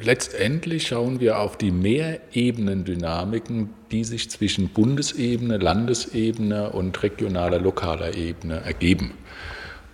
Letztendlich 0.00 0.86
schauen 0.88 1.20
wir 1.20 1.38
auf 1.38 1.56
die 1.56 1.70
Mehrebenendynamiken, 1.70 3.70
die 3.92 4.02
sich 4.02 4.28
zwischen 4.30 4.70
Bundesebene, 4.70 5.58
Landesebene 5.58 6.70
und 6.70 7.00
regionaler, 7.02 7.60
lokaler 7.60 8.16
Ebene 8.16 8.62
ergeben. 8.62 9.12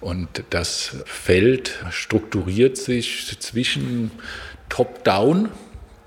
Und 0.00 0.44
das 0.50 0.96
Feld 1.04 1.78
strukturiert 1.90 2.76
sich 2.76 3.36
zwischen 3.38 4.10
Top-Down, 4.68 5.50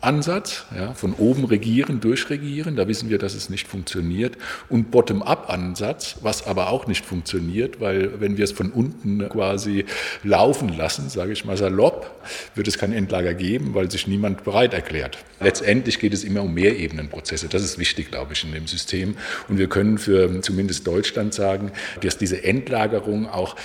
Ansatz, 0.04 0.66
ja, 0.76 0.94
von 0.94 1.14
oben 1.14 1.46
regieren, 1.46 2.00
durchregieren, 2.00 2.76
da 2.76 2.88
wissen 2.88 3.10
wir, 3.10 3.18
dass 3.18 3.34
es 3.34 3.50
nicht 3.50 3.68
funktioniert, 3.68 4.38
und 4.70 4.92
Bottom-up-Ansatz, 4.92 6.18
was 6.22 6.46
aber 6.46 6.70
auch 6.70 6.88
nicht 6.88 7.06
funktioniert, 7.06 7.80
weil 7.80 8.20
wenn 8.20 8.38
wir 8.38 8.44
es 8.44 8.52
von 8.52 8.72
unten 8.72 9.28
quasi 9.30 9.86
laufen 10.24 10.70
lassen, 10.70 11.10
sage 11.10 11.32
ich 11.32 11.46
mal 11.46 11.58
salopp, 11.58 12.12
wird 12.56 12.68
es 12.68 12.78
kein 12.78 12.94
Endlager 12.94 13.34
geben, 13.34 13.74
weil 13.74 13.90
sich 13.90 14.08
niemand 14.08 14.44
bereit 14.44 14.74
erklärt. 14.74 15.18
Letztendlich 15.40 16.00
geht 16.00 16.14
es 16.14 16.24
immer 16.24 16.44
um 16.44 16.54
Mehrebenenprozesse, 16.54 17.48
das 17.48 17.64
ist 17.64 17.78
wichtig, 17.78 18.12
glaube 18.12 18.34
ich, 18.34 18.44
in 18.44 18.52
dem 18.52 18.68
System. 18.68 19.16
Und 19.48 19.58
wir 19.58 19.68
können 19.68 19.98
für 19.98 20.42
zumindest 20.42 20.86
Deutschland 20.86 21.34
sagen, 21.34 21.72
dass 22.02 22.18
diese 22.18 22.44
Endlagerung 22.44 23.28
auch 23.30 23.56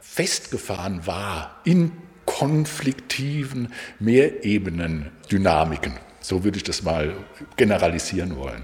festgefahren 0.00 1.06
war 1.06 1.60
in 1.64 1.92
konfliktiven 2.38 3.72
Mehrebenen-Dynamiken. 3.98 5.94
So 6.20 6.44
würde 6.44 6.56
ich 6.56 6.62
das 6.62 6.82
mal 6.82 7.14
generalisieren 7.56 8.36
wollen. 8.36 8.62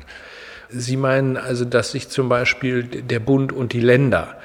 Sie 0.69 0.97
meinen 0.97 1.37
also, 1.37 1.65
dass 1.65 1.91
sich 1.93 2.09
zum 2.09 2.29
Beispiel 2.29 2.85
der 2.85 3.19
Bund 3.19 3.53
und 3.53 3.73
die 3.73 3.81
Länder 3.81 4.39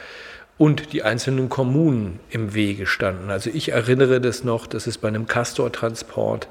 und 0.58 0.94
die 0.94 1.04
einzelnen 1.04 1.48
Kommunen 1.48 2.20
im 2.32 2.56
Wege 2.56 2.88
standen. 2.88 3.30
Also 3.30 3.52
ich 3.54 3.70
erinnere 3.70 4.20
das 4.20 4.44
noch, 4.44 4.66
dass 4.66 4.88
es 4.88 4.98
bei 4.98 5.08
einem 5.08 5.28
Castor-Transport 5.28 6.48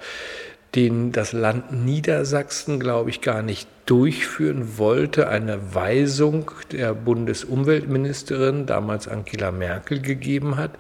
den 0.74 1.12
das 1.12 1.33
Land 1.33 1.72
Niedersachsen, 1.72 2.79
glaube 2.79 3.11
ich, 3.11 3.20
gar 3.22 3.43
nicht 3.43 3.68
durchführen 3.87 4.76
wollte, 4.76 5.29
eine 5.29 5.74
Weisung 5.74 6.51
der 6.72 6.93
Bundesumweltministerin, 6.95 8.66
damals 8.66 9.09
Angela 9.09 9.51
Merkel, 9.51 10.01
gegeben 10.01 10.57
hat. 10.57 10.72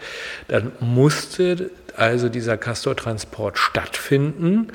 Dann 0.48 0.72
musste 0.80 1.70
also 1.98 2.28
dieser 2.28 2.56
Castor-Transport 2.56 3.58
stattfinden. 3.58 4.72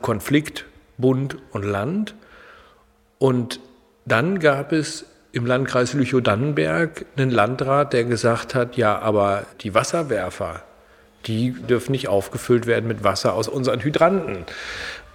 Konflikt 0.00 0.64
Bund 0.98 1.36
und 1.52 1.64
Land. 1.64 2.14
Und 3.18 3.60
dann 4.04 4.38
gab 4.38 4.72
es 4.72 5.04
im 5.32 5.46
Landkreis 5.46 5.92
Lüchow-Dannenberg 5.92 7.04
einen 7.16 7.30
Landrat, 7.30 7.92
der 7.92 8.04
gesagt 8.04 8.54
hat, 8.54 8.76
ja, 8.76 8.98
aber 8.98 9.46
die 9.60 9.74
Wasserwerfer, 9.74 10.62
die 11.26 11.52
dürfen 11.52 11.92
nicht 11.92 12.08
aufgefüllt 12.08 12.66
werden 12.66 12.88
mit 12.88 13.04
Wasser 13.04 13.34
aus 13.34 13.46
unseren 13.46 13.80
Hydranten. 13.80 14.44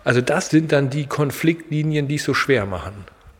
Also 0.03 0.21
das 0.21 0.49
sind 0.49 0.71
dann 0.71 0.89
die 0.89 1.07
Konfliktlinien, 1.07 2.07
die 2.07 2.15
es 2.15 2.23
so 2.23 2.33
schwer 2.33 2.65
machen. 2.65 2.93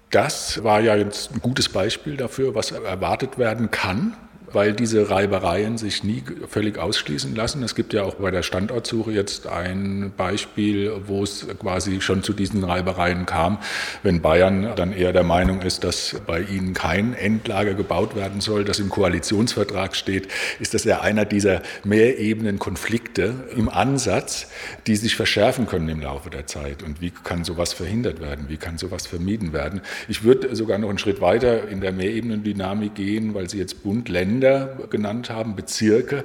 Das 0.09 0.63
war 0.63 0.81
ja 0.81 0.95
jetzt 0.95 1.33
ein 1.33 1.41
gutes 1.41 1.69
Beispiel 1.69 2.17
dafür, 2.17 2.55
was 2.55 2.71
erwartet 2.71 3.37
werden 3.37 3.71
kann 3.71 4.15
weil 4.55 4.71
diese 4.73 5.09
Reibereien 5.09 5.77
sich 5.77 6.03
nie 6.05 6.23
völlig 6.47 6.77
ausschließen 6.77 7.35
lassen. 7.35 7.61
Es 7.61 7.75
gibt 7.75 7.93
ja 7.93 8.03
auch 8.03 8.15
bei 8.15 8.31
der 8.31 8.41
Standortsuche 8.41 9.11
jetzt 9.11 9.47
ein 9.47 10.13
Beispiel, 10.15 10.93
wo 11.07 11.23
es 11.23 11.45
quasi 11.59 11.99
schon 11.99 12.23
zu 12.23 12.31
diesen 12.31 12.63
Reibereien 12.63 13.25
kam. 13.25 13.59
Wenn 14.01 14.21
Bayern 14.21 14.73
dann 14.77 14.93
eher 14.93 15.11
der 15.11 15.23
Meinung 15.23 15.61
ist, 15.61 15.83
dass 15.83 16.15
bei 16.25 16.39
ihnen 16.39 16.73
kein 16.73 17.13
Endlager 17.13 17.73
gebaut 17.73 18.15
werden 18.15 18.39
soll, 18.39 18.63
das 18.63 18.79
im 18.79 18.89
Koalitionsvertrag 18.89 19.93
steht, 19.93 20.29
ist 20.61 20.73
das 20.73 20.85
ja 20.85 21.01
einer 21.01 21.25
dieser 21.25 21.61
mehrebenen 21.83 22.57
Konflikte 22.57 23.33
im 23.57 23.67
Ansatz, 23.67 24.47
die 24.87 24.95
sich 24.95 25.17
verschärfen 25.17 25.67
können 25.67 25.89
im 25.89 25.99
Laufe 25.99 26.29
der 26.29 26.47
Zeit. 26.47 26.81
Und 26.81 27.01
wie 27.01 27.11
kann 27.11 27.43
sowas 27.43 27.73
verhindert 27.73 28.21
werden? 28.21 28.45
Wie 28.47 28.57
kann 28.57 28.77
sowas 28.77 29.05
vermieden 29.05 29.51
werden? 29.51 29.81
Ich 30.07 30.23
würde 30.23 30.55
sogar 30.55 30.77
noch 30.77 30.87
einen 30.87 30.97
Schritt 30.97 31.19
weiter 31.19 31.67
in 31.67 31.81
der 31.81 31.91
Mehrebenen-Dynamik 31.91 32.95
gehen, 32.95 33.33
weil 33.33 33.49
Sie 33.49 33.57
jetzt 33.57 33.83
Bund, 33.83 34.07
Länder, 34.07 34.44
Länder 34.45 34.87
genannt 34.89 35.29
haben, 35.29 35.55
Bezirke. 35.55 36.23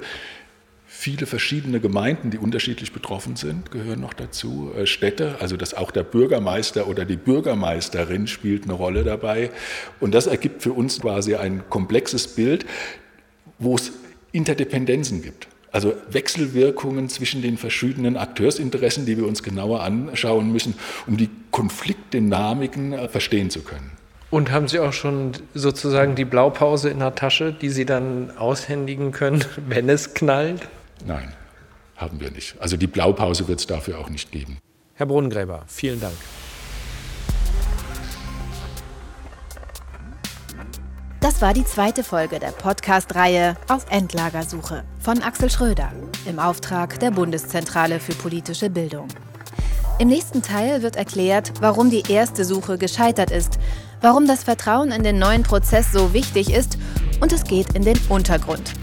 Viele 0.85 1.25
verschiedene 1.25 1.79
Gemeinden, 1.79 2.29
die 2.29 2.37
unterschiedlich 2.37 2.91
betroffen 2.93 3.35
sind, 3.35 3.71
gehören 3.71 4.01
noch 4.01 4.13
dazu. 4.13 4.71
Äh, 4.77 4.85
Städte, 4.85 5.37
also 5.39 5.57
dass 5.57 5.73
auch 5.73 5.89
der 5.89 6.03
Bürgermeister 6.03 6.87
oder 6.87 7.05
die 7.05 7.15
Bürgermeisterin 7.15 8.27
spielt 8.27 8.65
eine 8.65 8.73
Rolle 8.73 9.03
dabei. 9.03 9.49
Und 9.99 10.13
das 10.13 10.27
ergibt 10.27 10.61
für 10.61 10.73
uns 10.73 10.99
quasi 10.99 11.35
ein 11.35 11.63
komplexes 11.69 12.27
Bild, 12.27 12.65
wo 13.57 13.75
es 13.75 13.93
Interdependenzen 14.31 15.23
gibt. 15.23 15.47
Also 15.71 15.93
Wechselwirkungen 16.09 17.07
zwischen 17.09 17.41
den 17.41 17.57
verschiedenen 17.57 18.17
Akteursinteressen, 18.17 19.05
die 19.05 19.17
wir 19.17 19.25
uns 19.25 19.41
genauer 19.41 19.81
anschauen 19.81 20.51
müssen, 20.51 20.75
um 21.07 21.17
die 21.17 21.29
Konfliktdynamiken 21.49 22.93
äh, 22.93 23.07
verstehen 23.07 23.49
zu 23.49 23.61
können. 23.61 24.00
Und 24.31 24.49
haben 24.49 24.69
Sie 24.69 24.79
auch 24.79 24.93
schon 24.93 25.33
sozusagen 25.53 26.15
die 26.15 26.23
Blaupause 26.23 26.89
in 26.89 26.99
der 26.99 27.15
Tasche, 27.15 27.51
die 27.51 27.69
Sie 27.69 27.85
dann 27.85 28.31
aushändigen 28.37 29.11
können, 29.11 29.43
wenn 29.67 29.89
es 29.89 30.13
knallt? 30.13 30.69
Nein, 31.05 31.33
haben 31.97 32.21
wir 32.21 32.31
nicht. 32.31 32.55
Also 32.59 32.77
die 32.77 32.87
Blaupause 32.87 33.49
wird 33.49 33.59
es 33.59 33.67
dafür 33.67 33.99
auch 33.99 34.09
nicht 34.09 34.31
geben. 34.31 34.57
Herr 34.95 35.05
Brunnengräber, 35.05 35.63
vielen 35.67 35.99
Dank. 35.99 36.13
Das 41.19 41.41
war 41.41 41.53
die 41.53 41.65
zweite 41.65 42.03
Folge 42.03 42.39
der 42.39 42.51
Podcast-Reihe 42.51 43.57
auf 43.67 43.85
Endlagersuche 43.89 44.83
von 44.99 45.21
Axel 45.21 45.49
Schröder 45.49 45.91
im 46.25 46.39
Auftrag 46.39 46.99
der 46.99 47.11
Bundeszentrale 47.11 47.99
für 47.99 48.13
politische 48.13 48.69
Bildung. 48.69 49.07
Im 49.99 50.07
nächsten 50.07 50.41
Teil 50.41 50.81
wird 50.81 50.95
erklärt, 50.95 51.51
warum 51.59 51.91
die 51.91 52.03
erste 52.09 52.43
Suche 52.43 52.77
gescheitert 52.79 53.29
ist, 53.29 53.59
warum 54.01 54.27
das 54.27 54.43
Vertrauen 54.43 54.91
in 54.91 55.03
den 55.03 55.19
neuen 55.19 55.43
Prozess 55.43 55.91
so 55.91 56.13
wichtig 56.13 56.51
ist 56.51 56.77
und 57.21 57.31
es 57.31 57.43
geht 57.43 57.75
in 57.75 57.83
den 57.83 57.99
Untergrund. 58.09 58.73